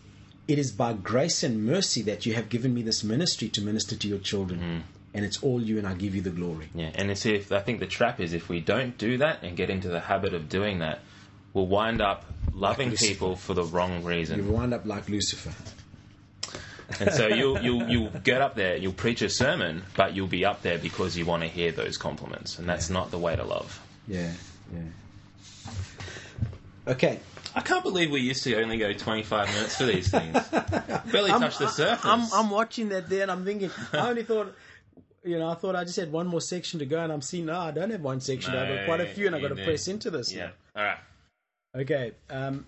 it 0.47 0.57
is 0.59 0.71
by 0.71 0.93
grace 0.93 1.43
and 1.43 1.65
mercy 1.65 2.01
that 2.03 2.25
you 2.25 2.33
have 2.33 2.49
given 2.49 2.73
me 2.73 2.81
this 2.81 3.03
ministry 3.03 3.49
to 3.49 3.61
minister 3.61 3.95
to 3.95 4.07
your 4.07 4.19
children. 4.19 4.59
Hmm. 4.59 4.79
And 5.13 5.25
it's 5.25 5.43
all 5.43 5.61
you, 5.61 5.77
and 5.77 5.85
I 5.85 5.93
give 5.93 6.15
you 6.15 6.21
the 6.21 6.29
glory. 6.29 6.69
Yeah, 6.73 6.91
and 6.95 7.11
it's 7.11 7.25
if 7.25 7.51
I 7.51 7.59
think 7.59 7.81
the 7.81 7.85
trap 7.85 8.21
is 8.21 8.33
if 8.33 8.47
we 8.47 8.61
don't 8.61 8.97
do 8.97 9.17
that 9.17 9.43
and 9.43 9.57
get 9.57 9.69
into 9.69 9.89
the 9.89 9.99
habit 9.99 10.33
of 10.33 10.47
doing 10.47 10.79
that, 10.79 10.99
we'll 11.53 11.67
wind 11.67 12.01
up 12.01 12.25
loving 12.53 12.91
Lucifer. 12.91 13.11
people 13.11 13.35
for 13.35 13.53
the 13.53 13.63
wrong 13.63 14.05
reason. 14.05 14.45
You 14.45 14.51
wind 14.51 14.73
up 14.73 14.85
like 14.85 15.09
Lucifer. 15.09 15.51
And 16.99 17.11
so 17.11 17.27
you'll 17.27 17.61
you'll 17.61 17.89
you'll 17.89 18.09
get 18.23 18.41
up 18.41 18.55
there, 18.55 18.75
you'll 18.77 18.93
preach 18.93 19.21
a 19.21 19.29
sermon, 19.29 19.83
but 19.95 20.15
you'll 20.15 20.27
be 20.27 20.45
up 20.45 20.61
there 20.61 20.77
because 20.77 21.17
you 21.17 21.25
want 21.25 21.43
to 21.43 21.49
hear 21.49 21.71
those 21.71 21.97
compliments, 21.97 22.59
and 22.59 22.67
that's 22.67 22.89
not 22.89 23.11
the 23.11 23.17
way 23.17 23.35
to 23.35 23.43
love. 23.43 23.81
Yeah, 24.07 24.31
yeah. 24.73 25.71
Okay. 26.87 27.19
I 27.55 27.61
can't 27.61 27.83
believe 27.83 28.11
we 28.11 28.21
used 28.21 28.43
to 28.43 28.61
only 28.61 28.77
go 28.77 28.93
25 28.93 29.53
minutes 29.53 29.77
for 29.77 29.85
these 29.85 30.09
things. 30.09 30.37
Barely 31.11 31.31
touch 31.31 31.57
the 31.57 31.67
surface. 31.67 32.05
I'm, 32.05 32.27
I'm 32.33 32.49
watching 32.49 32.89
that 32.89 33.09
there, 33.09 33.23
and 33.23 33.31
I'm 33.31 33.43
thinking, 33.45 33.69
I 33.93 34.09
only 34.09 34.23
thought, 34.23 34.55
you 35.23 35.37
know, 35.37 35.49
I 35.49 35.55
thought 35.55 35.75
I 35.75 35.83
just 35.83 35.97
had 35.97 36.11
one 36.11 36.27
more 36.27 36.41
section 36.41 36.79
to 36.79 36.85
go, 36.85 37.03
and 37.03 37.11
I'm 37.11 37.21
seeing, 37.21 37.45
no, 37.45 37.59
I 37.59 37.71
don't 37.71 37.89
have 37.89 38.01
one 38.01 38.21
section. 38.21 38.55
I've 38.55 38.67
got 38.67 38.85
quite 38.85 39.01
a 39.01 39.05
few, 39.07 39.27
and 39.27 39.35
I've 39.35 39.41
got 39.41 39.49
to 39.49 39.55
do. 39.55 39.63
press 39.63 39.87
into 39.87 40.09
this. 40.09 40.33
yeah. 40.33 40.51
All 40.75 40.83
right. 40.83 40.97
Okay. 41.75 42.13
Um, 42.29 42.65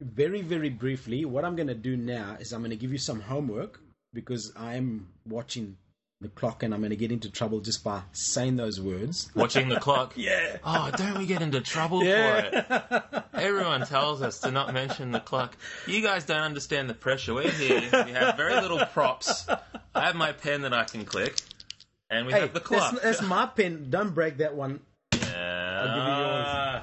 very, 0.00 0.42
very 0.42 0.70
briefly, 0.70 1.24
what 1.24 1.44
I'm 1.44 1.56
going 1.56 1.68
to 1.68 1.74
do 1.74 1.96
now 1.96 2.36
is 2.40 2.52
I'm 2.52 2.60
going 2.60 2.70
to 2.70 2.76
give 2.76 2.92
you 2.92 2.98
some 2.98 3.20
homework 3.20 3.80
because 4.14 4.52
I 4.56 4.74
am 4.76 5.08
watching 5.26 5.76
the 6.20 6.28
clock 6.28 6.62
and 6.62 6.74
I'm 6.74 6.80
going 6.80 6.90
to 6.90 6.96
get 6.96 7.10
into 7.12 7.30
trouble 7.30 7.60
just 7.60 7.82
by 7.82 8.02
saying 8.12 8.56
those 8.56 8.78
words. 8.78 9.30
Watching 9.34 9.68
the 9.68 9.80
clock. 9.80 10.12
Yeah. 10.20 10.58
Oh, 10.62 10.90
don't 10.94 11.16
we 11.18 11.24
get 11.24 11.40
into 11.40 11.60
trouble 11.62 12.04
Yeah. 12.04 12.50
for 12.62 13.14
it? 13.14 13.24
Everyone 13.32 13.86
tells 13.86 14.20
us 14.20 14.40
to 14.40 14.50
not 14.50 14.74
mention 14.74 15.12
the 15.12 15.20
clock. 15.20 15.56
You 15.86 16.02
guys 16.02 16.26
don't 16.26 16.42
understand 16.42 16.90
the 16.90 16.94
pressure. 16.94 17.32
We're 17.32 17.50
here. 17.50 17.80
We 18.04 18.12
have 18.12 18.36
very 18.36 18.60
little 18.60 18.84
props. 18.86 19.46
I 19.94 20.06
have 20.06 20.14
my 20.14 20.32
pen 20.32 20.62
that 20.62 20.74
I 20.74 20.84
can 20.84 21.06
click, 21.06 21.36
and 22.10 22.26
we 22.26 22.32
Hey, 22.34 22.40
have 22.40 22.52
the 22.52 22.60
clock. 22.60 22.92
that's, 22.92 23.02
that's 23.02 23.22
my 23.22 23.46
pen. 23.46 23.86
Don't 23.88 24.14
break 24.14 24.38
that 24.38 24.54
one. 24.54 24.80
yeah. 25.14 25.80
I'll 25.82 25.94
give 25.96 26.04
you 26.04 26.24
yours. 26.26 26.82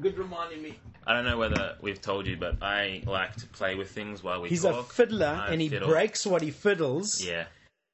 Good 0.00 0.18
reminding 0.18 0.62
me. 0.62 0.78
I 1.06 1.14
don't 1.14 1.24
know 1.26 1.38
whether 1.38 1.76
we've 1.80 2.00
told 2.00 2.26
you, 2.26 2.36
but 2.36 2.60
I 2.62 3.02
like 3.06 3.36
to 3.36 3.46
play 3.46 3.76
with 3.76 3.90
things 3.92 4.22
while 4.24 4.40
we 4.42 4.48
He's 4.48 4.62
talk. 4.62 4.74
He's 4.74 4.80
a 4.80 4.88
fiddler, 4.88 5.26
I 5.26 5.52
and 5.52 5.60
he 5.60 5.68
fiddle. 5.68 5.88
breaks 5.88 6.26
what 6.26 6.42
he 6.42 6.50
fiddles. 6.50 7.22
Yeah, 7.24 7.44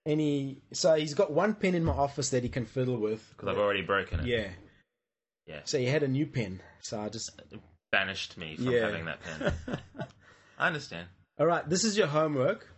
And 0.07 0.21
he 0.21 0.63
so 0.73 0.95
he's 0.95 1.15
got 1.15 1.31
one 1.31 1.55
pen 1.55 1.75
in 1.75 1.85
my 1.85 1.93
office 1.93 2.31
that 2.31 2.43
he 2.43 2.49
can 2.49 2.65
fiddle 2.67 2.97
with. 2.97 3.29
because 3.31 3.49
I've 3.49 3.59
already 3.59 3.83
broken 3.83 4.21
it. 4.21 4.27
Yeah. 4.27 4.49
Yeah. 5.47 5.61
So 5.65 5.79
he 5.79 5.87
had 5.87 6.03
a 6.03 6.09
new 6.09 6.27
pen. 6.27 6.61
So 6.81 7.01
I 7.01 7.09
just 7.09 7.31
Banished 7.93 8.39
me 8.39 8.57
from 8.57 8.71
yeah. 8.71 8.87
having 8.87 9.05
that 9.07 9.19
pen. 9.21 9.53
I 10.59 10.69
understand. 10.69 11.09
All 11.39 11.47
right, 11.47 11.69
this 11.69 11.85
is 11.85 11.99
your 11.99 12.07
homework. 12.07 12.69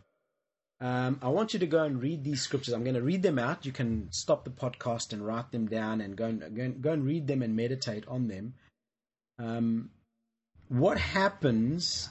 Um, 0.80 1.18
I 1.22 1.28
want 1.28 1.52
you 1.52 1.60
to 1.60 1.66
go 1.66 1.84
and 1.84 2.02
read 2.02 2.24
these 2.24 2.40
scriptures. 2.42 2.74
I'm 2.74 2.82
going 2.82 2.94
to 2.94 3.02
read 3.02 3.22
them 3.22 3.38
out. 3.38 3.66
You 3.66 3.72
can 3.72 4.08
stop 4.10 4.44
the 4.44 4.50
podcast 4.50 5.12
and 5.12 5.24
write 5.24 5.52
them 5.52 5.66
down 5.66 6.00
and 6.00 6.16
go 6.16 6.26
and 6.26 6.40
go 6.56 6.62
and, 6.62 6.82
go 6.82 6.92
and 6.92 7.04
read 7.04 7.26
them 7.26 7.42
and 7.42 7.54
meditate 7.54 8.04
on 8.08 8.28
them. 8.28 8.54
Um, 9.38 9.90
what 10.68 10.98
happens? 10.98 12.08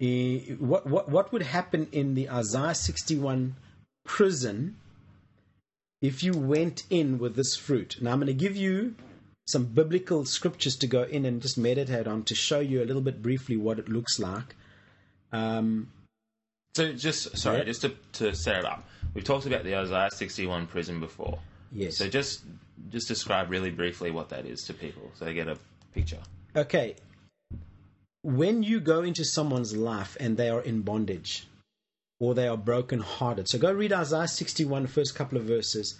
eh, 0.00 0.54
what 0.58 0.86
what 0.86 1.08
what 1.08 1.32
would 1.32 1.42
happen 1.42 1.88
in 1.92 2.14
the 2.14 2.30
Isaiah 2.30 2.74
61 2.74 3.56
prison 4.06 4.76
if 6.00 6.22
you 6.22 6.32
went 6.32 6.84
in 6.90 7.18
with 7.18 7.36
this 7.36 7.56
fruit? 7.56 7.96
Now 8.00 8.12
I'm 8.12 8.18
going 8.18 8.26
to 8.28 8.32
give 8.34 8.56
you 8.56 8.94
some 9.46 9.64
biblical 9.64 10.24
scriptures 10.24 10.76
to 10.76 10.86
go 10.86 11.02
in 11.02 11.24
and 11.24 11.40
just 11.42 11.56
meditate 11.58 12.06
on 12.08 12.22
to 12.24 12.34
show 12.34 12.60
you 12.60 12.82
a 12.82 12.86
little 12.86 13.02
bit 13.02 13.22
briefly 13.22 13.56
what 13.56 13.78
it 13.78 13.88
looks 13.88 14.18
like. 14.18 14.56
Um, 15.32 15.88
So 16.74 16.92
just 16.92 17.36
sorry, 17.38 17.58
Yeah. 17.58 17.64
just 17.64 17.82
to, 17.82 17.94
to 18.14 18.34
set 18.34 18.56
it 18.58 18.64
up. 18.64 18.86
We've 19.14 19.24
talked 19.24 19.46
about 19.46 19.64
the 19.64 19.76
Isaiah 19.76 20.10
61 20.12 20.66
prison 20.66 21.00
before. 21.00 21.38
yes. 21.72 21.96
So 21.96 22.08
just 22.08 22.42
just 22.90 23.08
describe 23.08 23.50
really 23.50 23.70
briefly 23.70 24.10
what 24.10 24.28
that 24.28 24.44
is 24.46 24.62
to 24.64 24.74
people, 24.74 25.10
so 25.14 25.24
they 25.24 25.32
get 25.34 25.48
a 25.48 25.56
picture. 25.94 26.20
okay. 26.54 26.94
When 28.22 28.62
you 28.62 28.80
go 28.80 29.02
into 29.02 29.24
someone's 29.24 29.74
life 29.76 30.16
and 30.20 30.36
they 30.36 30.48
are 30.50 30.60
in 30.60 30.82
bondage 30.82 31.46
or 32.18 32.34
they 32.34 32.48
are 32.48 32.56
broken 32.56 33.00
hearted, 33.00 33.48
so 33.48 33.58
go 33.58 33.70
read 33.72 33.92
Isaiah 33.92 34.28
61, 34.28 34.86
first 34.86 35.14
couple 35.14 35.36
of 35.38 35.44
verses, 35.44 35.98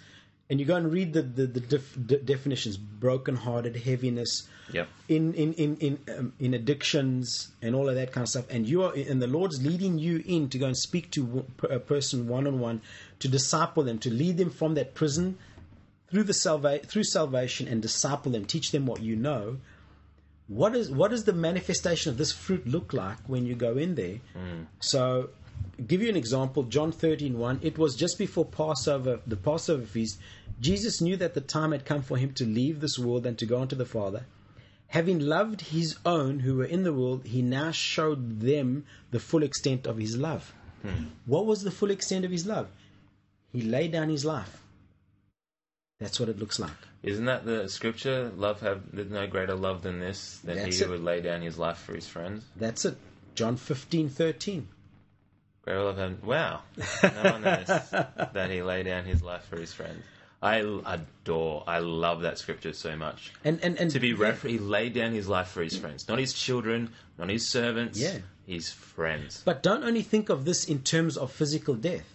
and 0.49 0.59
you 0.59 0.65
go 0.65 0.75
and 0.75 0.91
read 0.91 1.13
the, 1.13 1.21
the, 1.21 1.45
the 1.45 1.59
def, 1.59 1.95
de- 2.07 2.19
definitions 2.19 2.77
broken 2.77 3.35
hearted, 3.35 3.75
heaviness, 3.77 4.47
Yep. 4.73 4.87
in 5.07 5.33
in 5.33 5.53
in 5.53 5.77
in, 5.77 5.99
um, 6.17 6.33
in 6.39 6.53
addictions 6.53 7.51
and 7.61 7.73
all 7.73 7.87
of 7.87 7.95
that 7.95 8.11
kind 8.11 8.23
of 8.23 8.29
stuff. 8.29 8.45
And 8.49 8.67
you 8.67 8.83
are 8.83 8.93
and 8.93 9.21
the 9.21 9.27
lord's 9.27 9.63
leading 9.65 9.97
you 9.97 10.21
in 10.27 10.49
to 10.49 10.57
go 10.57 10.65
and 10.65 10.75
speak 10.75 11.09
to 11.11 11.45
a 11.69 11.79
person 11.79 12.27
one 12.27 12.45
on 12.47 12.59
one 12.59 12.81
to 13.19 13.29
disciple 13.29 13.83
them 13.83 13.97
to 13.99 14.09
lead 14.11 14.37
them 14.37 14.49
from 14.49 14.73
that 14.73 14.93
prison 14.93 15.37
through 16.11 16.23
the 16.23 16.33
salva- 16.33 16.79
through 16.79 17.05
salvation 17.05 17.65
and 17.67 17.81
disciple 17.81 18.31
them 18.33 18.43
teach 18.43 18.71
them 18.71 18.85
what 18.85 19.01
you 19.01 19.15
know. 19.15 19.57
What 20.49 20.75
is 20.75 20.89
what 20.91 21.11
does 21.11 21.23
the 21.25 21.33
manifestation 21.33 22.09
of 22.11 22.17
this 22.17 22.31
fruit 22.33 22.65
look 22.67 22.91
like 22.91 23.17
when 23.27 23.45
you 23.45 23.55
go 23.55 23.77
in 23.77 23.95
there? 23.95 24.19
So 24.81 25.29
give 25.85 26.01
you 26.01 26.09
an 26.09 26.15
example 26.17 26.63
john 26.63 26.91
13 26.91 27.37
1 27.37 27.59
it 27.61 27.77
was 27.77 27.95
just 27.95 28.17
before 28.17 28.45
passover 28.45 29.19
the 29.27 29.35
passover 29.35 29.85
feast 29.85 30.19
jesus 30.59 31.01
knew 31.01 31.15
that 31.15 31.33
the 31.35 31.41
time 31.41 31.71
had 31.71 31.85
come 31.85 32.01
for 32.01 32.17
him 32.17 32.33
to 32.33 32.45
leave 32.45 32.79
this 32.79 32.97
world 32.97 33.25
and 33.25 33.37
to 33.37 33.45
go 33.45 33.61
unto 33.61 33.75
the 33.75 33.85
father 33.85 34.25
Having 34.91 35.19
loved 35.19 35.61
his 35.61 35.97
own 36.05 36.39
who 36.39 36.55
were 36.55 36.65
in 36.65 36.83
the 36.83 36.93
world, 36.93 37.25
he 37.25 37.41
now 37.41 37.71
showed 37.71 38.39
them 38.39 38.85
the 39.11 39.19
full 39.19 39.43
extent 39.43 39.85
of 39.85 39.97
his 39.97 40.15
love. 40.15 40.53
Hmm. 40.81 41.07
What 41.25 41.45
was 41.45 41.63
the 41.63 41.71
full 41.71 41.91
extent 41.91 42.23
of 42.23 42.31
his 42.31 42.45
love? 42.45 42.69
He 43.51 43.61
laid 43.61 43.91
down 43.91 44.09
his 44.09 44.23
life. 44.23 44.63
That's 45.99 46.19
what 46.19 46.29
it 46.29 46.39
looks 46.39 46.59
like. 46.59 46.71
Isn't 47.03 47.25
that 47.25 47.43
the 47.43 47.67
scripture? 47.67 48.31
Love 48.37 48.61
have 48.61 48.83
there's 48.93 49.09
no 49.09 49.27
greater 49.27 49.55
love 49.55 49.81
than 49.81 49.99
this, 49.99 50.37
that 50.45 50.55
That's 50.55 50.77
he 50.77 50.83
it. 50.83 50.89
would 50.89 51.03
lay 51.03 51.21
down 51.21 51.41
his 51.41 51.57
life 51.57 51.79
for 51.79 51.93
his 51.93 52.07
friends. 52.07 52.45
That's 52.55 52.85
it. 52.85 52.97
John 53.35 53.57
fifteen 53.57 54.07
thirteen. 54.09 54.67
Greater 55.67 55.83
love 55.83 55.97
have 55.97 56.23
wow. 56.23 56.61
No 57.03 57.23
one 57.31 57.41
knows 57.41 57.67
that 58.33 58.47
he 58.49 58.61
lay 58.61 58.83
down 58.83 59.03
his 59.03 59.21
life 59.21 59.43
for 59.49 59.59
his 59.59 59.73
friends. 59.73 60.01
I 60.41 60.59
adore, 60.85 61.65
I 61.67 61.79
love 61.79 62.21
that 62.21 62.37
scripture 62.37 62.71
so 62.71 62.95
much. 62.95 63.33
And 63.43 63.59
and 63.61 63.77
and 63.77 63.91
To 63.91 63.99
be 63.99 64.13
refer- 64.13 64.47
he 64.47 64.59
laid 64.59 64.93
down 64.93 65.11
his 65.11 65.27
life 65.27 65.49
for 65.49 65.61
his 65.61 65.75
friends, 65.75 66.07
not 66.07 66.19
his 66.19 66.31
children, 66.31 66.91
not 67.17 67.27
his 67.29 67.49
servants, 67.49 67.99
Yeah. 67.99 68.19
his 68.45 68.69
friends. 68.71 69.41
But 69.43 69.61
don't 69.61 69.83
only 69.83 70.03
think 70.03 70.29
of 70.29 70.45
this 70.45 70.63
in 70.63 70.83
terms 70.83 71.17
of 71.17 71.33
physical 71.33 71.75
death. 71.75 72.07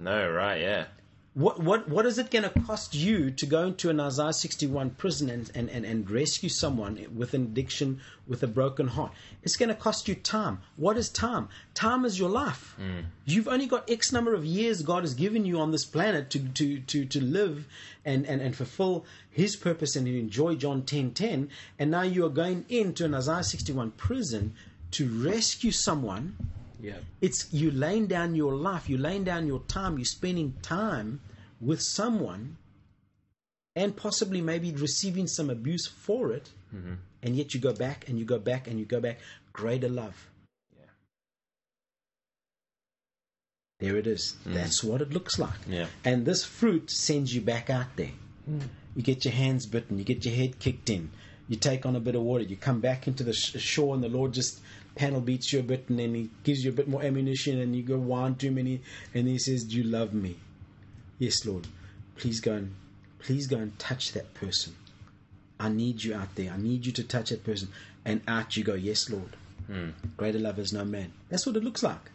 No, 0.00 0.28
right? 0.28 0.60
Yeah, 0.60 0.86
What 1.34 1.60
what 1.60 1.88
what 1.88 2.06
is 2.06 2.18
it 2.18 2.32
going 2.32 2.42
to 2.42 2.60
cost 2.60 2.92
you 2.92 3.30
to 3.30 3.46
go 3.46 3.68
into 3.68 3.88
an 3.88 4.00
Isaiah 4.00 4.32
61 4.32 4.90
prison 4.90 5.30
and, 5.30 5.48
and, 5.54 5.70
and, 5.70 5.86
and 5.86 6.10
rescue 6.10 6.48
someone 6.48 7.06
with 7.14 7.34
an 7.34 7.42
addiction, 7.42 8.00
with 8.26 8.42
a 8.42 8.48
broken 8.48 8.88
heart? 8.88 9.12
It's 9.44 9.56
going 9.56 9.68
to 9.68 9.76
cost 9.76 10.08
you 10.08 10.16
time. 10.16 10.58
What 10.76 10.96
is 10.96 11.08
time? 11.08 11.48
Time 11.72 12.04
is 12.04 12.18
your 12.18 12.30
life. 12.30 12.74
Mm. 12.80 13.04
You've 13.26 13.46
only 13.46 13.66
got 13.66 13.88
X 13.88 14.10
number 14.10 14.34
of 14.34 14.44
years 14.44 14.82
God 14.82 15.04
has 15.04 15.14
given 15.14 15.44
you 15.44 15.60
on 15.60 15.70
this 15.70 15.84
planet 15.84 16.30
to 16.30 16.40
to 16.40 16.80
to, 16.80 17.04
to 17.04 17.20
live 17.20 17.68
and, 18.04 18.26
and, 18.26 18.42
and 18.42 18.56
fulfill 18.56 19.04
His 19.30 19.54
purpose 19.54 19.94
and 19.94 20.08
enjoy 20.08 20.56
John 20.56 20.82
10 20.82 21.12
10. 21.12 21.48
And 21.78 21.92
now 21.92 22.02
you 22.02 22.26
are 22.26 22.30
going 22.30 22.64
into 22.68 23.04
an 23.04 23.14
Isaiah 23.14 23.44
61 23.44 23.92
prison 23.92 24.54
to 24.90 25.08
rescue 25.08 25.70
someone 25.70 26.36
yeah. 26.82 26.96
it's 27.20 27.52
you 27.52 27.70
laying 27.70 28.06
down 28.06 28.34
your 28.34 28.54
life, 28.54 28.88
you 28.88 28.98
laying 28.98 29.24
down 29.24 29.46
your 29.46 29.60
time, 29.60 29.98
you're 29.98 30.04
spending 30.04 30.54
time 30.62 31.20
with 31.60 31.80
someone, 31.80 32.56
and 33.76 33.96
possibly 33.96 34.40
maybe 34.40 34.72
receiving 34.72 35.26
some 35.26 35.50
abuse 35.50 35.86
for 35.86 36.32
it, 36.32 36.50
mm-hmm. 36.74 36.94
and 37.22 37.36
yet 37.36 37.54
you 37.54 37.60
go 37.60 37.72
back 37.72 38.08
and 38.08 38.18
you 38.18 38.24
go 38.24 38.38
back 38.38 38.66
and 38.66 38.78
you 38.78 38.84
go 38.84 39.00
back. 39.00 39.18
Greater 39.52 39.88
love. 39.88 40.28
Yeah. 40.78 40.86
There 43.80 43.96
it 43.96 44.06
is. 44.06 44.36
Mm. 44.46 44.54
That's 44.54 44.82
what 44.82 45.02
it 45.02 45.12
looks 45.12 45.38
like. 45.38 45.58
Yeah. 45.68 45.86
And 46.04 46.24
this 46.24 46.44
fruit 46.44 46.90
sends 46.90 47.34
you 47.34 47.40
back 47.40 47.68
out 47.68 47.96
there. 47.96 48.12
Mm. 48.48 48.62
You 48.96 49.02
get 49.02 49.24
your 49.24 49.34
hands 49.34 49.66
bitten, 49.66 49.98
you 49.98 50.04
get 50.04 50.24
your 50.24 50.34
head 50.34 50.58
kicked 50.58 50.90
in, 50.90 51.10
you 51.48 51.56
take 51.56 51.86
on 51.86 51.94
a 51.94 52.00
bit 52.00 52.14
of 52.16 52.22
water, 52.22 52.44
you 52.44 52.56
come 52.56 52.80
back 52.80 53.06
into 53.06 53.22
the 53.22 53.32
sh- 53.32 53.58
shore, 53.58 53.94
and 53.94 54.02
the 54.02 54.08
Lord 54.08 54.32
just 54.32 54.60
panel 55.00 55.22
beats 55.22 55.50
you 55.50 55.60
a 55.60 55.62
bit, 55.62 55.88
and 55.88 55.98
then 55.98 56.14
He 56.14 56.28
gives 56.44 56.62
you 56.62 56.70
a 56.70 56.74
bit 56.74 56.86
more 56.86 57.02
ammunition, 57.02 57.58
and 57.58 57.74
you 57.74 57.82
go 57.82 57.96
one 57.96 58.34
to 58.34 58.48
Him, 58.48 58.58
and 59.14 59.28
He, 59.28 59.38
says, 59.38 59.64
Do 59.64 59.78
you 59.78 59.84
love 59.84 60.12
me? 60.12 60.36
Yes, 61.18 61.46
Lord. 61.46 61.66
Please 62.16 62.40
go 62.40 62.52
and 62.52 62.74
please 63.18 63.46
go 63.46 63.56
and 63.56 63.78
touch 63.78 64.12
that 64.12 64.34
person. 64.34 64.76
I 65.58 65.70
need 65.70 66.04
you 66.04 66.14
out 66.14 66.34
there. 66.34 66.52
I 66.52 66.58
need 66.58 66.84
you 66.84 66.92
to 66.92 67.02
touch 67.02 67.30
that 67.30 67.44
person. 67.44 67.68
And 68.04 68.20
out 68.28 68.58
you 68.58 68.62
go, 68.62 68.74
Yes, 68.74 69.08
Lord. 69.08 69.36
Greater 70.18 70.38
love 70.38 70.58
is 70.58 70.72
no 70.72 70.84
man. 70.84 71.12
That's 71.30 71.46
what 71.46 71.56
it 71.56 71.64
looks 71.64 71.82
like. 71.82 72.10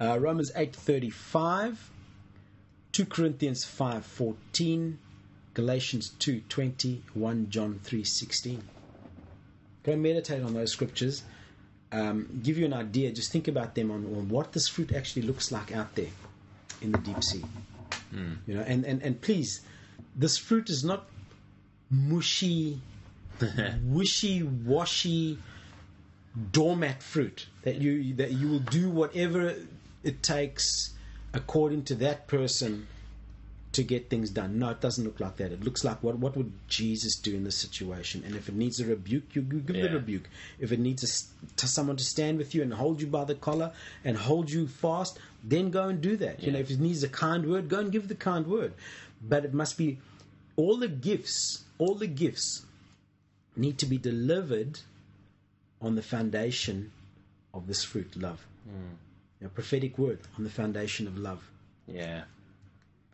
Uh, 0.00 0.18
Romans 0.18 0.50
eight 0.56 0.74
thirty 0.74 1.10
five, 1.10 1.90
two 2.90 3.04
Corinthians 3.04 3.64
five 3.64 4.04
fourteen, 4.04 4.98
Galatians 5.54 6.08
two 6.18 6.40
twenty, 6.48 7.02
one 7.14 7.48
John 7.50 7.78
three 7.84 8.04
sixteen. 8.04 8.62
Go 9.84 9.94
meditate 9.96 10.42
on 10.42 10.54
those 10.54 10.72
scriptures. 10.72 11.22
Um, 11.90 12.40
give 12.42 12.58
you 12.58 12.66
an 12.66 12.74
idea. 12.74 13.10
Just 13.12 13.32
think 13.32 13.48
about 13.48 13.74
them 13.74 13.90
on, 13.90 14.04
on 14.04 14.28
what 14.28 14.52
this 14.52 14.68
fruit 14.68 14.92
actually 14.92 15.22
looks 15.22 15.50
like 15.50 15.72
out 15.72 15.94
there 15.94 16.10
in 16.82 16.92
the 16.92 16.98
deep 16.98 17.24
sea. 17.24 17.44
You 18.46 18.54
know, 18.54 18.62
and, 18.62 18.84
and, 18.84 19.02
and 19.02 19.20
please, 19.20 19.60
this 20.16 20.38
fruit 20.38 20.70
is 20.70 20.84
not 20.84 21.08
mushy, 21.90 22.80
wishy 23.84 24.42
washy 24.42 25.38
doormat 26.52 27.02
fruit 27.02 27.46
that 27.62 27.76
you 27.76 28.14
that 28.14 28.32
you 28.32 28.48
will 28.48 28.58
do 28.60 28.90
whatever 28.90 29.54
it 30.04 30.22
takes 30.22 30.94
according 31.32 31.82
to 31.84 31.94
that 31.96 32.26
person 32.26 32.86
to 33.72 33.82
get 33.82 34.08
things 34.08 34.30
done. 34.30 34.58
No, 34.58 34.70
it 34.70 34.80
doesn't 34.80 35.04
look 35.04 35.20
like 35.20 35.36
that. 35.36 35.52
It 35.52 35.62
looks 35.62 35.84
like 35.84 36.02
what 36.02 36.18
what 36.18 36.36
would 36.36 36.52
Jesus 36.68 37.16
do 37.16 37.34
in 37.34 37.44
this 37.44 37.56
situation? 37.56 38.22
And 38.24 38.34
if 38.34 38.48
it 38.48 38.54
needs 38.54 38.80
a 38.80 38.86
rebuke, 38.86 39.34
you 39.34 39.42
give 39.42 39.76
the 39.76 39.90
rebuke. 39.90 40.28
If 40.58 40.72
it 40.72 40.80
needs 40.80 41.04
a 41.04 41.56
to 41.56 41.68
someone 41.68 41.96
to 41.96 42.04
stand 42.04 42.38
with 42.38 42.54
you 42.54 42.62
and 42.62 42.72
hold 42.72 43.00
you 43.00 43.06
by 43.06 43.24
the 43.24 43.34
collar 43.34 43.72
and 44.04 44.16
hold 44.16 44.50
you 44.50 44.66
fast, 44.66 45.18
then 45.44 45.70
go 45.70 45.88
and 45.88 46.00
do 46.00 46.16
that. 46.16 46.42
You 46.42 46.52
know, 46.52 46.58
if 46.58 46.70
it 46.70 46.80
needs 46.80 47.02
a 47.02 47.08
kind 47.08 47.48
word, 47.48 47.68
go 47.68 47.78
and 47.80 47.92
give 47.92 48.08
the 48.08 48.14
kind 48.14 48.46
word. 48.46 48.72
But 49.22 49.44
it 49.44 49.52
must 49.52 49.76
be 49.76 49.98
all 50.56 50.76
the 50.76 50.88
gifts, 50.88 51.64
all 51.78 51.94
the 51.94 52.06
gifts 52.06 52.64
need 53.56 53.78
to 53.78 53.86
be 53.86 53.98
delivered 53.98 54.80
on 55.80 55.94
the 55.94 56.02
foundation 56.02 56.90
of 57.54 57.66
this 57.66 57.84
fruit, 57.84 58.16
love. 58.16 58.44
Hmm. 58.68 59.44
A 59.44 59.48
prophetic 59.48 59.98
word 59.98 60.18
on 60.36 60.44
the 60.44 60.50
foundation 60.50 61.06
of 61.06 61.16
love. 61.16 61.48
Yeah. 61.86 62.24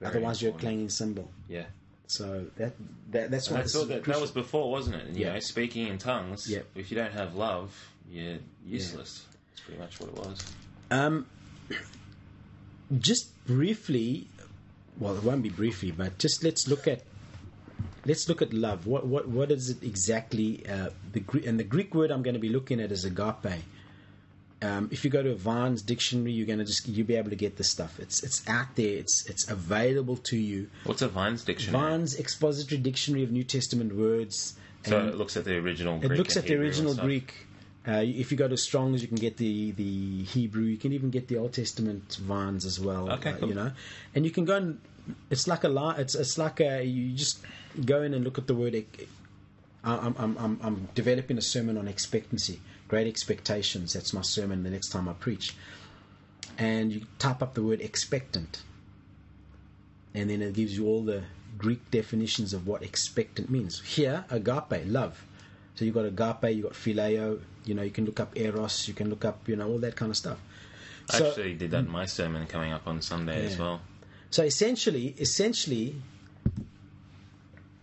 Very 0.04 0.16
Otherwise, 0.16 0.42
you're 0.42 0.54
a 0.54 0.58
clanging 0.58 0.88
cymbal. 0.90 1.30
Yeah. 1.48 1.64
So 2.06 2.46
that, 2.56 2.74
that 3.12 3.30
that's 3.30 3.50
what 3.50 3.60
I 3.60 3.64
thought 3.64 3.88
that, 3.88 4.04
that 4.04 4.20
was 4.20 4.30
before, 4.30 4.70
wasn't 4.70 4.96
it? 4.96 5.08
You 5.16 5.24
Yeah. 5.26 5.32
know, 5.34 5.40
speaking 5.40 5.88
in 5.88 5.98
tongues. 5.98 6.48
Yep. 6.48 6.66
If 6.74 6.90
you 6.90 6.96
don't 6.96 7.12
have 7.12 7.34
love, 7.34 7.74
you're 8.10 8.38
useless. 8.66 9.24
That's 9.50 9.60
pretty 9.62 9.80
much 9.80 10.00
what 10.00 10.10
it 10.10 10.16
was. 10.16 10.44
Um, 10.90 11.26
just 12.98 13.46
briefly, 13.46 14.28
well, 14.98 15.16
it 15.16 15.22
won't 15.24 15.42
be 15.42 15.48
briefly, 15.48 15.90
but 15.90 16.18
just 16.18 16.44
let's 16.44 16.68
look 16.68 16.86
at 16.86 17.02
let's 18.04 18.28
look 18.28 18.42
at 18.42 18.52
love. 18.52 18.86
What 18.86 19.06
what 19.06 19.26
what 19.28 19.50
is 19.50 19.70
it 19.70 19.82
exactly? 19.82 20.64
Uh, 20.68 20.90
the 21.12 21.24
and 21.46 21.58
the 21.58 21.64
Greek 21.64 21.94
word 21.94 22.10
I'm 22.10 22.22
going 22.22 22.34
to 22.34 22.40
be 22.40 22.50
looking 22.50 22.80
at 22.80 22.92
is 22.92 23.04
agape. 23.04 23.62
Um, 24.64 24.88
if 24.90 25.04
you 25.04 25.10
go 25.10 25.22
to 25.22 25.30
a 25.30 25.34
Vine's 25.34 25.82
dictionary, 25.82 26.32
you're 26.32 26.46
going 26.46 26.58
to 26.58 26.64
just 26.64 26.88
you'll 26.88 27.06
be 27.06 27.16
able 27.16 27.30
to 27.30 27.36
get 27.36 27.56
this 27.56 27.68
stuff. 27.70 28.00
It's 28.00 28.22
it's 28.22 28.48
out 28.48 28.74
there. 28.76 28.96
It's 28.96 29.26
it's 29.26 29.50
available 29.50 30.16
to 30.16 30.36
you. 30.36 30.70
What's 30.84 31.02
a 31.02 31.08
Vine's 31.08 31.44
dictionary? 31.44 31.82
Vine's 31.82 32.18
expository 32.18 32.80
dictionary 32.80 33.24
of 33.24 33.30
New 33.30 33.44
Testament 33.44 33.94
words. 33.94 34.54
So 34.84 35.06
it 35.08 35.16
looks 35.16 35.36
at 35.36 35.44
the 35.44 35.56
original. 35.56 35.96
it 36.02 36.08
Greek 36.08 36.18
looks 36.18 36.36
and 36.36 36.44
at 36.44 36.48
the 36.48 36.54
Hebrew 36.54 36.66
and 36.66 36.76
original. 36.86 37.04
Greek. 37.04 37.34
Uh, 37.86 38.02
if 38.02 38.30
you 38.30 38.38
go 38.38 38.48
to 38.48 38.56
Strong's, 38.56 39.02
you 39.02 39.08
can 39.08 39.18
get 39.18 39.36
the, 39.36 39.72
the 39.72 40.22
Hebrew. 40.24 40.62
You 40.62 40.78
can 40.78 40.92
even 40.94 41.10
get 41.10 41.28
the 41.28 41.36
Old 41.36 41.52
Testament 41.52 42.16
Vines 42.22 42.64
as 42.64 42.80
well. 42.80 43.10
Okay, 43.12 43.32
uh, 43.32 43.36
cool. 43.36 43.48
You 43.48 43.54
know, 43.54 43.72
and 44.14 44.24
you 44.24 44.30
can 44.30 44.46
go 44.46 44.56
and 44.56 44.80
it's 45.30 45.46
like 45.46 45.64
a 45.64 45.68
lot. 45.68 45.98
It's 45.98 46.14
it's 46.14 46.38
like 46.38 46.60
a 46.60 46.82
you 46.82 47.14
just 47.14 47.40
go 47.84 48.02
in 48.02 48.14
and 48.14 48.24
look 48.24 48.38
at 48.38 48.46
the 48.46 48.54
word. 48.54 48.74
I'm 49.84 50.14
I'm 50.18 50.38
I'm, 50.38 50.60
I'm 50.62 50.88
developing 50.94 51.36
a 51.36 51.42
sermon 51.42 51.76
on 51.76 51.88
expectancy, 51.88 52.60
great 52.88 53.06
expectations. 53.06 53.92
That's 53.92 54.12
my 54.12 54.22
sermon 54.22 54.62
the 54.62 54.70
next 54.70 54.88
time 54.90 55.08
I 55.08 55.12
preach. 55.14 55.54
And 56.58 56.92
you 56.92 57.02
type 57.18 57.42
up 57.42 57.54
the 57.54 57.62
word 57.62 57.80
expectant, 57.80 58.62
and 60.14 60.30
then 60.30 60.40
it 60.42 60.54
gives 60.54 60.76
you 60.76 60.86
all 60.86 61.02
the 61.02 61.22
Greek 61.58 61.90
definitions 61.90 62.52
of 62.52 62.66
what 62.66 62.82
expectant 62.82 63.50
means. 63.50 63.80
Here, 63.80 64.24
agape, 64.30 64.82
love. 64.86 65.24
So 65.74 65.84
you've 65.84 65.94
got 65.94 66.04
agape, 66.04 66.54
you've 66.54 66.64
got 66.64 66.74
phileo. 66.74 67.40
You 67.64 67.74
know, 67.74 67.82
you 67.82 67.90
can 67.90 68.04
look 68.04 68.20
up 68.20 68.36
eros. 68.38 68.86
You 68.86 68.94
can 68.94 69.10
look 69.10 69.24
up, 69.24 69.48
you 69.48 69.56
know, 69.56 69.68
all 69.68 69.78
that 69.78 69.96
kind 69.96 70.10
of 70.10 70.16
stuff. 70.16 70.38
I 71.10 71.18
So- 71.18 71.28
actually 71.28 71.54
did 71.54 71.72
that 71.72 71.78
in 71.80 71.90
my 71.90 72.06
sermon 72.06 72.46
coming 72.46 72.72
up 72.72 72.86
on 72.86 73.02
Sunday 73.02 73.46
as 73.46 73.58
well. 73.58 73.80
So 74.30 74.42
essentially, 74.44 75.14
essentially, 75.18 75.96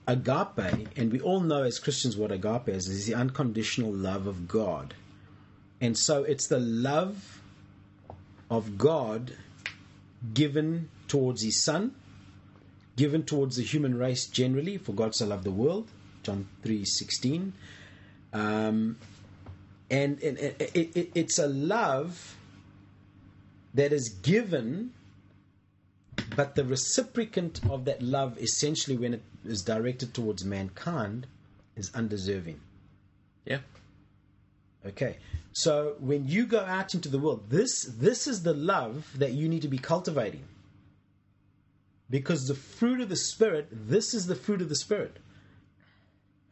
agape, 0.07 0.87
and 0.95 1.11
we 1.11 1.19
all 1.19 1.39
know 1.39 1.63
as 1.63 1.79
Christians 1.79 2.17
what 2.17 2.31
agape 2.31 2.69
is, 2.69 2.87
is 2.87 3.05
the 3.05 3.15
unconditional 3.15 3.91
love 3.91 4.27
of 4.27 4.47
God. 4.47 4.93
And 5.79 5.97
so 5.97 6.23
it's 6.23 6.47
the 6.47 6.59
love 6.59 7.41
of 8.49 8.77
God 8.77 9.35
given 10.33 10.89
towards 11.07 11.41
his 11.41 11.61
son, 11.61 11.95
given 12.95 13.23
towards 13.23 13.55
the 13.55 13.63
human 13.63 13.97
race 13.97 14.27
generally, 14.27 14.77
for 14.77 14.93
God 14.93 15.15
so 15.15 15.25
loved 15.25 15.43
the 15.43 15.51
world, 15.51 15.87
John 16.23 16.47
3.16. 16.63 17.51
Um, 18.33 18.97
and 19.89 20.21
and 20.23 20.37
it, 20.37 20.71
it, 20.73 20.95
it, 20.95 21.11
it's 21.15 21.37
a 21.37 21.47
love 21.47 22.35
that 23.73 23.91
is 23.91 24.09
given 24.09 24.93
but 26.35 26.55
the 26.55 26.63
reciprocant 26.63 27.69
of 27.69 27.85
that 27.85 28.01
love, 28.01 28.37
essentially, 28.37 28.97
when 28.97 29.13
it 29.13 29.23
is 29.45 29.61
directed 29.61 30.13
towards 30.13 30.45
mankind, 30.45 31.27
is 31.75 31.91
undeserving. 31.93 32.59
Yeah. 33.45 33.59
Okay, 34.85 35.17
so 35.53 35.95
when 35.99 36.27
you 36.27 36.45
go 36.45 36.61
out 36.61 36.93
into 36.93 37.09
the 37.09 37.19
world, 37.19 37.49
this 37.49 37.83
this 37.83 38.27
is 38.27 38.43
the 38.43 38.53
love 38.53 39.11
that 39.17 39.33
you 39.33 39.47
need 39.47 39.61
to 39.61 39.67
be 39.67 39.77
cultivating. 39.77 40.43
Because 42.09 42.47
the 42.47 42.55
fruit 42.55 42.99
of 42.99 43.09
the 43.09 43.15
spirit, 43.15 43.67
this 43.71 44.13
is 44.13 44.25
the 44.25 44.35
fruit 44.35 44.61
of 44.61 44.69
the 44.69 44.75
spirit. 44.75 45.17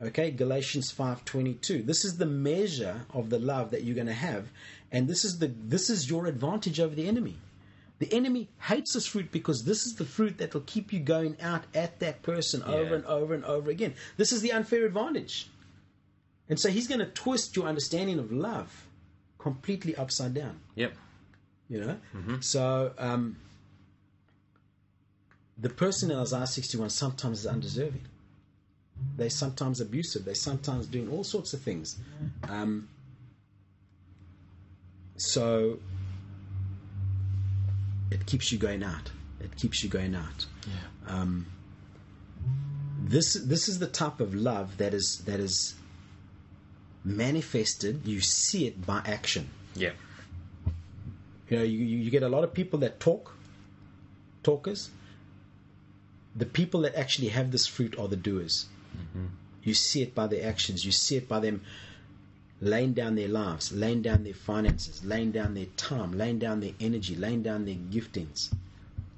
Okay, 0.01 0.31
Galatians 0.31 0.91
five 0.91 1.25
twenty 1.25 1.55
two. 1.55 1.81
This 1.81 2.05
is 2.05 2.17
the 2.17 2.25
measure 2.25 3.01
of 3.13 3.29
the 3.29 3.39
love 3.39 3.71
that 3.71 3.83
you're 3.83 3.95
going 3.95 4.07
to 4.07 4.13
have, 4.13 4.47
and 4.91 5.07
this 5.07 5.25
is 5.25 5.39
the 5.39 5.47
this 5.47 5.89
is 5.89 6.09
your 6.09 6.27
advantage 6.27 6.79
over 6.79 6.95
the 6.95 7.07
enemy. 7.07 7.37
The 7.99 8.11
enemy 8.13 8.49
hates 8.61 8.93
this 8.93 9.05
fruit 9.05 9.31
because 9.31 9.63
this 9.63 9.85
is 9.85 9.95
the 9.95 10.05
fruit 10.05 10.37
that 10.37 10.53
will 10.53 10.61
keep 10.61 10.93
you 10.93 10.99
going 10.99 11.35
out 11.41 11.65
at 11.75 11.99
that 11.99 12.23
person 12.23 12.63
over 12.63 12.95
and 12.95 13.05
over 13.05 13.33
and 13.33 13.43
over 13.43 13.69
again. 13.69 13.93
This 14.15 14.31
is 14.31 14.41
the 14.41 14.53
unfair 14.53 14.85
advantage. 14.85 15.49
And 16.47 16.59
so 16.59 16.69
he's 16.69 16.87
going 16.87 16.99
to 16.99 17.05
twist 17.05 17.55
your 17.55 17.67
understanding 17.67 18.17
of 18.17 18.31
love 18.31 18.87
completely 19.37 19.95
upside 19.95 20.33
down. 20.33 20.59
Yep. 20.75 20.93
You 21.69 21.81
know? 21.81 21.97
So 22.39 22.93
um, 22.97 23.35
the 25.57 25.69
person 25.69 26.09
in 26.09 26.17
Isaiah 26.17 26.47
61 26.47 26.89
sometimes 26.89 27.41
is 27.41 27.47
undeserving. 27.47 28.05
They're 29.17 29.29
sometimes 29.29 29.81
abusive. 29.81 30.25
They're 30.25 30.35
sometimes 30.35 30.87
doing 30.87 31.09
all 31.09 31.23
sorts 31.23 31.53
of 31.53 31.61
things. 31.61 31.97
Um, 32.49 32.87
so 35.17 35.79
it 38.11 38.25
keeps 38.25 38.51
you 38.51 38.57
going 38.57 38.83
out. 38.83 39.11
It 39.39 39.55
keeps 39.55 39.83
you 39.83 39.89
going 39.89 40.15
out. 40.15 40.45
Um, 41.07 41.45
this 43.01 43.33
this 43.33 43.69
is 43.69 43.79
the 43.79 43.87
type 43.87 44.19
of 44.19 44.35
love 44.35 44.77
that 44.77 44.93
is 44.93 45.19
that 45.19 45.39
is 45.39 45.75
manifested. 47.03 48.05
You 48.05 48.21
see 48.21 48.67
it 48.67 48.85
by 48.85 49.01
action. 49.05 49.49
Yep. 49.75 49.95
You 51.49 51.57
know, 51.57 51.63
you, 51.63 51.79
you 51.79 51.97
you 51.97 52.11
get 52.11 52.23
a 52.23 52.29
lot 52.29 52.43
of 52.43 52.53
people 52.53 52.79
that 52.79 52.99
talk, 52.99 53.33
talkers. 54.43 54.91
The 56.35 56.45
people 56.45 56.81
that 56.81 56.95
actually 56.95 57.29
have 57.29 57.51
this 57.51 57.65
fruit 57.65 57.97
are 57.97 58.07
the 58.07 58.15
doers. 58.15 58.67
You 59.63 59.73
see 59.73 60.01
it 60.01 60.15
by 60.15 60.27
their 60.27 60.47
actions. 60.47 60.85
You 60.85 60.91
see 60.91 61.15
it 61.17 61.27
by 61.27 61.39
them 61.39 61.61
laying 62.61 62.93
down 62.93 63.15
their 63.15 63.27
lives, 63.27 63.71
laying 63.71 64.01
down 64.01 64.23
their 64.23 64.33
finances, 64.33 65.03
laying 65.03 65.31
down 65.31 65.53
their 65.53 65.67
time, 65.77 66.11
laying 66.17 66.39
down 66.39 66.59
their 66.59 66.73
energy, 66.79 67.15
laying 67.15 67.41
down 67.41 67.65
their 67.65 67.75
giftings, 67.75 68.53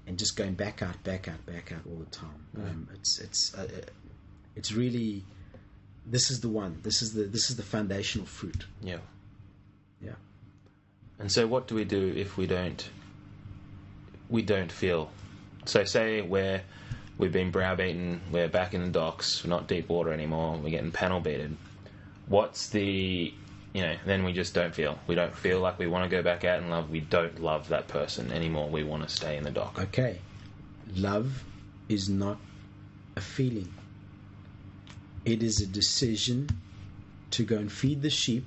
and 0.08 0.18
just 0.18 0.36
going 0.36 0.54
back 0.54 0.82
out, 0.82 1.02
back 1.04 1.28
out, 1.28 1.46
back 1.46 1.72
out 1.72 1.82
all 1.90 1.98
the 1.98 2.06
time. 2.06 2.46
Um, 2.58 2.88
it's 2.94 3.20
it's 3.20 3.54
uh, 3.56 3.62
uh, 3.62 3.82
it's 4.56 4.72
really 4.72 5.24
this 6.06 6.32
is 6.32 6.42
the 6.42 6.50
one. 6.50 6.80
This 6.84 7.02
is 7.02 7.14
the 7.14 7.24
this 7.24 7.50
is 7.50 7.56
the 7.56 7.64
foundational 7.64 8.28
fruit. 8.28 8.66
Yeah. 8.82 8.98
Yeah. 10.04 10.16
And 11.20 11.32
so, 11.32 11.48
what 11.48 11.68
do 11.68 11.76
we 11.76 11.86
do 11.86 12.14
if 12.16 12.38
we 12.38 12.48
don't? 12.48 12.90
We 14.30 14.42
don't 14.42 14.72
feel. 14.72 15.12
So, 15.66 15.84
say 15.84 16.22
we're 16.22 16.62
we've 17.18 17.32
been 17.32 17.52
browbeaten, 17.52 18.20
we're 18.32 18.48
back 18.48 18.74
in 18.74 18.82
the 18.82 18.90
docks, 18.90 19.44
we're 19.44 19.50
not 19.50 19.68
deep 19.68 19.90
water 19.90 20.12
anymore, 20.12 20.58
we're 20.58 20.72
getting 20.72 20.92
panel 20.92 21.20
beaten. 21.20 21.58
What's 22.32 22.70
the 22.70 23.34
you 23.74 23.82
know? 23.82 23.96
Then 24.06 24.24
we 24.24 24.32
just 24.32 24.54
don't 24.54 24.74
feel. 24.74 24.98
We 25.06 25.16
don't 25.16 25.36
feel 25.36 25.60
like 25.60 25.78
we 25.78 25.88
want 25.88 26.10
to 26.10 26.16
go 26.16 26.24
back 26.24 26.46
out 26.46 26.60
and 26.60 26.70
love. 26.70 26.90
We 26.90 27.02
don't 27.02 27.42
love 27.42 27.68
that 27.68 27.90
person 27.90 28.32
anymore. 28.32 28.70
We 28.70 28.84
want 28.84 29.04
to 29.04 29.10
stay 29.10 29.36
in 29.36 29.44
the 29.44 29.52
dock. 29.52 29.78
Okay. 29.78 30.20
Love 30.96 31.44
is 31.90 32.08
not 32.08 32.38
a 33.18 33.22
feeling. 33.22 33.74
It 35.26 35.44
is 35.44 35.60
a 35.60 35.68
decision 35.68 36.50
to 37.32 37.44
go 37.44 37.58
and 37.58 37.70
feed 37.70 38.02
the 38.02 38.10
sheep. 38.10 38.46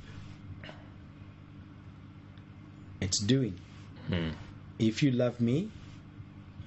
It's 3.02 3.18
doing. 3.18 3.58
Hmm. 4.08 4.30
If 4.78 5.02
you 5.02 5.10
love 5.10 5.42
me, 5.42 5.68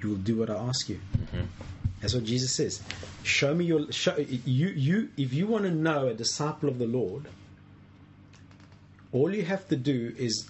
you 0.02 0.10
will 0.10 0.18
do 0.18 0.38
what 0.38 0.52
I 0.52 0.56
ask 0.56 0.88
you. 0.88 1.00
Mm-hmm. 1.18 1.46
That's 2.00 2.14
what 2.14 2.24
Jesus 2.24 2.54
says. 2.54 2.82
Show 3.24 3.54
me 3.56 3.66
your 3.66 3.92
show 3.92 4.16
you 4.18 4.68
you 4.68 5.10
if 5.18 5.34
you 5.34 5.48
want 5.48 5.64
to 5.64 5.72
know 5.72 6.08
a 6.08 6.14
disciple 6.14 6.70
of 6.70 6.78
the 6.78 6.86
Lord, 6.86 7.28
all 9.12 9.34
you 9.34 9.44
have 9.44 9.68
to 9.70 9.76
do 9.76 10.14
is 10.18 10.48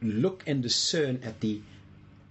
look 0.00 0.42
and 0.46 0.62
discern 0.62 1.20
at 1.22 1.40
the 1.40 1.60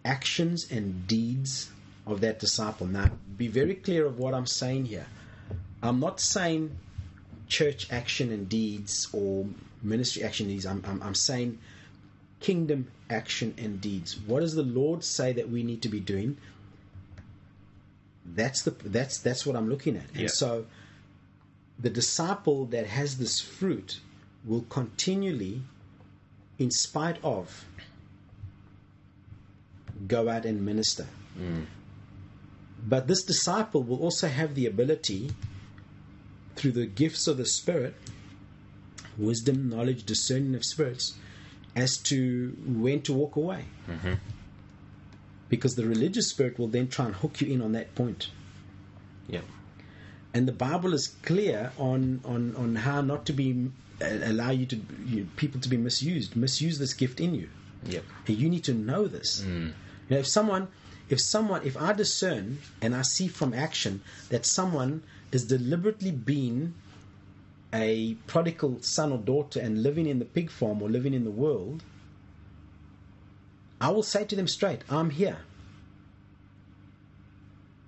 actions 0.04 0.72
and 0.72 1.08
deeds 1.08 1.70
of 2.08 2.22
that 2.22 2.40
disciple. 2.40 2.88
Now, 2.88 3.12
be 3.38 3.48
very 3.48 3.76
clear 3.76 4.06
of 4.06 4.18
what 4.18 4.34
I'm 4.34 4.48
saying 4.48 4.86
here. 4.86 5.06
I'm 5.84 6.00
not 6.00 6.20
saying 6.20 6.76
church 7.48 7.92
action 7.92 8.32
and 8.32 8.50
deeds 8.50 9.08
or 9.14 9.46
ministry 9.84 10.24
action 10.24 10.48
and 10.48 10.56
deeds. 10.56 10.66
I'm, 10.66 10.84
I'm, 10.86 11.02
I'm 11.04 11.16
saying 11.16 11.60
kingdom 12.40 12.88
action 13.10 13.54
and 13.58 13.80
deeds. 13.80 14.20
What 14.20 14.40
does 14.42 14.56
the 14.56 14.64
Lord 14.64 15.04
say 15.04 15.34
that 15.34 15.50
we 15.50 15.64
need 15.64 15.82
to 15.84 15.90
be 15.90 16.00
doing? 16.00 16.38
That's 18.26 18.62
the 18.64 18.72
that's 18.72 19.18
that's 19.20 19.46
what 19.46 19.56
I'm 19.56 19.70
looking 19.70 19.98
at. 19.98 20.10
And 20.12 20.22
Yeah. 20.22 20.28
so 20.28 20.66
the 21.80 21.90
disciple 21.90 22.66
that 22.66 22.86
has 22.86 23.18
this 23.18 23.40
fruit 23.40 24.00
will 24.46 24.62
continually, 24.70 25.64
in 26.60 26.70
spite 26.72 27.18
of, 27.24 27.66
go 30.08 30.30
out 30.30 30.46
and 30.46 30.64
minister. 30.66 31.08
Mm. 31.40 31.66
But 32.88 33.08
this 33.08 33.24
disciple 33.24 33.84
will 33.84 34.00
also 34.00 34.28
have 34.28 34.56
the 34.56 34.66
ability, 34.66 35.32
through 36.56 36.72
the 36.72 36.86
gifts 36.86 37.28
of 37.28 37.38
the 37.38 37.46
Spirit, 37.46 37.96
wisdom, 39.18 39.70
knowledge, 39.70 40.04
discerning 40.04 40.56
of 40.56 40.64
spirits, 40.66 41.16
as 41.76 41.98
to 41.98 42.56
when 42.66 43.02
to 43.04 43.14
walk 43.14 43.36
away. 43.36 43.66
Mm-hmm. 43.90 44.14
Because 45.52 45.76
the 45.76 45.86
religious 45.86 46.28
spirit 46.30 46.58
will 46.58 46.68
then 46.68 46.88
try 46.88 47.06
and 47.06 47.14
hook 47.14 47.42
you 47.42 47.54
in 47.54 47.62
on 47.62 47.74
that 47.74 47.94
point. 47.94 48.32
Yep. 49.28 49.44
And 50.34 50.48
the 50.48 50.54
Bible 50.54 50.94
is 50.94 51.16
clear 51.22 51.72
on, 51.78 52.22
on, 52.26 52.56
on 52.56 52.76
how 52.76 53.02
not 53.02 53.26
to 53.28 53.34
be 53.34 53.70
uh, 54.02 54.18
allow 54.24 54.50
you 54.50 54.66
to 54.66 54.80
you, 55.06 55.28
people 55.36 55.60
to 55.62 55.70
be 55.70 55.78
misused, 55.78 56.36
misuse 56.36 56.80
this 56.80 56.94
gift 56.94 57.20
in 57.20 57.36
you. 57.36 57.50
Yep. 57.86 58.04
And 58.28 58.38
you 58.38 58.50
need 58.50 58.64
to 58.64 58.74
know 58.74 59.08
this. 59.08 59.42
Mm. 59.42 59.68
You 59.68 59.74
know, 60.10 60.18
if 60.18 60.28
someone, 60.28 60.68
if 61.10 61.20
someone, 61.20 61.62
if 61.64 61.78
I 61.78 61.94
discern 61.94 62.60
and 62.82 62.96
I 62.96 63.04
see 63.04 63.28
from 63.28 63.54
action 63.54 64.02
that 64.30 64.46
someone 64.46 65.04
is 65.32 65.46
deliberately 65.46 66.12
being 66.12 66.74
a 67.74 68.16
prodigal 68.28 68.82
son 68.82 69.12
or 69.12 69.18
daughter 69.18 69.60
and 69.60 69.84
living 69.84 70.08
in 70.08 70.20
the 70.20 70.26
pig 70.26 70.50
farm 70.50 70.82
or 70.82 70.90
living 70.90 71.14
in 71.14 71.24
the 71.24 71.32
world, 71.32 71.84
I 73.82 73.90
will 73.90 74.04
say 74.04 74.24
to 74.26 74.36
them 74.36 74.48
straight, 74.48 74.84
I'm 74.90 75.10
here. 75.10 75.40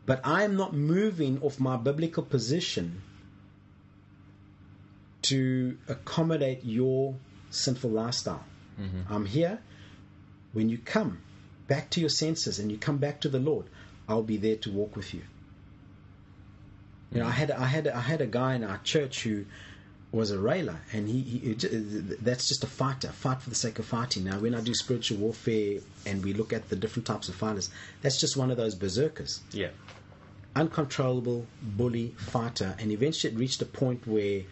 But 0.07 0.21
I 0.23 0.43
am 0.43 0.57
not 0.57 0.73
moving 0.73 1.39
off 1.41 1.59
my 1.59 1.77
biblical 1.77 2.23
position 2.23 3.03
to 5.21 5.77
accommodate 5.87 6.65
your 6.65 7.15
sinful 7.51 7.91
lifestyle. 7.91 8.43
Mm-hmm. 8.81 9.13
I'm 9.13 9.25
here. 9.25 9.59
When 10.51 10.67
you 10.67 10.79
come 10.79 11.21
back 11.67 11.91
to 11.91 11.99
your 11.99 12.09
senses 12.09 12.59
and 12.59 12.71
you 12.71 12.77
come 12.77 12.97
back 12.97 13.21
to 13.21 13.29
the 13.29 13.39
Lord, 13.39 13.67
I'll 14.09 14.23
be 14.23 14.37
there 14.37 14.57
to 14.57 14.71
walk 14.71 14.95
with 14.95 15.13
you. 15.13 15.21
You 17.11 17.19
know, 17.19 17.27
I 17.27 17.29
mm-hmm. 17.29 17.37
had 17.37 17.51
I 17.51 17.65
had 17.65 17.87
I 17.87 18.01
had 18.01 18.21
a 18.21 18.25
guy 18.27 18.55
in 18.55 18.63
our 18.63 18.79
church 18.79 19.23
who 19.23 19.45
was 20.13 20.29
a 20.29 20.37
railer, 20.39 20.79
and 20.93 21.09
he, 21.09 21.21
he 21.21 21.53
that's 22.21 22.47
just 22.47 22.63
a 22.63 22.67
fighter, 22.67 23.09
fight 23.09 23.41
for 23.41 23.49
the 23.49 23.55
sake 23.55 23.79
of 23.79 23.85
fighting. 23.85 24.23
Now, 24.23 24.37
when 24.39 24.53
I 24.53 24.61
do 24.61 24.73
spiritual 24.75 25.17
warfare 25.17 25.79
and 26.05 26.23
we 26.23 26.33
look 26.33 26.53
at 26.53 26.69
the 26.69 26.75
different 26.75 27.07
types 27.07 27.27
of 27.29 27.35
fighters, 27.35 27.71
that's 28.03 28.19
just 28.19 28.37
one 28.37 28.51
of 28.51 28.57
those 28.57 28.75
berserkers, 28.75 29.41
Yeah. 29.51 29.69
uncontrollable 30.55 31.47
bully 31.63 32.13
fighter, 32.17 32.75
and 32.77 32.91
eventually 32.91 33.33
it 33.33 33.37
reached 33.39 33.61
a 33.63 33.65
point 33.65 34.05
where 34.05 34.43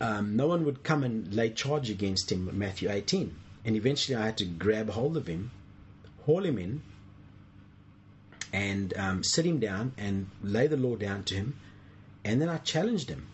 um, 0.00 0.36
no 0.36 0.46
one 0.46 0.64
would 0.64 0.84
come 0.84 1.02
and 1.02 1.34
lay 1.34 1.50
charge 1.50 1.90
against 1.90 2.30
him. 2.30 2.48
Matthew 2.56 2.88
18, 2.90 3.34
and 3.64 3.74
eventually 3.76 4.14
I 4.16 4.24
had 4.26 4.38
to 4.38 4.44
grab 4.44 4.90
hold 4.90 5.16
of 5.16 5.26
him, 5.26 5.50
haul 6.26 6.44
him 6.44 6.58
in, 6.58 6.82
and 8.52 8.96
um, 8.96 9.24
sit 9.24 9.44
him 9.44 9.58
down 9.58 9.92
and 9.98 10.28
lay 10.42 10.68
the 10.68 10.76
law 10.76 10.94
down 10.94 11.24
to 11.24 11.34
him, 11.34 11.56
and 12.24 12.40
then 12.40 12.48
I 12.48 12.58
challenged 12.58 13.08
him. 13.08 13.26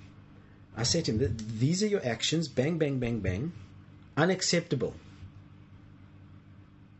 I 0.76 0.82
said 0.82 1.06
to 1.06 1.12
him, 1.12 1.18
"Th- 1.18 1.30
These 1.58 1.82
are 1.82 1.86
your 1.86 2.04
actions, 2.04 2.48
bang, 2.48 2.78
bang, 2.78 2.98
bang, 2.98 3.20
bang, 3.20 3.52
unacceptable. 4.16 4.94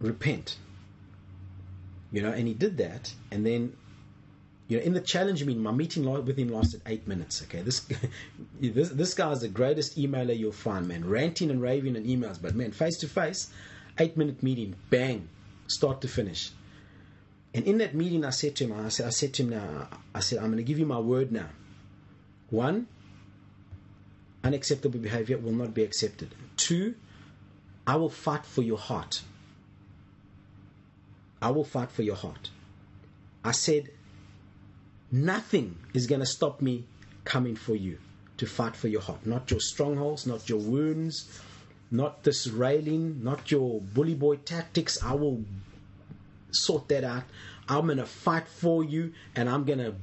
Repent. 0.01 0.57
You 2.13 2.23
know, 2.23 2.31
and 2.31 2.49
he 2.49 2.55
did 2.55 2.79
that, 2.79 3.13
and 3.31 3.45
then, 3.45 3.77
you 4.69 4.79
know, 4.79 4.83
in 4.83 4.95
the 4.95 5.01
challenge 5.01 5.45
meeting, 5.45 5.63
my 5.63 5.73
meeting 5.73 6.05
with 6.25 6.39
him 6.39 6.49
lasted 6.49 6.81
eight 6.87 7.07
minutes. 7.07 7.43
Okay, 7.43 7.63
this 7.63 7.81
this 8.61 8.91
this 8.91 9.15
guy 9.15 9.33
is 9.33 9.41
the 9.41 9.49
greatest 9.49 9.99
emailer 9.99 10.37
you'll 10.37 10.53
find, 10.53 10.89
man, 10.89 11.05
ranting 11.05 11.51
and 11.51 11.61
raving 11.61 11.97
and 11.97 12.07
emails, 12.07 12.41
but 12.41 12.55
man, 12.55 12.73
face 12.73 12.97
to 12.99 13.09
face, 13.09 13.51
eight 13.99 14.17
minute 14.17 14.43
meeting, 14.43 14.77
bang, 14.89 15.29
start 15.67 16.01
to 16.03 16.09
finish. 16.09 16.51
And 17.55 17.67
in 17.67 17.79
that 17.79 17.95
meeting, 17.95 18.25
I 18.25 18.31
said 18.31 18.55
to 18.57 18.65
him, 18.65 18.73
I 18.73 18.89
said, 18.91 19.07
I 19.07 19.11
said 19.11 19.33
to 19.35 19.43
him 19.43 19.51
now, 19.51 19.89
I 20.15 20.21
said, 20.21 20.39
I'm 20.39 20.47
going 20.47 20.59
to 20.59 20.63
give 20.63 20.79
you 20.79 20.85
my 20.87 20.99
word 20.99 21.33
now. 21.33 21.49
One, 22.51 22.87
unacceptable 24.47 25.01
behavior 25.01 25.37
will 25.39 25.53
not 25.53 25.75
be 25.75 25.83
accepted. 25.83 26.33
Two, 26.57 26.95
I 27.87 27.97
will 27.97 28.09
fight 28.11 28.47
for 28.47 28.63
your 28.63 28.79
heart. 28.79 29.23
I 31.43 31.51
will 31.51 31.65
fight 31.65 31.91
for 31.91 32.03
your 32.03 32.15
heart. 32.15 32.51
I 33.45 33.51
said, 33.51 33.91
nothing 35.11 35.77
is 35.95 36.07
going 36.07 36.21
to 36.21 36.27
stop 36.27 36.63
me 36.63 36.85
coming 37.25 37.57
for 37.57 37.75
you 37.75 37.99
to 38.39 38.47
fight 38.47 38.77
for 38.77 38.89
your 38.89 39.01
heart. 39.01 39.27
Not 39.27 39.51
your 39.51 39.61
strongholds, 39.61 40.27
not 40.27 40.49
your 40.49 40.61
wounds, 40.61 41.41
not 41.91 42.23
this 42.23 42.47
railing, 42.47 43.25
not 43.25 43.51
your 43.51 43.81
bully 43.81 44.15
boy 44.15 44.37
tactics. 44.37 45.03
I 45.03 45.15
will 45.15 45.45
sort 46.51 46.89
that 46.89 47.03
out. 47.03 47.25
I'm 47.69 47.87
going 47.87 47.99
to 47.99 48.07
fight 48.07 48.47
for 48.47 48.85
you 48.85 49.13
and 49.35 49.49
I'm 49.49 49.65
going 49.65 49.81
to 49.81 49.95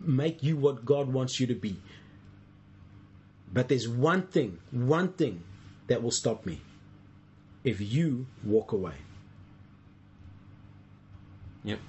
make 0.00 0.42
you 0.42 0.56
what 0.56 0.84
God 0.84 1.10
wants 1.10 1.40
you 1.40 1.46
to 1.46 1.54
be. 1.54 1.76
But 3.52 3.68
there's 3.68 3.88
one 3.88 4.22
thing, 4.22 4.58
one 4.70 5.12
thing 5.12 5.42
that 5.86 6.02
will 6.02 6.10
stop 6.10 6.44
me. 6.46 6.60
If 7.64 7.80
you 7.80 8.26
walk 8.44 8.72
away. 8.72 8.94
Yep. 11.64 11.80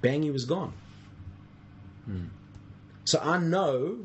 Bang, 0.00 0.22
he 0.22 0.30
was 0.30 0.44
gone. 0.44 0.72
Hmm. 2.06 2.26
So 3.04 3.20
I 3.22 3.38
know 3.38 3.98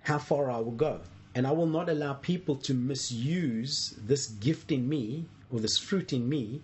how 0.00 0.18
far 0.18 0.50
I 0.50 0.58
will 0.58 0.72
go. 0.72 1.00
And 1.34 1.46
I 1.46 1.52
will 1.52 1.66
not 1.66 1.88
allow 1.88 2.14
people 2.14 2.56
to 2.56 2.74
misuse 2.74 3.94
this 3.98 4.26
gift 4.26 4.70
in 4.70 4.88
me 4.88 5.26
or 5.50 5.60
this 5.60 5.78
fruit 5.78 6.12
in 6.12 6.28
me 6.28 6.60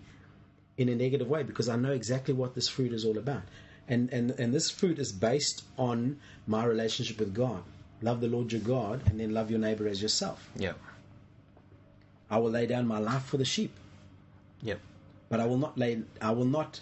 in 0.76 0.89
a 0.89 0.95
negative 0.95 1.29
way 1.29 1.43
because 1.43 1.68
I 1.68 1.76
know 1.76 1.93
exactly 1.93 2.35
what 2.35 2.55
this 2.55 2.68
fruit 2.68 2.93
is 2.93 3.05
all 3.05 3.18
about. 3.18 3.43
And, 3.89 4.12
and, 4.12 4.31
and 4.33 4.53
this 4.53 4.70
fruit 4.70 4.99
is 4.99 5.12
based 5.12 5.64
on 5.79 6.18
my 6.47 6.64
relationship 6.64 7.18
with 7.18 7.35
God. 7.35 7.62
Love 8.01 8.20
the 8.20 8.28
Lord 8.28 8.53
your 8.53 8.61
God 8.61 9.03
and 9.07 9.18
then 9.18 9.34
love 9.34 9.51
your 9.51 9.59
neighbor 9.59 9.88
as 9.88 10.01
yourself. 10.01 10.49
Yeah. 10.57 10.74
I 12.30 12.38
will 12.38 12.51
lay 12.51 12.66
down 12.66 12.86
my 12.86 12.99
life 12.99 13.24
for 13.24 13.36
the 13.36 13.44
sheep. 13.44 13.72
Yep. 14.62 14.80
But 15.28 15.40
I 15.40 15.46
will 15.46 15.59
not 15.59 15.76
lay. 15.76 16.03
I 16.20 16.30
will 16.30 16.44
not, 16.44 16.80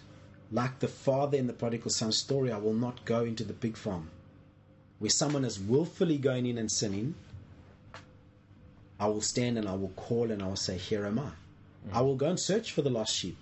like 0.52 0.78
the 0.78 0.88
father 0.88 1.38
in 1.38 1.46
the 1.46 1.52
prodigal 1.52 1.90
son 1.90 2.12
story. 2.12 2.52
I 2.52 2.58
will 2.58 2.74
not 2.74 3.04
go 3.04 3.24
into 3.24 3.44
the 3.44 3.52
pig 3.52 3.76
farm, 3.76 4.10
where 4.98 5.10
someone 5.10 5.44
is 5.44 5.58
willfully 5.58 6.18
going 6.18 6.46
in 6.46 6.58
and 6.58 6.70
sinning. 6.70 7.14
I 8.98 9.06
will 9.08 9.20
stand 9.20 9.58
and 9.58 9.68
I 9.68 9.74
will 9.74 9.90
call 9.90 10.30
and 10.30 10.42
I 10.42 10.46
will 10.46 10.56
say, 10.56 10.78
"Here 10.78 11.04
am 11.06 11.18
I." 11.18 11.22
Mm. 11.22 11.32
I 11.92 12.00
will 12.00 12.16
go 12.16 12.30
and 12.30 12.40
search 12.40 12.72
for 12.72 12.82
the 12.82 12.90
lost 12.90 13.14
sheep. 13.14 13.36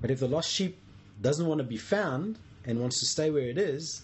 But 0.00 0.10
if 0.10 0.20
the 0.20 0.28
lost 0.28 0.50
sheep 0.50 0.78
doesn't 1.20 1.46
want 1.46 1.58
to 1.58 1.64
be 1.64 1.76
found 1.76 2.38
and 2.64 2.80
wants 2.80 2.98
to 3.00 3.06
stay 3.06 3.30
where 3.30 3.48
it 3.48 3.58
is, 3.58 4.02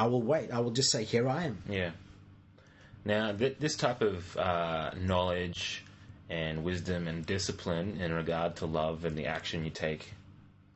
I 0.00 0.06
will 0.06 0.22
wait. 0.22 0.50
I 0.50 0.60
will 0.60 0.70
just 0.70 0.90
say, 0.90 1.04
"Here 1.04 1.28
I 1.28 1.44
am." 1.44 1.62
Yeah. 1.68 1.90
Now, 3.04 3.32
th- 3.32 3.58
this 3.58 3.76
type 3.76 4.00
of 4.00 4.34
uh, 4.34 4.92
knowledge 4.98 5.84
and 6.30 6.64
wisdom 6.64 7.06
and 7.06 7.26
discipline 7.26 8.00
in 8.00 8.14
regard 8.14 8.56
to 8.56 8.66
love 8.66 9.04
and 9.04 9.14
the 9.14 9.26
action 9.26 9.62
you 9.62 9.70
take, 9.70 10.14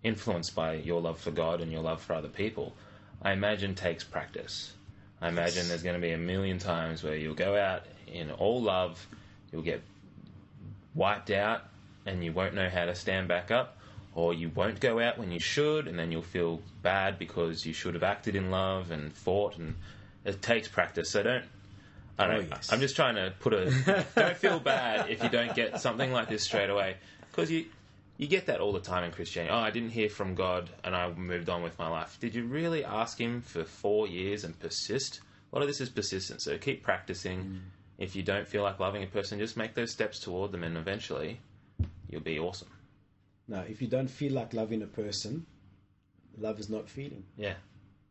influenced 0.03 0.55
by 0.55 0.75
your 0.75 1.01
love 1.01 1.19
for 1.19 1.31
God 1.31 1.63
and 1.63 1.73
your 1.73 1.81
love 1.81 2.03
for 2.03 2.13
other 2.13 2.29
people, 2.29 2.75
I 3.23 3.33
imagine 3.33 3.75
takes 3.75 4.05
practice. 4.05 4.75
I 5.23 5.29
imagine 5.29 5.69
there's 5.69 5.83
going 5.83 5.99
to 5.99 6.07
be 6.07 6.13
a 6.13 6.19
million 6.19 6.59
times 6.59 7.03
where 7.03 7.17
you'll 7.17 7.35
go 7.35 7.57
out 7.57 7.85
in 8.07 8.31
all 8.31 8.61
love, 8.61 9.07
you'll 9.51 9.63
get 9.63 9.81
wiped 10.95 11.31
out, 11.31 11.63
and 12.05 12.23
you 12.23 12.33
won't 12.33 12.55
know 12.55 12.69
how 12.69 12.85
to 12.85 12.95
stand 12.95 13.29
back 13.29 13.51
up, 13.51 13.79
or 14.15 14.33
you 14.33 14.49
won't 14.55 14.81
go 14.81 15.01
out 15.01 15.19
when 15.19 15.33
you 15.33 15.41
should, 15.41 15.89
and 15.89 15.99
then 15.99 16.13
you'll 16.13 16.23
feel 16.23 16.61
bad 16.83 17.19
because 17.19 17.67
you 17.67 17.73
should 17.73 17.95
have 17.95 18.05
acted 18.05 18.37
in 18.37 18.51
love 18.51 18.91
and 18.91 19.13
fought, 19.13 19.59
and 19.59 19.75
it 20.25 20.41
takes 20.41 20.69
practice. 20.69 21.11
So 21.11 21.23
don't. 21.23 21.45
I 22.19 22.27
don't. 22.29 22.37
Oh, 22.37 22.47
yes. 22.51 22.73
I'm 22.73 22.81
just 22.81 22.95
trying 22.95 23.17
to 23.17 23.33
put 23.41 23.53
a. 23.53 24.07
don't 24.15 24.37
feel 24.37 24.61
bad 24.61 25.11
if 25.11 25.23
you 25.23 25.29
don't 25.29 25.55
get 25.55 25.81
something 25.81 26.13
like 26.13 26.29
this 26.29 26.45
straight 26.45 26.71
away, 26.71 26.97
because 27.31 27.51
you 27.51 27.67
you 28.17 28.29
get 28.29 28.47
that 28.47 28.61
all 28.61 28.73
the 28.73 28.81
time 28.81 29.03
in 29.03 29.11
Christianity. 29.11 29.53
Oh, 29.53 29.59
I 29.59 29.71
didn't 29.71 29.91
hear 29.91 30.09
from 30.09 30.37
God, 30.37 30.71
and 30.85 30.95
I 30.95 31.11
moved 31.13 31.49
on 31.49 31.63
with 31.63 31.77
my 31.79 31.89
life. 31.89 32.17
Did 32.21 32.35
you 32.35 32.45
really 32.45 32.85
ask 32.85 33.21
Him 33.21 33.43
for 33.43 33.65
four 33.65 34.07
years 34.07 34.45
and 34.45 34.59
persist? 34.59 35.21
A 35.53 35.57
lot 35.57 35.63
of 35.63 35.69
this 35.69 35.81
is 35.81 35.89
persistence. 35.89 36.45
So 36.45 36.57
keep 36.57 36.83
practicing. 36.83 37.41
Mm. 37.41 37.59
If 37.97 38.17
you 38.17 38.23
don't 38.23 38.47
feel 38.47 38.63
like 38.63 38.81
loving 38.81 39.05
a 39.05 39.07
person, 39.07 39.39
just 39.39 39.57
make 39.57 39.75
those 39.75 39.93
steps 39.93 40.19
toward 40.21 40.53
them, 40.53 40.65
and 40.65 40.77
eventually, 40.77 41.41
you'll 42.09 42.23
be 42.23 42.39
awesome. 42.39 42.69
Now, 43.49 43.61
if 43.69 43.83
you 43.83 43.89
don't 43.89 44.09
feel 44.09 44.33
like 44.33 44.55
loving 44.55 44.83
a 44.83 44.87
person, 44.87 45.45
love 46.39 46.59
is 46.59 46.69
not 46.71 46.89
feeling. 46.89 47.25
Yeah, 47.37 47.55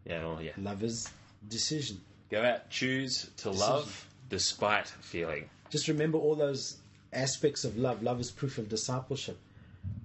yeah, 0.06 0.26
well, 0.26 0.42
yeah. 0.42 0.52
Love 0.58 0.84
is 0.84 1.10
decision. 1.48 2.00
Go 2.30 2.44
out, 2.44 2.70
choose 2.70 3.30
to 3.38 3.52
love 3.52 4.08
despite 4.30 4.88
feeling. 4.88 5.50
Just 5.70 5.88
remember 5.88 6.18
all 6.18 6.36
those 6.36 6.78
aspects 7.12 7.64
of 7.64 7.78
love. 7.78 8.04
Love 8.04 8.20
is 8.20 8.32
proof 8.32 8.58
of 8.58 8.70
discipleship. 8.70 9.38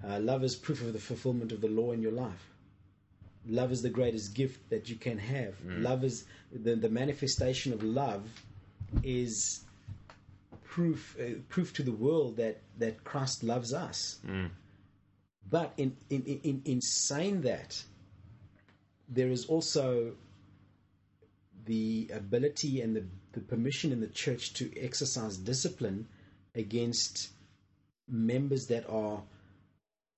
Uh, 0.07 0.18
love 0.18 0.45
is 0.45 0.57
proof 0.57 0.83
of 0.83 0.93
the 0.93 0.99
fulfillment 0.99 1.53
of 1.53 1.61
the 1.61 1.68
law 1.68 1.93
in 1.93 2.03
your 2.03 2.12
life. 2.12 2.49
Love 3.47 3.70
is 3.72 3.81
the 3.83 3.89
greatest 3.91 4.35
gift 4.35 4.68
that 4.70 4.89
you 4.91 4.97
can 4.97 5.16
have. 5.18 5.55
Love 5.64 6.05
is 6.05 6.24
the, 6.53 6.74
the 6.74 6.89
manifestation 6.89 7.72
of 7.72 7.83
love 7.83 8.24
is 9.03 9.61
proof 10.64 11.16
uh, 11.20 11.24
proof 11.49 11.72
to 11.74 11.83
the 11.83 11.93
world 11.93 12.37
that 12.37 12.61
that 12.79 13.05
Christ 13.05 13.43
loves 13.43 13.72
us. 13.72 14.18
But 15.51 15.73
in 15.77 15.97
in, 16.11 16.23
in 16.25 16.41
in 16.43 16.63
in 16.65 16.81
saying 16.81 17.43
that, 17.43 17.83
there 19.09 19.29
is 19.29 19.47
also 19.47 20.15
the 21.65 22.11
ability 22.13 22.81
and 22.81 22.97
the, 22.97 23.05
the 23.33 23.41
permission 23.41 23.93
in 23.93 24.01
the 24.01 24.07
church 24.09 24.55
to 24.55 24.71
exercise 24.79 25.37
discipline 25.37 26.07
against 26.55 27.29
members 28.09 28.67
that 28.69 28.89
are 28.89 29.23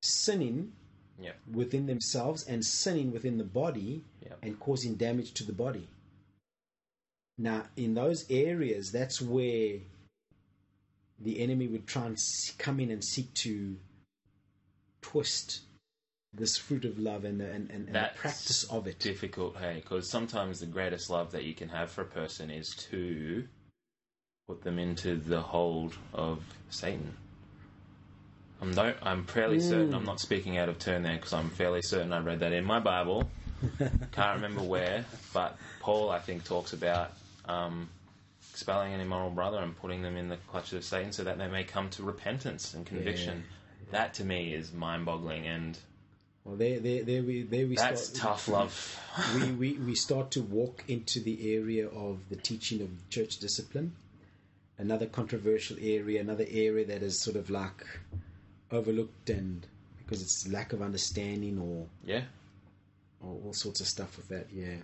sinning 0.03 0.73
Yeah, 1.21 1.33
within 1.53 1.87
themselves 1.87 2.47
and 2.47 2.65
sinning 2.65 3.13
within 3.13 3.37
the 3.39 3.45
body 3.45 4.05
Yeah. 4.25 4.35
and 4.43 4.59
causing 4.61 4.95
damage 4.95 5.35
to 5.35 5.45
the 5.45 5.53
body. 5.53 5.89
Now, 7.37 7.67
in 7.77 7.95
those 7.95 8.31
areas, 8.31 8.93
that's 8.93 9.21
where 9.21 9.81
the 11.19 11.41
enemy 11.41 11.67
would 11.67 11.87
try 11.87 12.07
and 12.07 12.19
come 12.59 12.81
in 12.81 12.91
and 12.91 13.05
seek 13.05 13.33
to 13.35 13.77
twist 15.03 15.61
this 16.33 16.57
fruit 16.57 16.85
of 16.85 16.99
love 16.99 17.25
and 17.25 17.41
the, 17.41 17.51
and, 17.51 17.71
and, 17.71 17.87
and 17.89 17.95
the 17.95 18.11
practice 18.15 18.65
of 18.65 18.87
it. 18.87 18.99
difficult, 18.99 19.57
hey, 19.57 19.81
because 19.83 20.09
sometimes 20.09 20.61
the 20.61 20.67
greatest 20.67 21.11
love 21.11 21.33
that 21.33 21.45
you 21.45 21.55
can 21.55 21.69
have 21.69 21.91
for 21.91 22.03
a 22.03 22.07
person 22.07 22.51
is 22.51 22.69
to 22.91 23.45
put 24.47 24.63
them 24.63 24.79
into 24.79 25.17
the 25.17 25.41
hold 25.41 25.95
of 26.13 26.43
Satan. 26.71 27.17
I'm 28.63 28.75
don't, 28.75 28.97
I'm 29.03 29.25
fairly 29.25 29.59
certain 29.59 29.95
I'm 29.95 30.05
not 30.05 30.21
speaking 30.21 30.59
out 30.59 30.69
of 30.69 30.79
turn 30.79 31.03
there 31.03 31.17
because 31.17 31.33
I'm 31.33 31.49
fairly 31.51 31.81
certain 31.83 32.13
I 32.13 32.19
read 32.19 32.41
that 32.41 32.53
in 32.53 32.65
my 32.65 32.79
Bible. 32.79 33.31
Can't 34.13 34.37
remember 34.37 34.63
where, 34.63 35.05
but 35.33 35.57
Paul 35.81 36.11
I 36.11 36.19
think 36.19 36.45
talks 36.45 36.73
about 36.75 37.13
um, 37.47 37.89
expelling 38.53 38.93
an 38.93 39.01
immoral 39.01 39.31
brother 39.31 39.59
and 39.59 39.77
putting 39.77 40.03
them 40.03 40.17
in 40.17 40.29
the 40.29 40.37
clutches 40.49 40.75
of 40.75 40.85
Satan 40.85 41.13
so 41.13 41.25
that 41.25 41.39
they 41.39 41.49
may 41.49 41.65
come 41.65 41.89
to 41.91 42.03
repentance 42.03 42.75
and 42.75 42.85
conviction. 42.85 43.45
That 43.91 44.15
to 44.15 44.25
me 44.25 44.55
is 44.55 44.73
mind-boggling, 44.73 45.47
and 45.47 45.79
Well, 46.45 46.57
there, 46.57 46.79
there, 46.81 47.03
there 47.03 47.23
we, 47.23 47.43
there 47.43 47.67
we 47.67 47.77
that's 47.77 48.09
start. 48.09 48.21
tough 48.39 48.49
love. 48.49 49.01
we, 49.35 49.51
we, 49.53 49.73
we 49.79 49.95
start 49.95 50.31
to 50.33 50.43
walk 50.43 50.85
into 50.89 51.21
the 51.21 51.55
area 51.55 51.89
of 51.89 52.29
the 52.29 52.37
teaching 52.37 52.81
of 52.83 52.89
church 53.11 53.39
discipline. 53.39 53.93
Another 54.79 55.07
controversial 55.07 55.77
area, 55.81 56.21
another 56.21 56.47
area 56.51 56.87
that 56.87 57.03
is 57.03 57.21
sort 57.21 57.37
of 57.37 57.51
like 57.51 57.85
overlooked 58.71 59.29
and 59.29 59.67
because 59.99 60.23
it's 60.23 60.49
lack 60.49 60.73
of 60.73 60.81
understanding 60.83 61.59
or, 61.59 61.87
Yeah. 62.05 62.23
or 63.21 63.39
all 63.45 63.53
sorts 63.53 63.81
of 63.81 63.87
stuff 63.87 64.17
with 64.17 64.29
that. 64.29 64.47
Yeah. 64.53 64.77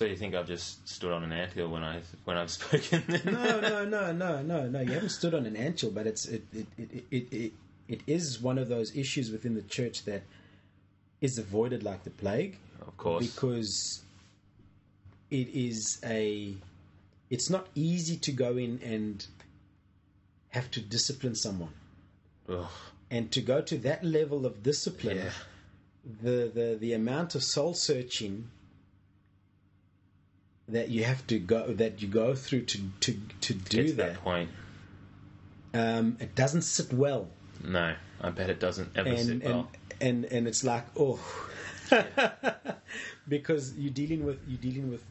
So 0.00 0.06
you 0.06 0.16
think 0.16 0.34
I've 0.34 0.46
just 0.46 0.86
stood 0.88 1.12
on 1.12 1.22
an 1.24 1.32
anthill 1.32 1.68
when 1.68 1.82
I 1.82 2.00
when 2.24 2.36
I've 2.36 2.50
spoken? 2.60 3.02
No, 3.24 3.60
no, 3.60 3.84
no, 3.84 4.12
no, 4.12 4.42
no, 4.42 4.68
no. 4.68 4.80
You 4.80 4.92
haven't 4.92 5.10
stood 5.10 5.34
on 5.34 5.46
an 5.46 5.56
anthill, 5.56 5.90
but 5.90 6.06
it's 6.06 6.26
it 6.26 6.42
it, 6.52 6.66
it, 6.78 7.04
it, 7.10 7.32
it 7.32 7.52
it 7.88 8.00
is 8.06 8.40
one 8.40 8.58
of 8.58 8.68
those 8.68 8.96
issues 8.96 9.30
within 9.30 9.54
the 9.54 9.62
church 9.62 10.04
that 10.04 10.22
is 11.20 11.38
avoided 11.38 11.82
like 11.82 12.04
the 12.04 12.10
plague. 12.10 12.58
Of 12.80 12.96
course. 12.96 13.26
because 13.26 14.02
it 15.30 15.48
is 15.48 15.98
a 16.04 16.54
it's 17.30 17.48
not 17.50 17.66
easy 17.74 18.16
to 18.18 18.30
go 18.32 18.56
in 18.56 18.78
and 18.84 19.26
have 20.50 20.70
to 20.72 20.80
discipline 20.80 21.34
someone 21.34 21.72
Ugh. 22.48 22.66
and 23.10 23.32
to 23.32 23.40
go 23.40 23.60
to 23.62 23.76
that 23.78 24.04
level 24.04 24.44
of 24.46 24.62
discipline 24.62 25.16
Yeah. 25.16 25.30
the, 26.22 26.50
the 26.54 26.76
the 26.78 26.92
amount 26.92 27.34
of 27.34 27.42
soul 27.42 27.72
searching 27.74 28.48
that 30.68 30.88
you 30.90 31.04
have 31.04 31.26
to 31.26 31.38
go 31.38 31.72
that 31.74 32.00
you 32.02 32.08
go 32.08 32.34
through 32.34 32.62
to 32.66 32.78
to 33.00 33.18
to 33.40 33.54
do 33.54 33.92
that, 33.92 33.96
that 33.96 34.20
point. 34.22 34.50
um 35.72 36.16
it 36.20 36.34
doesn't 36.34 36.62
sit 36.62 36.92
well 36.92 37.28
No, 37.66 37.94
I 38.20 38.30
bet 38.30 38.50
it 38.50 38.60
doesn't 38.60 38.90
ever 38.96 39.08
and 39.08 39.18
sit 39.18 39.30
and, 39.30 39.42
well. 39.44 39.70
and 40.00 40.24
and 40.26 40.46
it's 40.46 40.62
like 40.64 40.84
oh 40.98 41.18
because 43.28 43.74
you're 43.76 43.92
dealing 43.92 44.24
with 44.24 44.38
you're 44.46 44.58
dealing 44.60 44.90
with 44.90 45.02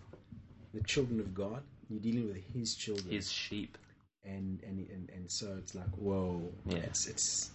the 0.74 0.82
children 0.82 1.20
of 1.20 1.34
God 1.34 1.62
you're 1.90 2.00
dealing 2.00 2.28
with 2.28 2.38
his 2.54 2.76
children 2.76 3.10
His 3.12 3.32
sheep. 3.32 3.78
and, 4.26 4.60
and 4.66 4.88
and 4.90 5.10
and 5.14 5.30
so 5.32 5.56
it's 5.58 5.74
like 5.76 5.90
whoa 5.98 6.42
Yeah. 6.68 6.78
it's 6.78 7.08
it's 7.08 7.50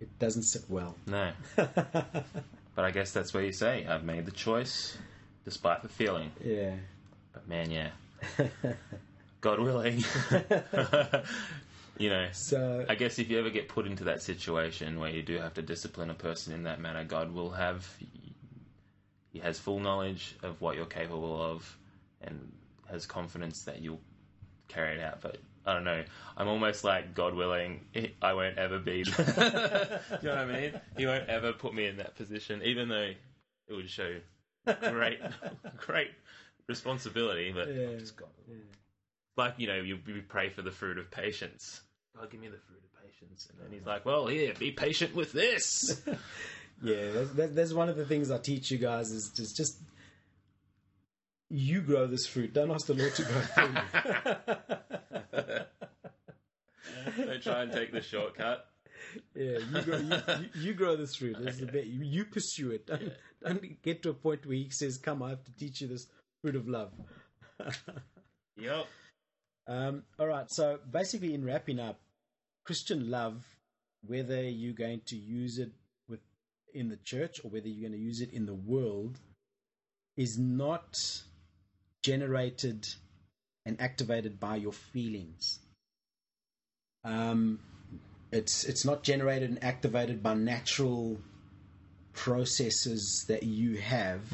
it 0.00 0.08
doesn't 0.18 0.42
sit 0.42 0.62
well 0.68 0.94
No. 1.06 1.32
but 1.56 2.84
I 2.84 2.90
guess 2.90 3.12
that's 3.12 3.32
where 3.34 3.42
you 3.44 3.52
say 3.52 3.86
I've 3.86 4.04
made 4.04 4.26
the 4.26 4.32
choice, 4.32 4.96
despite 5.44 5.82
the 5.82 5.88
feeling. 5.88 6.30
yeah 6.44 6.74
But 7.32 7.48
man, 7.48 7.70
yeah. 7.70 7.90
God 9.40 9.60
willing. 9.60 10.04
you 11.98 12.10
know. 12.10 12.28
so 12.32 12.84
I 12.88 12.94
guess 12.94 13.18
if 13.18 13.30
you 13.30 13.38
ever 13.38 13.50
get 13.50 13.68
put 13.68 13.86
into 13.86 14.04
that 14.04 14.22
situation 14.22 14.98
where 14.98 15.10
you 15.10 15.22
do 15.22 15.38
have 15.38 15.54
to 15.54 15.62
discipline 15.62 16.10
a 16.10 16.14
person 16.14 16.52
in 16.52 16.64
that 16.64 16.80
manner, 16.80 17.04
God 17.04 17.32
will 17.32 17.50
have. 17.50 17.86
He 19.32 19.40
has 19.40 19.58
full 19.58 19.80
knowledge 19.80 20.34
of 20.42 20.60
what 20.60 20.76
you're 20.76 20.86
capable 20.86 21.42
of, 21.42 21.76
and 22.22 22.52
has 22.90 23.06
confidence 23.06 23.64
that 23.64 23.82
you'll 23.82 24.00
carry 24.68 24.98
it 24.98 25.02
out. 25.02 25.20
But 25.20 25.38
I 25.66 25.74
don't 25.74 25.84
know. 25.84 26.02
I'm 26.36 26.48
almost 26.48 26.84
like 26.84 27.14
God 27.14 27.34
willing. 27.34 27.80
I 28.22 28.32
won't 28.32 28.56
ever 28.56 28.78
be. 28.78 28.98
you 28.98 29.04
know 29.04 30.00
what 30.22 30.38
I 30.38 30.46
mean? 30.46 30.80
He 30.96 31.06
won't 31.06 31.28
ever 31.28 31.52
put 31.52 31.74
me 31.74 31.86
in 31.86 31.96
that 31.98 32.14
position, 32.16 32.62
even 32.64 32.88
though 32.88 33.12
it 33.68 33.74
would 33.74 33.90
show 33.90 34.14
great, 34.64 35.20
great 35.76 36.10
responsibility. 36.68 37.52
But 37.52 37.68
Yeah. 37.74 37.88
I've 37.90 37.98
just 37.98 38.16
got 38.16 38.28
like 39.36 39.54
you 39.58 39.66
know 39.66 39.76
you, 39.76 39.98
you 40.06 40.22
pray 40.26 40.48
for 40.48 40.62
the 40.62 40.70
fruit 40.70 40.98
of 40.98 41.10
patience 41.10 41.82
god 42.18 42.30
give 42.30 42.40
me 42.40 42.48
the 42.48 42.58
fruit 42.58 42.82
of 42.82 43.02
patience 43.04 43.48
and 43.50 43.60
then 43.60 43.72
he's 43.72 43.86
like 43.86 44.04
well 44.04 44.26
here 44.26 44.52
be 44.58 44.70
patient 44.70 45.14
with 45.14 45.32
this 45.32 46.00
yeah 46.82 47.10
that's, 47.34 47.54
that's 47.54 47.72
one 47.72 47.88
of 47.88 47.96
the 47.96 48.04
things 48.04 48.30
I 48.30 48.38
teach 48.38 48.70
you 48.70 48.78
guys 48.78 49.10
is 49.10 49.30
just 49.30 49.56
just 49.56 49.78
you 51.48 51.80
grow 51.80 52.06
this 52.06 52.26
fruit 52.26 52.52
don't 52.52 52.70
ask 52.70 52.86
the 52.86 52.94
Lord 52.94 53.14
to 53.14 53.22
grow 53.22 53.40
for 53.40 53.62
you 57.16 57.24
don't 57.26 57.42
try 57.42 57.62
and 57.62 57.72
take 57.72 57.92
the 57.92 58.02
shortcut 58.02 58.66
Yeah, 59.34 59.58
you 59.72 59.82
grow, 59.82 59.98
you, 59.98 60.12
you, 60.14 60.48
you 60.62 60.74
grow 60.74 60.96
this 60.96 61.14
fruit. 61.14 61.36
This 61.38 61.54
is 61.54 61.60
the 61.60 61.66
bit. 61.66 61.86
You, 61.86 62.02
you 62.02 62.24
pursue 62.24 62.72
it. 62.72 62.86
Don't, 62.86 63.12
don't 63.42 63.82
get 63.82 64.02
to 64.02 64.10
a 64.10 64.14
point 64.14 64.44
where 64.44 64.56
he 64.56 64.68
says, 64.70 64.98
"Come, 64.98 65.22
I 65.22 65.30
have 65.30 65.44
to 65.44 65.52
teach 65.56 65.80
you 65.80 65.86
this 65.88 66.06
fruit 66.42 66.56
of 66.56 66.66
love." 66.68 66.90
yep 68.56 68.86
um, 69.68 70.04
all 70.18 70.26
right. 70.26 70.50
So 70.50 70.78
basically, 70.90 71.34
in 71.34 71.44
wrapping 71.44 71.80
up, 71.80 71.98
Christian 72.66 73.10
love, 73.10 73.44
whether 74.04 74.42
you're 74.42 74.74
going 74.74 75.00
to 75.06 75.16
use 75.16 75.58
it 75.58 75.70
with 76.08 76.20
in 76.74 76.88
the 76.88 76.96
church 76.96 77.40
or 77.44 77.48
whether 77.48 77.68
you're 77.68 77.88
going 77.88 77.98
to 77.98 78.04
use 78.04 78.20
it 78.20 78.32
in 78.32 78.44
the 78.44 78.54
world, 78.54 79.20
is 80.16 80.36
not 80.36 80.98
generated 82.02 82.88
and 83.64 83.80
activated 83.80 84.40
by 84.40 84.56
your 84.56 84.72
feelings. 84.72 85.60
Um, 87.04 87.60
it's 88.32 88.64
it's 88.64 88.84
not 88.84 89.04
generated 89.04 89.48
and 89.50 89.62
activated 89.62 90.22
by 90.22 90.34
natural 90.34 91.18
processes 92.14 93.24
that 93.28 93.44
you 93.44 93.76
have. 93.76 94.32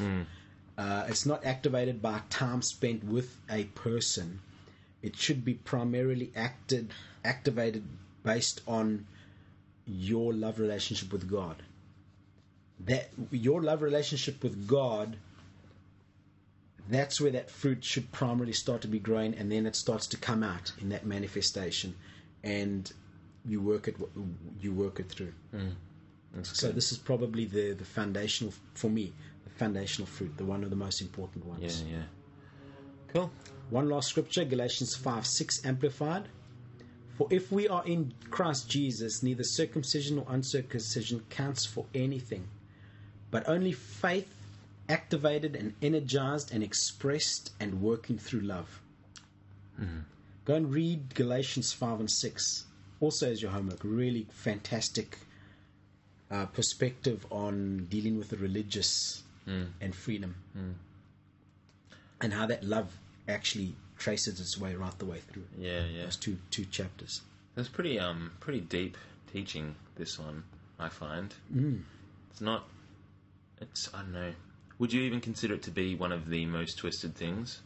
Uh, 0.75 1.05
it's 1.07 1.27
not 1.27 1.45
activated 1.45 2.01
by 2.01 2.19
time 2.31 2.63
spent 2.63 3.03
with 3.03 3.37
a 3.47 3.65
person. 3.65 4.39
It 5.03 5.15
should 5.15 5.45
be 5.45 5.53
primarily 5.53 6.31
acted 6.35 6.91
activated 7.23 7.83
based 8.23 8.61
on 8.67 9.05
your 9.85 10.33
love 10.33 10.59
relationship 10.59 11.11
with 11.11 11.29
God. 11.29 11.63
That 12.85 13.09
your 13.31 13.61
love 13.61 13.81
relationship 13.81 14.43
with 14.43 14.67
God 14.67 15.17
that's 16.89 17.21
where 17.21 17.31
that 17.31 17.49
fruit 17.49 17.83
should 17.83 18.11
primarily 18.11 18.53
start 18.53 18.81
to 18.81 18.87
be 18.87 18.99
growing 18.99 19.33
and 19.35 19.51
then 19.51 19.65
it 19.65 19.75
starts 19.75 20.07
to 20.07 20.17
come 20.17 20.43
out 20.43 20.71
in 20.81 20.89
that 20.89 21.05
manifestation 21.05 21.95
and 22.43 22.91
you 23.45 23.61
work 23.61 23.87
it 23.87 23.95
you 24.59 24.73
work 24.73 24.99
it 24.99 25.09
through 25.09 25.33
mm. 25.53 25.71
That's 26.33 26.59
so 26.59 26.67
good. 26.67 26.75
this 26.75 26.91
is 26.91 26.97
probably 26.97 27.45
the 27.45 27.73
the 27.73 27.85
foundational 27.85 28.53
for 28.73 28.89
me 28.89 29.13
the 29.43 29.49
foundational 29.51 30.07
fruit 30.07 30.35
the 30.37 30.45
one 30.45 30.63
of 30.63 30.69
the 30.69 30.75
most 30.75 31.01
important 31.01 31.45
ones. 31.45 31.83
yeah 31.83 31.97
yeah 31.97 32.03
cool 33.13 33.31
one 33.69 33.89
last 33.89 34.09
scripture 34.09 34.43
galatians 34.43 34.95
5 34.95 35.25
6 35.25 35.65
amplified 35.65 36.27
for 37.17 37.27
if 37.29 37.51
we 37.51 37.67
are 37.67 37.85
in 37.85 38.13
christ 38.29 38.69
jesus 38.69 39.23
neither 39.23 39.43
circumcision 39.43 40.15
nor 40.17 40.25
uncircumcision 40.29 41.21
counts 41.29 41.65
for 41.65 41.85
anything 41.93 42.47
but 43.31 43.47
only 43.49 43.71
faith 43.71 44.43
activated 44.89 45.55
and 45.55 45.73
energized 45.81 46.53
and 46.53 46.63
expressed 46.63 47.51
and 47.59 47.81
working 47.81 48.17
through 48.17 48.41
love. 48.41 48.81
Mm. 49.81 50.03
Go 50.45 50.55
and 50.55 50.71
read 50.73 51.15
galatians 51.15 51.71
5 51.73 52.01
and 52.01 52.11
6 52.11 52.65
also 52.99 53.31
as 53.31 53.41
your 53.41 53.51
homework. 53.51 53.79
Really 53.83 54.27
fantastic 54.31 55.17
uh, 56.29 56.45
perspective 56.47 57.25
on 57.31 57.87
dealing 57.89 58.17
with 58.17 58.29
the 58.29 58.37
religious 58.37 59.23
mm. 59.47 59.67
and 59.79 59.95
freedom. 59.95 60.35
Mm. 60.57 60.73
And 62.21 62.33
how 62.33 62.45
that 62.45 62.63
love 62.63 62.97
actually 63.27 63.75
traces 64.03 64.39
its 64.39 64.57
way 64.63 64.75
right 64.75 64.97
the 64.99 65.05
way 65.05 65.19
through 65.29 65.47
yeah 65.57 65.83
yeah 65.95 66.03
those 66.03 66.17
two 66.17 66.37
two 66.55 66.65
chapters 66.77 67.21
That's 67.55 67.69
pretty 67.69 67.95
um 67.99 68.31
pretty 68.45 68.61
deep 68.61 68.97
teaching. 69.31 69.75
This 69.95 70.19
one 70.19 70.43
I 70.79 70.89
find 70.89 71.33
it's 72.29 72.41
not. 72.41 72.63
It's 73.61 73.83
I 73.93 73.99
don't 74.01 74.13
know. 74.13 74.31
Would 74.79 74.91
you 74.91 75.01
even 75.03 75.21
consider 75.21 75.53
it 75.53 75.63
to 75.63 75.71
be 75.71 75.95
one 75.95 76.11
of 76.11 76.29
the 76.29 76.45
most 76.45 76.77
twisted 76.79 77.15
things 77.15 77.61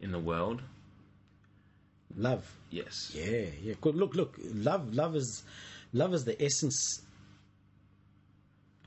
in 0.00 0.12
the 0.12 0.18
world? 0.32 0.62
love 2.16 2.44
Yes. 2.70 3.12
yeah 3.14 3.46
yeah 3.62 3.74
good 3.80 3.94
look 3.94 4.14
look 4.20 4.32
love 4.68 4.92
love 4.94 5.14
is 5.16 5.44
love 5.92 6.12
is 6.12 6.24
the 6.24 6.36
essence 6.48 7.02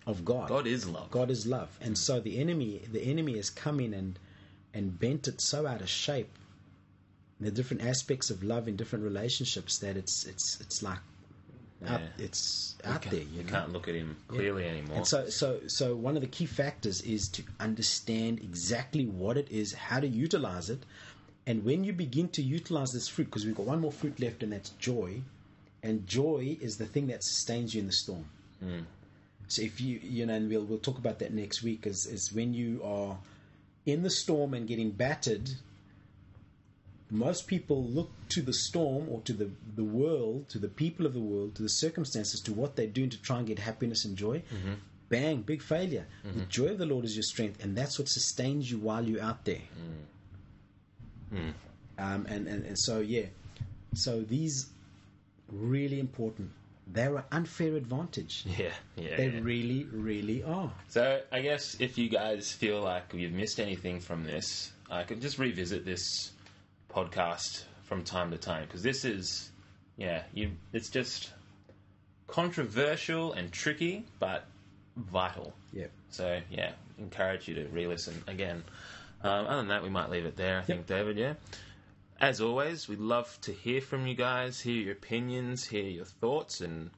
of 0.06 0.26
god 0.26 0.50
God 0.50 0.68
is 0.68 0.88
love. 0.88 1.10
God 1.10 1.30
is 1.32 1.48
love, 1.48 1.70
and 1.82 1.98
so 1.98 2.20
the 2.20 2.38
enemy, 2.40 2.82
the 2.92 3.02
enemy 3.02 3.38
has 3.38 3.50
come 3.50 3.80
in 3.80 3.94
and 3.94 4.20
and 4.74 4.98
bent 5.00 5.28
it 5.28 5.42
so 5.42 5.66
out 5.68 5.82
of 5.82 5.90
shape. 5.90 6.30
The 7.40 7.52
different 7.52 7.84
aspects 7.84 8.30
of 8.30 8.44
love 8.44 8.68
in 8.68 8.76
different 8.76 9.04
relationships 9.04 9.80
that 9.80 9.98
it's 9.98 10.26
it's 10.26 10.60
it's 10.62 10.82
like 10.82 11.00
Yeah. 11.82 12.00
it's 12.18 12.76
out 12.86 13.02
there. 13.04 13.22
You, 13.22 13.28
you 13.38 13.44
know? 13.44 13.50
can't 13.50 13.74
look 13.74 13.88
at 13.88 13.96
him 13.96 14.16
clearly 14.30 14.66
anymore. 14.66 14.98
And 14.98 15.08
so, 15.08 15.28
so, 15.30 15.60
so 15.68 15.96
one 15.96 16.16
of 16.16 16.22
the 16.22 16.30
key 16.30 16.46
factors 16.46 17.02
is 17.02 17.28
to 17.30 17.44
understand 17.60 18.40
exactly 18.40 19.06
what 19.06 19.36
it 19.38 19.52
is, 19.52 19.74
how 19.74 20.00
to 20.00 20.08
utilize 20.08 20.70
it, 20.70 20.86
and 21.46 21.66
when 21.66 21.84
you 21.84 21.92
begin 21.92 22.30
to 22.30 22.42
utilize 22.42 22.94
this 22.94 23.10
fruit, 23.10 23.26
because 23.26 23.46
we've 23.46 23.56
got 23.56 23.66
one 23.66 23.82
more 23.82 23.92
fruit 23.92 24.18
left, 24.20 24.44
and 24.44 24.54
that's 24.54 24.70
joy, 24.80 25.22
and 25.82 26.08
joy 26.08 26.58
is 26.62 26.78
the 26.78 26.86
thing 26.86 27.08
that 27.08 27.22
sustains 27.24 27.74
you 27.76 27.82
in 27.82 27.88
the 27.88 27.94
storm. 27.94 28.26
Mm. 28.64 28.86
So 29.50 29.62
if 29.62 29.82
you, 29.82 30.00
you 30.02 30.26
know, 30.26 30.36
and 30.36 30.50
we'll 30.50 30.64
we'll 30.64 30.80
talk 30.80 30.98
about 30.98 31.20
that 31.20 31.34
next 31.34 31.62
week, 31.64 31.86
is 31.86 32.06
is 32.06 32.32
when 32.32 32.54
you 32.54 32.82
are 32.84 33.18
in 33.86 34.04
the 34.04 34.10
storm 34.10 34.54
and 34.54 34.68
getting 34.68 34.92
battered. 34.92 35.50
Most 37.10 37.48
people 37.48 37.84
look 37.84 38.10
to 38.30 38.42
the 38.42 38.54
storm 38.54 39.08
or 39.10 39.22
to 39.22 39.34
the, 39.34 39.50
the 39.76 39.84
world, 39.84 40.50
to 40.50 40.58
the 40.58 40.68
people 40.68 41.06
of 41.06 41.14
the 41.14 41.20
world, 41.20 41.56
to 41.56 41.62
the 41.62 41.70
circumstances, 41.70 42.42
to 42.42 42.54
what 42.54 42.76
they're 42.76 42.88
doing 42.88 43.10
to 43.12 43.22
try 43.22 43.38
and 43.38 43.48
get 43.48 43.60
happiness 43.60 44.06
and 44.06 44.18
joy. 44.18 44.38
Mm-hmm. 44.40 44.74
Bang, 45.10 45.42
big 45.42 45.62
failure. 45.62 46.08
The 46.24 46.30
mm-hmm. 46.30 46.50
joy 46.50 46.68
of 46.70 46.80
the 46.80 46.88
Lord 46.88 47.06
is 47.06 47.16
your 47.16 47.24
strength, 47.24 47.64
and 47.64 47.78
that's 47.78 48.00
what 48.00 48.08
sustains 48.10 48.72
you 48.72 48.80
while 48.80 49.06
you're 49.06 49.22
out 49.22 49.46
there. 49.46 49.62
Mm-hmm. 51.32 51.38
Mm. 51.38 51.54
Um, 52.00 52.26
and, 52.28 52.48
and, 52.48 52.66
and 52.66 52.80
so, 52.80 53.00
yeah. 53.00 53.26
So 53.94 54.22
these 54.22 54.70
really 55.52 56.00
important. 56.00 56.50
They're 56.88 57.16
an 57.18 57.24
unfair 57.32 57.76
advantage. 57.76 58.46
yeah, 58.58 58.72
yeah. 58.96 59.18
They 59.18 59.30
yeah. 59.30 59.40
really, 59.42 59.86
really 59.92 60.44
are. 60.44 60.72
So 60.90 61.22
I 61.32 61.42
guess 61.42 61.78
if 61.80 61.98
you 61.98 62.10
guys 62.10 62.52
feel 62.52 62.82
like 62.82 63.14
you've 63.14 63.34
missed 63.34 63.60
anything 63.60 64.00
from 64.00 64.24
this, 64.24 64.72
I 64.90 65.04
could 65.04 65.22
just 65.22 65.40
revisit 65.40 65.86
this 65.86 66.32
podcast 66.90 67.64
from 67.84 68.04
time 68.04 68.32
to 68.32 68.38
time 68.38 68.66
because 68.66 68.84
this 68.84 69.06
is, 69.06 69.50
yeah, 69.98 70.24
you. 70.34 70.52
It's 70.74 70.90
just 70.90 71.32
controversial 72.28 73.34
and 73.34 73.52
tricky, 73.52 74.06
but 74.20 74.46
vital. 74.98 75.54
Yeah. 75.72 75.88
So 76.10 76.40
yeah, 76.50 76.72
encourage 76.98 77.48
you 77.48 77.56
to 77.56 77.68
re-listen 77.68 78.24
again. 78.28 78.64
Um, 79.24 79.48
other 79.48 79.58
than 79.58 79.70
that, 79.70 79.84
we 79.84 79.90
might 79.90 80.10
leave 80.10 80.26
it 80.26 80.36
there. 80.36 80.60
I 80.60 80.64
think, 80.64 80.86
David. 80.86 81.18
Yeah. 81.18 81.34
As 82.24 82.40
always, 82.40 82.88
we'd 82.88 83.02
love 83.02 83.38
to 83.42 83.52
hear 83.52 83.82
from 83.82 84.08
you 84.08 84.16
guys, 84.16 84.62
hear 84.62 84.82
your 84.82 84.94
opinions, 84.94 85.66
hear 85.66 85.84
your 85.84 86.06
thoughts, 86.06 86.62
and 86.62 86.90